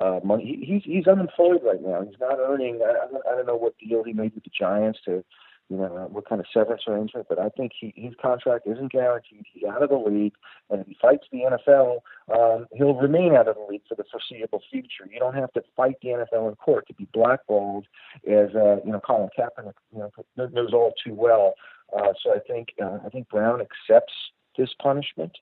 uh, 0.00 0.20
money. 0.24 0.64
He's 0.66 0.82
he's 0.84 1.06
unemployed 1.06 1.60
right 1.62 1.82
now. 1.82 2.02
He's 2.02 2.18
not 2.20 2.38
earning. 2.38 2.80
I, 2.82 3.06
I 3.30 3.36
don't 3.36 3.46
know 3.46 3.56
what 3.56 3.76
deal 3.78 4.02
he 4.02 4.14
made 4.14 4.34
with 4.34 4.44
the 4.44 4.50
Giants 4.58 4.98
to 5.04 5.22
you 5.68 5.76
know, 5.76 6.08
what 6.10 6.26
kind 6.26 6.40
of 6.40 6.46
severance 6.52 6.82
arrangement, 6.88 7.26
but 7.28 7.38
I 7.38 7.50
think 7.50 7.72
he, 7.78 7.92
his 7.94 8.14
contract 8.20 8.66
isn't 8.66 8.90
guaranteed. 8.90 9.44
He's 9.52 9.64
out 9.64 9.82
of 9.82 9.90
the 9.90 9.96
league, 9.96 10.32
and 10.70 10.80
if 10.80 10.86
he 10.86 10.96
fights 11.00 11.26
the 11.30 11.40
NFL, 11.40 11.98
um, 12.34 12.66
he'll 12.72 12.94
remain 12.94 13.34
out 13.34 13.48
of 13.48 13.56
the 13.56 13.66
league 13.68 13.82
for 13.86 13.94
the 13.94 14.04
foreseeable 14.10 14.62
future. 14.70 15.06
You 15.12 15.18
don't 15.18 15.34
have 15.34 15.52
to 15.52 15.62
fight 15.76 15.96
the 16.02 16.08
NFL 16.08 16.48
in 16.48 16.56
court 16.56 16.86
to 16.88 16.94
be 16.94 17.06
blackballed, 17.12 17.86
as 18.26 18.48
uh, 18.54 18.76
you 18.84 18.92
know, 18.92 19.00
Colin 19.06 19.28
Kaepernick 19.38 19.74
you 19.92 19.98
know, 19.98 20.10
knows 20.36 20.72
all 20.72 20.94
too 21.04 21.12
well. 21.12 21.54
Uh, 21.94 22.12
so 22.22 22.34
I 22.34 22.38
think 22.38 22.68
uh, 22.82 22.98
I 23.04 23.10
think 23.10 23.28
Brown 23.28 23.60
accepts 23.60 24.14
this 24.56 24.70
punishment, 24.82 25.32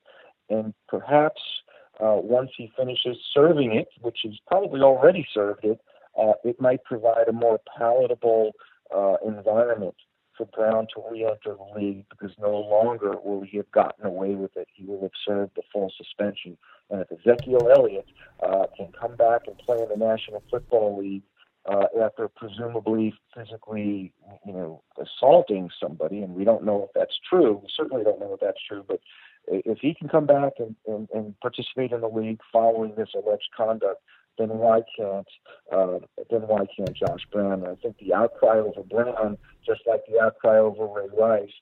and 0.50 0.74
perhaps 0.88 1.40
uh, 2.00 2.16
once 2.16 2.50
he 2.56 2.72
finishes 2.76 3.16
serving 3.32 3.76
it, 3.76 3.88
which 4.00 4.18
he's 4.22 4.40
probably 4.48 4.80
already 4.80 5.24
served 5.32 5.64
it, 5.64 5.80
uh, 6.20 6.32
it 6.42 6.60
might 6.60 6.82
provide 6.82 7.28
a 7.28 7.32
more 7.32 7.60
palatable 7.78 8.52
uh, 8.94 9.16
environment 9.24 9.94
for 10.37 10.46
Brown 10.46 10.87
to 10.94 11.03
re-enter 11.11 11.57
the 11.57 11.79
league 11.81 12.05
because 12.11 12.35
no 12.38 12.57
longer 12.59 13.14
will 13.22 13.42
he 13.42 13.57
have 13.57 13.70
gotten 13.72 14.07
away 14.07 14.35
with 14.35 14.57
it. 14.57 14.68
He 14.72 14.85
will 14.85 15.03
have 15.03 15.12
served 15.27 15.53
the 15.57 15.62
full 15.72 15.92
suspension. 15.96 16.57
And 16.90 17.03
if 17.03 17.27
Ezekiel 17.27 17.68
Elliott 17.75 18.07
uh, 18.42 18.66
can 18.77 18.92
come 18.99 19.16
back 19.16 19.42
and 19.46 19.57
play 19.59 19.83
in 19.83 19.88
the 19.88 19.96
National 19.96 20.42
Football 20.51 20.99
League 20.99 21.22
uh, 21.68 21.87
after 22.01 22.29
presumably 22.29 23.12
physically, 23.35 24.12
you 24.46 24.53
know, 24.53 24.83
assaulting 25.01 25.68
somebody, 25.81 26.22
and 26.22 26.35
we 26.35 26.44
don't 26.44 26.64
know 26.64 26.85
if 26.85 26.90
that's 26.94 27.18
true. 27.29 27.61
We 27.62 27.68
certainly 27.77 28.05
don't 28.05 28.20
know 28.20 28.35
if 28.35 28.40
that's 28.40 28.62
true, 28.68 28.85
but 28.87 29.01
if 29.49 29.79
he 29.79 29.94
can 29.94 30.09
come 30.09 30.27
back 30.27 30.55
and, 30.59 30.77
and, 30.87 31.09
and 31.14 31.38
participate 31.40 31.92
in 31.92 32.01
the 32.01 32.09
league 32.09 32.40
following 32.53 32.94
this 32.96 33.11
alleged 33.14 33.49
conduct, 33.57 34.01
then 34.38 34.49
why 34.49 34.83
can't 34.96 35.29
uh, 35.72 35.99
then 36.31 36.42
why 36.42 36.66
can't 36.77 36.94
Josh 36.94 37.27
Brown? 37.33 37.64
And 37.64 37.68
I 37.68 37.75
think 37.77 37.99
the 37.99 38.14
outcry 38.14 38.59
over 38.59 38.83
Brown, 38.83 39.38
just 39.64 39.81
like 39.87 40.03
the 40.07 40.20
outcry 40.20 40.59
over 40.59 40.87
Ray 40.87 41.09
Rice, 41.18 41.53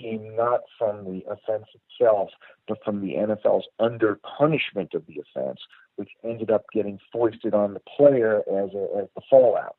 came 0.00 0.34
not 0.36 0.60
from 0.78 1.04
the 1.04 1.22
offense 1.30 1.66
itself, 1.74 2.30
but 2.66 2.78
from 2.84 3.00
the 3.00 3.14
NFL's 3.14 3.66
under 3.78 4.18
punishment 4.38 4.94
of 4.94 5.04
the 5.06 5.20
offense, 5.20 5.60
which 5.96 6.10
ended 6.24 6.50
up 6.50 6.64
getting 6.72 6.98
foisted 7.12 7.54
on 7.54 7.74
the 7.74 7.80
player 7.96 8.40
as 8.40 8.70
a, 8.74 9.02
as 9.02 9.08
the 9.14 9.22
fallout. 9.30 9.76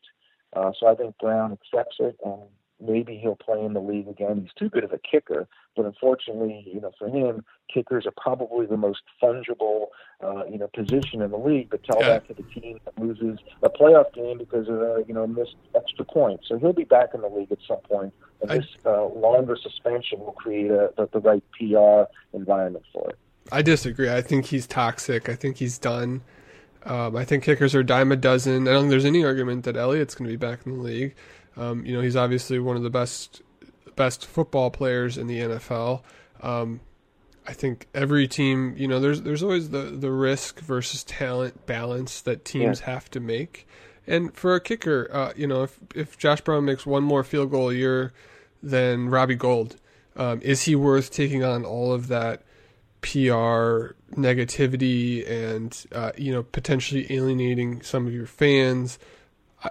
Uh, 0.56 0.72
so 0.80 0.88
I 0.88 0.96
think 0.96 1.16
Brown 1.20 1.52
accepts 1.52 1.98
it, 2.00 2.16
and 2.24 2.44
maybe 2.80 3.18
he'll 3.18 3.36
play 3.36 3.64
in 3.64 3.74
the 3.74 3.82
league 3.82 4.08
again. 4.08 4.42
He's 4.42 4.54
too 4.58 4.70
good 4.70 4.84
of 4.84 4.92
a 4.92 4.98
kicker, 5.00 5.48
but 5.76 5.86
unfortunately, 5.86 6.70
you 6.72 6.82
know, 6.82 6.92
for 6.98 7.08
him, 7.08 7.44
kickers 7.74 8.06
are 8.06 8.14
probably 8.16 8.66
the 8.66 8.78
most 8.78 9.02
fungible, 9.22 9.88
uh, 10.24 10.46
you 10.46 10.58
know, 10.58 10.68
position 10.74 11.22
in 11.22 11.32
the 11.32 11.38
league. 11.38 11.70
But 11.70 11.84
tell 11.84 12.02
yeah. 12.02 12.10
that 12.10 12.28
to 12.28 12.34
the 12.34 12.44
team 12.44 12.80
that 12.86 13.00
loses 13.00 13.40
a 13.64 13.70
playoff 13.70 14.14
game 14.14 14.38
because 14.38 14.68
of 14.68 14.76
a, 14.76 15.04
you 15.08 15.14
know, 15.14 15.26
missed 15.26 15.56
extra 15.76 16.06
point. 16.06 16.42
So 16.48 16.58
he'll 16.58 16.74
be 16.74 16.84
back 16.84 17.10
in 17.14 17.22
the 17.22 17.30
league 17.30 17.52
at 17.52 17.60
some 17.68 17.80
point, 17.80 18.14
and 18.42 18.52
I, 18.52 18.58
this 18.58 18.68
uh, 18.86 19.06
longer 19.06 19.58
suspension 19.62 20.20
will 20.20 20.34
create 20.34 20.72
a, 20.72 20.92
the, 20.98 21.10
the 21.14 21.20
right 21.20 21.44
PR 21.58 22.12
environment 22.36 22.86
for 22.94 23.10
it. 23.10 23.18
I 23.52 23.62
disagree. 23.62 24.10
I 24.10 24.22
think 24.22 24.46
he's 24.46 24.68
toxic. 24.68 25.30
I 25.30 25.36
think 25.36 25.58
he's 25.58 25.78
done. 25.78 26.22
Um, 26.84 27.16
I 27.16 27.26
think 27.26 27.44
kickers 27.44 27.74
are 27.74 27.84
dime 27.84 28.12
a 28.12 28.16
dozen. 28.16 28.68
I 28.68 28.72
don't 28.72 28.84
think 28.84 28.92
there's 28.92 29.06
any 29.06 29.24
argument 29.24 29.66
that 29.66 29.76
Elliott's 29.76 30.14
going 30.14 30.30
to 30.30 30.34
be 30.34 30.38
back 30.38 30.66
in 30.66 30.78
the 30.78 30.84
league. 30.84 31.16
Um, 31.58 31.86
you 31.86 31.94
know, 31.94 32.02
he's 32.02 32.16
obviously 32.16 32.60
one 32.60 32.76
of 32.76 32.84
the 32.84 32.90
best 32.90 33.42
best 33.96 34.26
football 34.26 34.70
players 34.72 35.18
in 35.18 35.28
the 35.28 35.40
NFL. 35.40 36.02
Um, 36.42 36.82
I 37.48 37.54
think 37.54 37.88
every 37.94 38.28
team, 38.28 38.76
you 38.78 38.88
know, 38.88 39.00
there's 39.00 39.22
there's 39.22 39.44
always 39.44 39.70
the 39.70 39.84
the 39.84 40.12
risk 40.12 40.60
versus 40.60 41.04
talent 41.04 41.66
balance 41.66 42.22
that 42.22 42.46
teams 42.46 42.82
yeah. 42.82 42.86
have 42.94 43.10
to 43.12 43.20
make. 43.20 43.68
And 44.08 44.36
for 44.36 44.56
a 44.56 44.62
kicker, 44.62 45.10
uh, 45.12 45.34
you 45.36 45.48
know, 45.48 45.64
if 45.64 45.80
if 45.94 46.18
Josh 46.18 46.42
Brown 46.42 46.66
makes 46.66 46.86
one 46.86 47.04
more 47.04 47.24
field 47.24 47.52
goal 47.52 47.70
a 47.70 47.74
year 47.74 48.14
than 48.62 49.10
Robbie 49.10 49.36
Gould, 49.36 49.78
um, 50.16 50.42
is 50.42 50.64
he 50.64 50.76
worth 50.76 51.12
taking 51.12 51.44
on 51.44 51.66
all 51.66 51.94
of 51.94 52.08
that 52.08 52.44
PR 53.02 53.94
negativity 54.16 55.30
and 55.30 55.86
uh, 55.92 56.12
you 56.18 56.32
know 56.32 56.44
potentially 56.44 57.06
alienating 57.12 57.82
some 57.82 58.08
of 58.08 58.14
your 58.14 58.28
fans? 58.28 58.98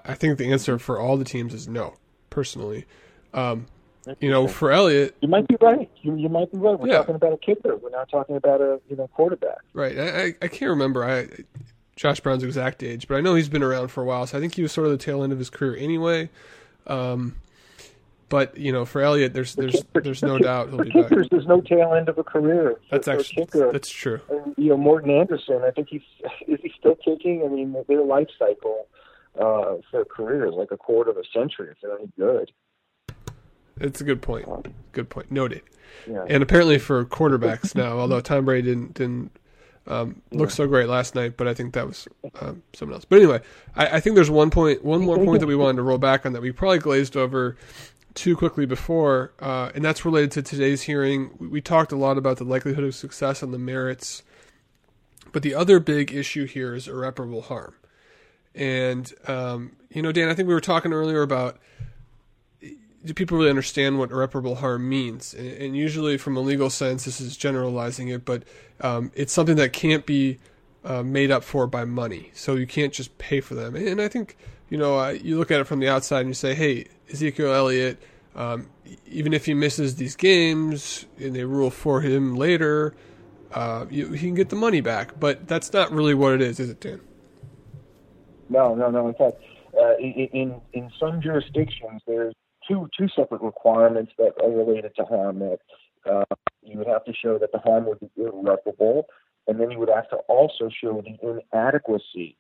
I 0.05 0.15
think 0.15 0.39
the 0.39 0.51
answer 0.53 0.79
for 0.79 0.99
all 0.99 1.17
the 1.17 1.25
teams 1.25 1.55
is 1.55 1.69
no, 1.69 1.95
personally. 2.31 2.85
Um, 3.33 3.67
you 4.21 4.31
know, 4.31 4.47
for 4.47 4.71
Elliott, 4.71 5.17
you 5.23 5.29
might 5.29 5.49
be 5.49 5.57
right. 5.61 5.91
You, 6.03 6.15
you 6.17 6.29
might 6.29 6.53
be 6.53 6.59
right. 6.59 6.79
We're 6.79 6.89
Yeah. 6.89 6.99
talking 6.99 7.15
about 7.15 7.33
a 7.33 7.39
kicker. 7.39 7.77
We're 7.77 7.91
not 7.91 8.09
talking 8.11 8.37
about 8.37 8.61
a 8.61 8.81
you 8.89 8.97
know 8.97 9.09
quarterback. 9.09 9.59
right? 9.73 9.99
I, 9.99 10.23
I, 10.23 10.35
I 10.43 10.49
can't 10.49 10.71
remember 10.71 11.05
I 11.05 11.29
Josh 11.97 12.21
Brown's 12.21 12.43
exact 12.43 12.83
age, 12.83 13.09
but 13.09 13.17
I 13.17 13.21
know 13.23 13.35
he's 13.35 13.49
been 13.49 13.63
around 13.63 13.89
for 13.89 14.03
a 14.03 14.05
while, 14.05 14.27
so 14.27 14.37
I 14.37 14.41
think 14.41 14.55
he 14.57 14.63
was 14.63 14.73
sort 14.73 14.87
of 14.87 14.93
the 14.93 14.99
tail 14.99 15.23
end 15.23 15.33
of 15.33 15.39
his 15.39 15.49
career 15.49 15.77
anyway. 15.77 16.29
Um, 16.87 17.37
but 18.29 18.57
you 18.59 18.73
know, 18.73 18.85
for 18.85 19.01
Elliott, 19.01 19.33
there's 19.33 19.55
there's 19.55 19.83
For- 19.93 20.01
there's 20.03 20.23
no 20.23 20.37
kick- 20.37 20.45
doubt 20.45 20.69
he'll 20.69 20.79
for 20.79 20.85
be 20.85 20.91
back. 20.91 21.11
there's 21.31 21.47
no 21.47 21.61
tail 21.61 21.95
end 21.95 22.09
of 22.09 22.19
a 22.19 22.25
career. 22.25 22.73
For- 22.75 22.81
That's 22.91 23.07
for 23.07 23.13
actually 23.15 23.47
kicker. 23.47 23.73
that's 23.73 23.89
true. 23.91 24.21
And, 24.29 24.55
you 24.59 24.71
know, 24.71 24.77
Morten 24.77 25.11
Andersen, 25.11 25.63
I 25.65 25.71
think 25.71 25.89
he's 25.89 26.03
is 26.49 26.59
he 26.63 26.73
still 26.79 26.97
kicking? 26.97 27.43
I 27.45 27.49
mean, 27.49 27.75
their 27.89 28.03
life 28.03 28.29
cycle 28.39 28.87
uh, 29.39 29.77
for 29.91 30.01
a 30.01 30.05
career 30.05 30.47
is 30.47 30.55
like 30.55 30.71
a 30.71 30.77
quarter 30.77 31.11
of 31.11 31.17
a 31.17 31.25
century 31.33 31.71
if 31.71 31.77
they're 31.83 31.99
any 31.99 32.11
good. 32.19 32.51
It's 33.81 34.01
a 34.01 34.05
good 34.05 34.23
point. 34.23 34.47
Good 34.93 35.11
point. 35.11 35.31
Noted. 35.33 35.63
Yeah. 36.09 36.25
And 36.29 36.43
apparently 36.43 36.79
for 36.79 37.05
quarterbacks 37.05 37.75
now, 37.75 37.99
although 37.99 38.21
Tom 38.21 38.45
Brady 38.45 38.69
didn't 38.69 38.95
didn't 38.95 39.37
um, 39.87 40.23
look 40.31 40.51
so 40.51 40.67
great 40.67 40.89
last 40.89 41.15
night, 41.15 41.37
but 41.37 41.47
I 41.47 41.55
think 41.55 41.75
that 41.75 41.87
was 41.87 42.09
um, 42.41 42.63
someone 42.73 42.95
else. 42.95 43.05
But 43.05 43.17
anyway, 43.17 43.41
I, 43.75 43.97
I 43.97 44.01
think 44.01 44.15
there's 44.15 44.31
one 44.31 44.51
point, 44.51 44.85
one 44.85 45.03
more 45.03 45.19
point 45.19 45.41
that 45.41 45.47
we 45.47 45.57
wanted 45.57 45.77
to 45.77 45.83
roll 45.83 45.99
back 45.99 46.25
on 46.25 46.33
that 46.33 46.43
we 46.43 46.53
probably 46.53 46.79
glazed 46.79 47.17
over 47.17 47.57
too 48.15 48.37
quickly 48.37 48.65
before, 48.65 49.33
uh, 49.41 49.73
and 49.75 49.85
that's 49.85 50.05
related 50.05 50.31
to 50.33 50.43
today's 50.43 50.83
hearing. 50.83 51.31
We, 51.39 51.49
we 51.49 51.61
talked 51.61 51.93
a 51.93 51.97
lot 51.97 52.17
about 52.17 52.39
the 52.39 52.45
likelihood 52.45 52.85
of 52.85 52.95
success 52.95 53.43
and 53.43 53.53
the 53.53 53.59
merits, 53.59 54.23
but 55.33 55.43
the 55.43 55.55
other 55.55 55.81
big 55.81 56.15
issue 56.15 56.47
here 56.47 56.75
is 56.75 56.89
irreparable 56.89 57.43
harm. 57.43 57.75
And 58.55 59.13
um, 59.27 59.77
you 59.91 60.03
know, 60.03 60.13
Dan, 60.13 60.29
I 60.29 60.35
think 60.35 60.49
we 60.49 60.55
were 60.55 60.61
talking 60.61 60.93
earlier 60.93 61.23
about 61.23 61.59
do 63.05 63.13
people 63.13 63.37
really 63.37 63.51
understand 63.51 63.99
what 63.99 64.11
irreparable 64.11 64.57
harm 64.57 64.89
means? 64.89 65.35
And, 65.35 65.53
and 65.53 65.77
usually, 65.77 66.17
from 66.17 66.37
a 66.37 66.41
legal 66.41 66.71
sense, 66.71 67.05
this 67.05 67.21
is 67.21 67.37
generalizing 67.37 68.09
it, 68.09 68.25
but 68.25 68.45
um, 68.81 69.13
it's 69.15 69.33
something 69.33 69.57
that 69.57 69.73
can't 69.73 70.07
be 70.07 70.39
uh, 70.85 71.03
made 71.03 71.31
up 71.31 71.45
for 71.45 71.67
by 71.67 71.85
money. 71.85 72.31
So 72.35 72.55
you 72.55 72.67
can't 72.67 72.93
just 72.93 73.17
pay 73.19 73.41
for 73.41 73.55
them. 73.55 73.75
And 73.75 74.01
I 74.01 74.09
think 74.09 74.37
you 74.71 74.79
know 74.79 75.09
you 75.09 75.39
look 75.39 75.51
at 75.51 75.61
it 75.61 75.65
from 75.65 75.81
the 75.81 75.89
outside 75.89 76.21
and 76.21 76.29
you 76.29 76.35
say, 76.35 76.55
hey, 76.55 76.87
Ezekiel 77.13 77.53
Elliott, 77.53 78.03
um, 78.35 78.69
even 79.07 79.33
if 79.33 79.47
he 79.47 79.55
misses 79.55 79.97
these 79.97 80.17
games 80.17 81.07
and 81.19 81.35
they 81.37 81.45
rule 81.45 81.71
for 81.71 82.01
him 82.01 82.37
later, 82.37 82.95
uh, 83.53 83.87
you, 83.91 84.13
he 84.13 84.27
can 84.27 84.35
get 84.35 84.49
the 84.49 84.57
money 84.57 84.81
back. 84.81 85.21
But 85.21 85.47
that's 85.47 85.73
not 85.73 85.93
really 85.93 86.15
what 86.15 86.35
it 86.35 86.43
is, 86.43 86.59
is 86.59 86.71
it, 86.71 86.81
Dan? 86.81 87.01
No, 88.49 88.75
no, 88.75 88.91
no. 88.91 89.09
In 89.09 89.15
fact, 89.15 89.37
uh, 89.79 89.97
in, 89.99 90.61
in 90.73 90.91
some 90.99 91.21
jurisdictions, 91.21 92.03
there's 92.07 92.35
two 92.69 92.89
two 92.97 93.09
separate 93.15 93.43
requirements 93.43 94.13
that 94.19 94.33
are 94.43 94.51
related 94.51 94.95
to 94.97 95.05
harm. 95.05 95.39
That 95.41 95.59
uh, 96.11 96.35
you 96.63 96.79
would 96.79 96.87
have 96.87 97.05
to 97.05 97.13
show 97.13 97.39
that 97.39 97.53
the 97.53 97.59
harm 97.59 97.87
would 97.87 98.01
be 98.01 98.11
irreparable, 98.17 99.07
and 99.47 99.61
then 99.61 99.71
you 99.71 99.79
would 99.79 99.91
have 99.95 100.09
to 100.11 100.17
also 100.29 100.71
show 100.83 101.03
the 101.03 101.39
inadequacy 101.53 102.37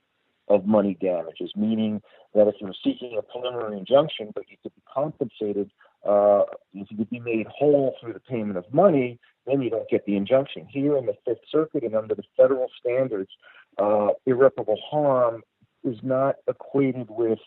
of 0.48 0.66
money 0.66 0.96
damages, 1.00 1.52
meaning 1.56 2.02
that 2.34 2.46
if 2.46 2.54
you're 2.60 2.74
seeking 2.84 3.16
a 3.18 3.22
preliminary 3.22 3.78
injunction, 3.78 4.30
but 4.34 4.44
you 4.50 4.56
could 4.62 4.74
be 4.74 4.82
compensated, 4.92 5.70
uh, 6.06 6.42
if 6.74 6.90
you 6.90 6.98
could 6.98 7.10
be 7.10 7.20
made 7.20 7.46
whole 7.46 7.96
through 7.98 8.12
the 8.12 8.20
payment 8.20 8.58
of 8.58 8.64
money, 8.72 9.18
then 9.46 9.62
you 9.62 9.70
don't 9.70 9.88
get 9.88 10.04
the 10.04 10.16
injunction. 10.16 10.66
Here 10.68 10.98
in 10.98 11.06
the 11.06 11.14
Fifth 11.24 11.44
Circuit 11.50 11.82
and 11.82 11.94
under 11.94 12.14
the 12.14 12.24
federal 12.36 12.66
standards, 12.78 13.30
uh, 13.78 14.08
irreparable 14.26 14.78
harm 14.90 15.42
is 15.84 15.98
not 16.02 16.36
equated 16.48 17.08
with 17.10 17.38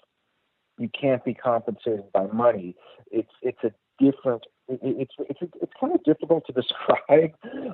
you 0.77 0.89
can't 0.89 1.23
be 1.25 1.33
compensated 1.33 2.11
by 2.13 2.27
money. 2.27 2.75
It's 3.11 3.31
it's 3.41 3.63
a 3.63 3.71
different. 3.99 4.45
It, 4.67 4.79
it's 4.83 5.13
it's 5.19 5.39
it's 5.61 5.73
kind 5.79 5.93
of 5.93 6.03
difficult 6.03 6.45
to 6.47 6.53
describe, 6.61 7.31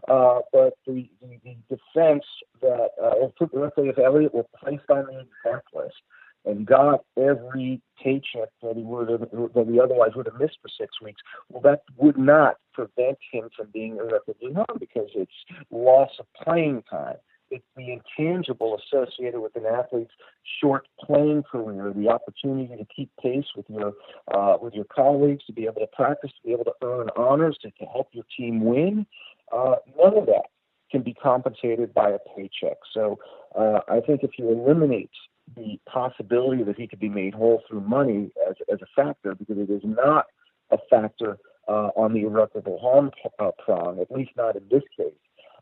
uh, 0.09 0.39
but 0.51 0.73
the, 0.87 1.09
the, 1.21 1.39
the 1.43 1.55
defense 1.69 2.23
that 2.61 2.89
uh, 3.01 3.27
if, 3.41 3.49
let's 3.51 3.75
say 3.75 3.83
if 3.83 3.97
Elliott 3.97 4.33
were 4.33 4.45
placed 4.57 4.89
on 4.89 5.05
the 5.05 5.25
exempt 5.45 5.67
list 5.73 5.95
and 6.45 6.65
got 6.65 7.03
every 7.17 7.81
paycheck 8.01 8.49
that 8.61 8.75
he 8.75 8.83
would 8.83 9.09
have, 9.09 9.21
that 9.21 9.67
he 9.69 9.79
otherwise 9.79 10.11
would 10.15 10.25
have 10.25 10.39
missed 10.39 10.57
for 10.61 10.69
six 10.77 11.01
weeks, 11.01 11.21
well, 11.49 11.61
that 11.61 11.83
would 11.97 12.17
not 12.17 12.57
prevent 12.73 13.17
him 13.31 13.49
from 13.55 13.67
being 13.73 13.97
irreparably 13.97 14.53
harmed 14.53 14.79
because 14.79 15.09
it's 15.15 15.31
loss 15.71 16.09
of 16.19 16.25
playing 16.43 16.83
time 16.89 17.15
it's 17.53 17.65
the 17.75 17.87
intangible 17.93 18.79
associated 18.81 19.39
with 19.39 19.55
an 19.55 19.65
athlete's 19.65 20.11
short 20.59 20.87
playing 20.99 21.43
career, 21.43 21.93
the 21.95 22.09
opportunity 22.09 22.75
to 22.75 22.85
keep 22.95 23.11
pace 23.21 23.45
with 23.55 23.65
your 23.69 23.93
uh, 24.33 24.57
with 24.61 24.73
your 24.73 24.85
colleagues, 24.85 25.45
to 25.45 25.53
be 25.53 25.65
able 25.65 25.81
to 25.81 25.87
practice, 25.93 26.31
to 26.31 26.47
be 26.47 26.53
able 26.53 26.65
to 26.65 26.73
earn 26.83 27.09
honors, 27.15 27.57
to, 27.61 27.69
to 27.71 27.85
help 27.85 28.09
your 28.11 28.25
team 28.35 28.63
win. 28.63 29.05
Uh, 29.51 29.75
none 29.97 30.17
of 30.17 30.25
that 30.25 30.47
can 30.91 31.01
be 31.01 31.13
compensated 31.13 31.93
by 31.93 32.09
a 32.09 32.19
paycheck. 32.35 32.77
So 32.93 33.19
uh, 33.57 33.79
I 33.87 33.99
think 33.99 34.23
if 34.23 34.31
you 34.37 34.49
eliminate 34.49 35.11
the 35.55 35.79
possibility 35.85 36.63
that 36.63 36.79
he 36.79 36.87
could 36.87 36.99
be 36.99 37.09
made 37.09 37.33
whole 37.33 37.61
through 37.67 37.81
money 37.81 38.31
as, 38.49 38.55
as 38.71 38.79
a 38.81 38.85
factor, 38.95 39.35
because 39.35 39.57
it 39.57 39.69
is 39.69 39.81
not 39.83 40.25
a 40.71 40.77
factor 40.89 41.37
uh, 41.67 41.89
on 41.95 42.13
the 42.13 42.21
irreparable 42.21 42.79
harm 42.79 43.11
uh, 43.39 43.51
prong, 43.63 43.99
at 43.99 44.11
least 44.11 44.31
not 44.37 44.55
in 44.55 44.63
this 44.71 44.83
case. 44.97 45.13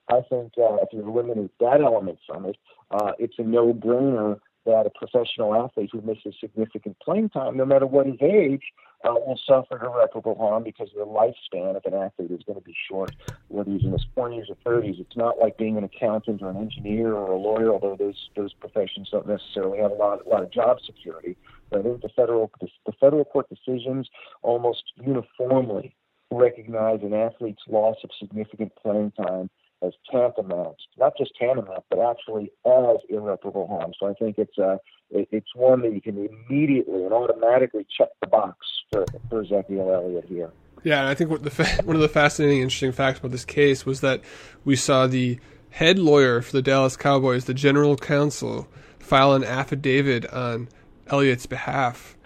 I 0.09 0.21
think 0.29 0.53
uh, 0.57 0.77
if 0.81 0.89
you 0.91 1.07
eliminate 1.07 1.51
that 1.59 1.81
element 1.81 2.19
from 2.27 2.45
it, 2.45 2.57
uh, 2.91 3.11
it's 3.19 3.35
a 3.37 3.43
no-brainer 3.43 4.39
that 4.65 4.85
a 4.85 4.89
professional 4.91 5.55
athlete 5.55 5.89
who 5.91 6.01
misses 6.01 6.35
significant 6.39 6.97
playing 6.99 7.29
time, 7.29 7.57
no 7.57 7.65
matter 7.65 7.87
what 7.87 8.05
his 8.05 8.21
age, 8.21 8.61
uh, 9.03 9.13
will 9.13 9.39
suffer 9.47 9.83
irreparable 9.83 10.35
harm 10.35 10.63
because 10.63 10.89
the 10.95 11.03
lifespan 11.03 11.75
of 11.75 11.83
an 11.85 11.95
athlete 11.95 12.29
is 12.29 12.43
going 12.45 12.59
to 12.59 12.63
be 12.63 12.75
short, 12.87 13.15
whether 13.47 13.71
he's 13.71 13.83
in 13.83 13.91
his 13.91 14.05
20s 14.15 14.45
or 14.49 14.55
30s. 14.63 14.99
It's 14.99 15.17
not 15.17 15.39
like 15.39 15.57
being 15.57 15.77
an 15.77 15.83
accountant 15.83 16.43
or 16.43 16.51
an 16.51 16.57
engineer 16.57 17.13
or 17.13 17.31
a 17.31 17.37
lawyer, 17.37 17.71
although 17.71 17.95
those 17.97 18.29
those 18.35 18.53
professions 18.53 19.09
don't 19.11 19.27
necessarily 19.27 19.79
have 19.79 19.91
a 19.91 19.95
lot 19.95 20.23
a 20.25 20.29
lot 20.29 20.43
of 20.43 20.51
job 20.51 20.77
security. 20.85 21.35
But 21.71 21.79
I 21.79 21.83
think 21.83 22.01
the 22.01 22.09
federal 22.09 22.51
the 22.61 22.93
federal 22.99 23.25
court 23.25 23.47
decisions 23.49 24.07
almost 24.43 24.83
uniformly 25.01 25.95
recognize 26.29 27.01
an 27.01 27.13
athlete's 27.13 27.63
loss 27.67 27.97
of 28.03 28.11
significant 28.19 28.73
playing 28.75 29.11
time 29.11 29.49
as 29.83 29.93
tantamount, 30.11 30.77
not 30.97 31.13
just 31.17 31.31
tantamount, 31.39 31.83
but 31.89 31.99
actually 31.99 32.51
as 32.65 32.97
irreparable 33.09 33.67
harm. 33.67 33.93
So 33.99 34.07
I 34.07 34.13
think 34.13 34.37
it's 34.37 34.57
uh, 34.57 34.77
it, 35.09 35.27
it's 35.31 35.55
one 35.55 35.81
that 35.81 35.93
you 35.93 36.01
can 36.01 36.17
immediately 36.17 37.03
and 37.03 37.13
automatically 37.13 37.85
check 37.97 38.09
the 38.21 38.27
box 38.27 38.57
for, 38.91 39.05
for 39.29 39.41
Ezekiel 39.41 39.91
Elliott 39.91 40.25
here. 40.25 40.51
Yeah, 40.83 41.01
and 41.01 41.09
I 41.09 41.15
think 41.15 41.29
what 41.29 41.43
the 41.43 41.49
fa- 41.51 41.83
one 41.83 41.95
of 41.95 42.01
the 42.01 42.09
fascinating, 42.09 42.61
interesting 42.61 42.91
facts 42.91 43.19
about 43.19 43.31
this 43.31 43.45
case 43.45 43.85
was 43.85 44.01
that 44.01 44.21
we 44.65 44.75
saw 44.75 45.07
the 45.07 45.39
head 45.71 45.99
lawyer 45.99 46.41
for 46.41 46.51
the 46.51 46.61
Dallas 46.61 46.97
Cowboys, 46.97 47.45
the 47.45 47.53
general 47.53 47.95
counsel, 47.95 48.67
file 48.99 49.33
an 49.33 49.43
affidavit 49.43 50.25
on 50.31 50.69
Elliott's 51.07 51.45
behalf, 51.45 52.17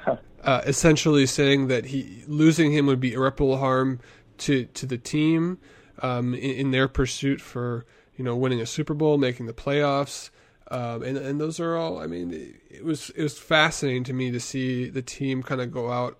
uh, 0.43 0.61
essentially 0.65 1.25
saying 1.25 1.67
that 1.67 1.85
he 1.85 2.23
losing 2.27 2.71
him 2.71 2.85
would 2.85 2.99
be 2.99 3.13
irreparable 3.13 3.57
harm 3.57 3.99
to 4.37 4.65
to 4.65 4.85
the 4.85 4.97
team 4.97 5.57
um, 6.01 6.33
in, 6.33 6.51
in, 6.51 6.71
their 6.71 6.87
pursuit 6.87 7.41
for 7.41 7.85
you 8.17 8.23
know 8.23 8.35
winning 8.35 8.61
a 8.61 8.65
Super 8.65 8.93
Bowl, 8.93 9.17
making 9.17 9.45
the 9.45 9.53
playoffs, 9.53 10.29
um, 10.71 11.03
and 11.03 11.17
and 11.17 11.39
those 11.39 11.59
are 11.59 11.75
all. 11.75 11.99
I 11.99 12.07
mean, 12.07 12.55
it, 12.69 12.83
was 12.83 13.09
it 13.11 13.23
was 13.23 13.37
fascinating 13.37 14.03
to 14.05 14.13
me 14.13 14.31
to 14.31 14.39
see 14.39 14.89
the 14.89 15.01
team 15.01 15.43
kind 15.43 15.61
of 15.61 15.71
go 15.71 15.91
out 15.91 16.17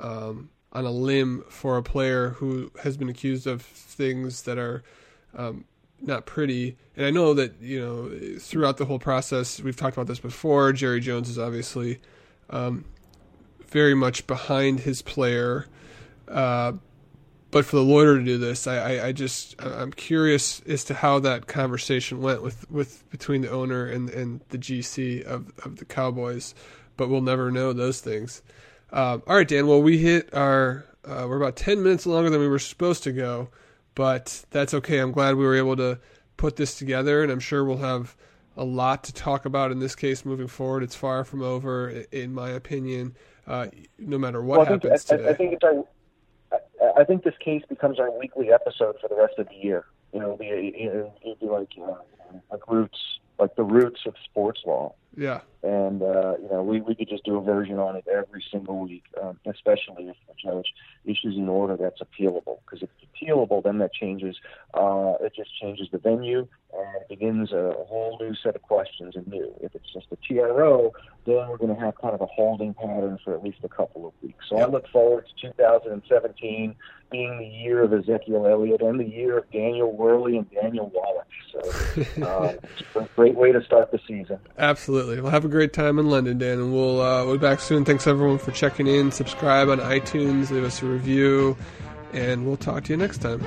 um, 0.00 0.50
on 0.72 0.84
a 0.84 0.90
limb 0.90 1.44
for 1.48 1.76
a 1.76 1.82
player 1.82 2.30
who 2.30 2.70
has 2.82 2.96
been 2.96 3.08
accused 3.08 3.46
of 3.46 3.62
things 3.62 4.42
that 4.42 4.58
are 4.58 4.82
um, 5.36 5.64
not 6.00 6.26
pretty. 6.26 6.76
And 6.96 7.06
I 7.06 7.10
know 7.10 7.34
that 7.34 7.60
you 7.60 7.80
know 7.80 8.38
throughout 8.38 8.76
the 8.76 8.84
whole 8.84 8.98
process, 8.98 9.60
we've 9.60 9.76
talked 9.76 9.96
about 9.96 10.06
this 10.06 10.20
before. 10.20 10.72
Jerry 10.72 11.00
Jones 11.00 11.28
is 11.28 11.38
obviously 11.38 12.00
um, 12.50 12.84
very 13.68 13.94
much 13.94 14.26
behind 14.26 14.80
his 14.80 15.02
player. 15.02 15.66
Uh, 16.28 16.72
but 17.54 17.64
for 17.64 17.76
the 17.76 17.84
lawyer 17.84 18.18
to 18.18 18.24
do 18.24 18.36
this, 18.36 18.66
I, 18.66 18.78
I, 18.78 19.06
I, 19.06 19.12
just 19.12 19.54
I'm 19.62 19.92
curious 19.92 20.60
as 20.62 20.82
to 20.86 20.94
how 20.94 21.20
that 21.20 21.46
conversation 21.46 22.20
went 22.20 22.42
with, 22.42 22.68
with 22.68 23.08
between 23.10 23.42
the 23.42 23.50
owner 23.52 23.86
and 23.86 24.10
and 24.10 24.40
the 24.48 24.58
GC 24.58 25.22
of 25.22 25.52
of 25.64 25.76
the 25.76 25.84
Cowboys. 25.84 26.52
But 26.96 27.10
we'll 27.10 27.20
never 27.20 27.52
know 27.52 27.72
those 27.72 28.00
things. 28.00 28.42
Um, 28.90 29.22
all 29.28 29.36
right, 29.36 29.46
Dan. 29.46 29.68
Well, 29.68 29.80
we 29.80 29.98
hit 29.98 30.34
our 30.34 30.84
uh, 31.04 31.26
we're 31.28 31.36
about 31.36 31.54
ten 31.54 31.80
minutes 31.80 32.06
longer 32.06 32.28
than 32.28 32.40
we 32.40 32.48
were 32.48 32.58
supposed 32.58 33.04
to 33.04 33.12
go, 33.12 33.50
but 33.94 34.44
that's 34.50 34.74
okay. 34.74 34.98
I'm 34.98 35.12
glad 35.12 35.36
we 35.36 35.44
were 35.44 35.54
able 35.54 35.76
to 35.76 36.00
put 36.36 36.56
this 36.56 36.76
together, 36.76 37.22
and 37.22 37.30
I'm 37.30 37.38
sure 37.38 37.64
we'll 37.64 37.76
have 37.76 38.16
a 38.56 38.64
lot 38.64 39.04
to 39.04 39.12
talk 39.12 39.44
about 39.44 39.70
in 39.70 39.78
this 39.78 39.94
case 39.94 40.24
moving 40.24 40.48
forward. 40.48 40.82
It's 40.82 40.96
far 40.96 41.22
from 41.22 41.40
over, 41.40 41.88
in 42.10 42.34
my 42.34 42.50
opinion. 42.50 43.14
Uh, 43.46 43.68
no 43.98 44.18
matter 44.18 44.42
what 44.42 44.58
well, 44.58 44.66
happens 44.66 45.08
I, 45.08 45.16
today. 45.16 45.28
I 45.28 45.34
think 45.34 45.52
it's 45.52 45.62
our 45.62 45.84
I 46.96 47.04
think 47.04 47.24
this 47.24 47.34
case 47.38 47.62
becomes 47.68 47.98
our 47.98 48.10
weekly 48.18 48.52
episode 48.52 48.96
for 49.00 49.08
the 49.08 49.16
rest 49.16 49.34
of 49.38 49.48
the 49.48 49.54
year. 49.54 49.84
You 50.12 50.20
know, 50.20 50.26
it'll 50.26 50.36
be, 50.36 50.74
it'll 50.78 51.36
be 51.40 51.46
like 51.46 51.70
uh, 51.80 51.94
like 52.50 52.68
roots, 52.68 52.98
like 53.38 53.56
the 53.56 53.64
roots 53.64 54.00
of 54.06 54.14
sports 54.24 54.62
law. 54.64 54.94
Yeah. 55.16 55.40
And 55.62 56.02
uh, 56.02 56.34
you 56.42 56.48
know, 56.50 56.62
we 56.62 56.80
we 56.80 56.94
could 56.94 57.08
just 57.08 57.24
do 57.24 57.36
a 57.36 57.42
version 57.42 57.78
on 57.78 57.96
it 57.96 58.04
every 58.06 58.44
single 58.50 58.80
week, 58.80 59.04
um, 59.22 59.38
especially 59.46 60.08
if 60.08 60.16
the 60.26 60.34
judge 60.42 60.74
issues 61.04 61.36
an 61.36 61.48
order 61.48 61.76
that's 61.76 62.00
appealable. 62.00 62.58
Because 62.64 62.82
if 62.82 62.90
it's 63.00 63.10
appealable, 63.10 63.62
then 63.62 63.78
that 63.78 63.92
changes. 63.92 64.36
Uh, 64.74 65.14
it 65.20 65.32
just 65.34 65.50
changes 65.60 65.88
the 65.90 65.98
venue 65.98 66.46
and 66.76 66.96
it 66.96 67.08
begins 67.08 67.52
a 67.52 67.72
whole 67.88 68.18
new 68.20 68.34
set 68.34 68.56
of 68.56 68.62
questions 68.62 69.14
anew. 69.14 69.54
If 69.60 69.74
it's 69.74 69.92
just 69.92 70.06
a 70.10 70.16
TRO, 70.16 70.92
then 71.24 71.48
we're 71.48 71.56
going 71.56 71.74
to 71.74 71.80
have 71.80 71.96
kind 71.98 72.14
of 72.14 72.20
a 72.20 72.26
holding 72.26 72.74
pattern 72.74 73.18
for 73.24 73.34
at 73.34 73.42
least 73.42 73.58
a 73.62 73.68
couple 73.68 74.06
of 74.06 74.12
weeks. 74.22 74.44
So 74.48 74.58
I 74.58 74.66
look 74.66 74.88
forward 74.88 75.26
to 75.40 75.48
2017 75.48 76.74
being 77.10 77.38
the 77.38 77.46
year 77.46 77.82
of 77.82 77.92
Ezekiel 77.92 78.46
Elliott 78.46 78.82
and 78.82 78.98
the 78.98 79.04
year 79.04 79.38
of 79.38 79.50
Daniel 79.50 79.96
Werly 79.96 80.36
and 80.36 80.50
Daniel 80.50 80.90
Wallach. 80.92 81.26
So 81.52 82.22
uh, 82.24 82.54
it's 82.62 82.96
a 82.96 83.08
great 83.14 83.36
way 83.36 83.52
to 83.52 83.62
start 83.64 83.92
the 83.92 84.00
season. 84.06 84.38
Absolutely. 85.04 85.22
We'll 85.22 85.32
have 85.32 85.44
a 85.44 85.48
great 85.48 85.74
time 85.74 85.98
in 85.98 86.08
London, 86.08 86.38
Dan, 86.38 86.52
and 86.52 86.72
we'll 86.72 87.02
uh, 87.02 87.26
we'll 87.26 87.34
be 87.34 87.38
back 87.38 87.60
soon. 87.60 87.84
Thanks 87.84 88.06
everyone 88.06 88.38
for 88.38 88.52
checking 88.52 88.86
in. 88.86 89.12
Subscribe 89.12 89.68
on 89.68 89.78
iTunes, 89.78 90.50
leave 90.50 90.64
us 90.64 90.80
a 90.80 90.86
review, 90.86 91.58
and 92.14 92.46
we'll 92.46 92.56
talk 92.56 92.84
to 92.84 92.94
you 92.94 92.96
next 92.96 93.18
time. 93.18 93.44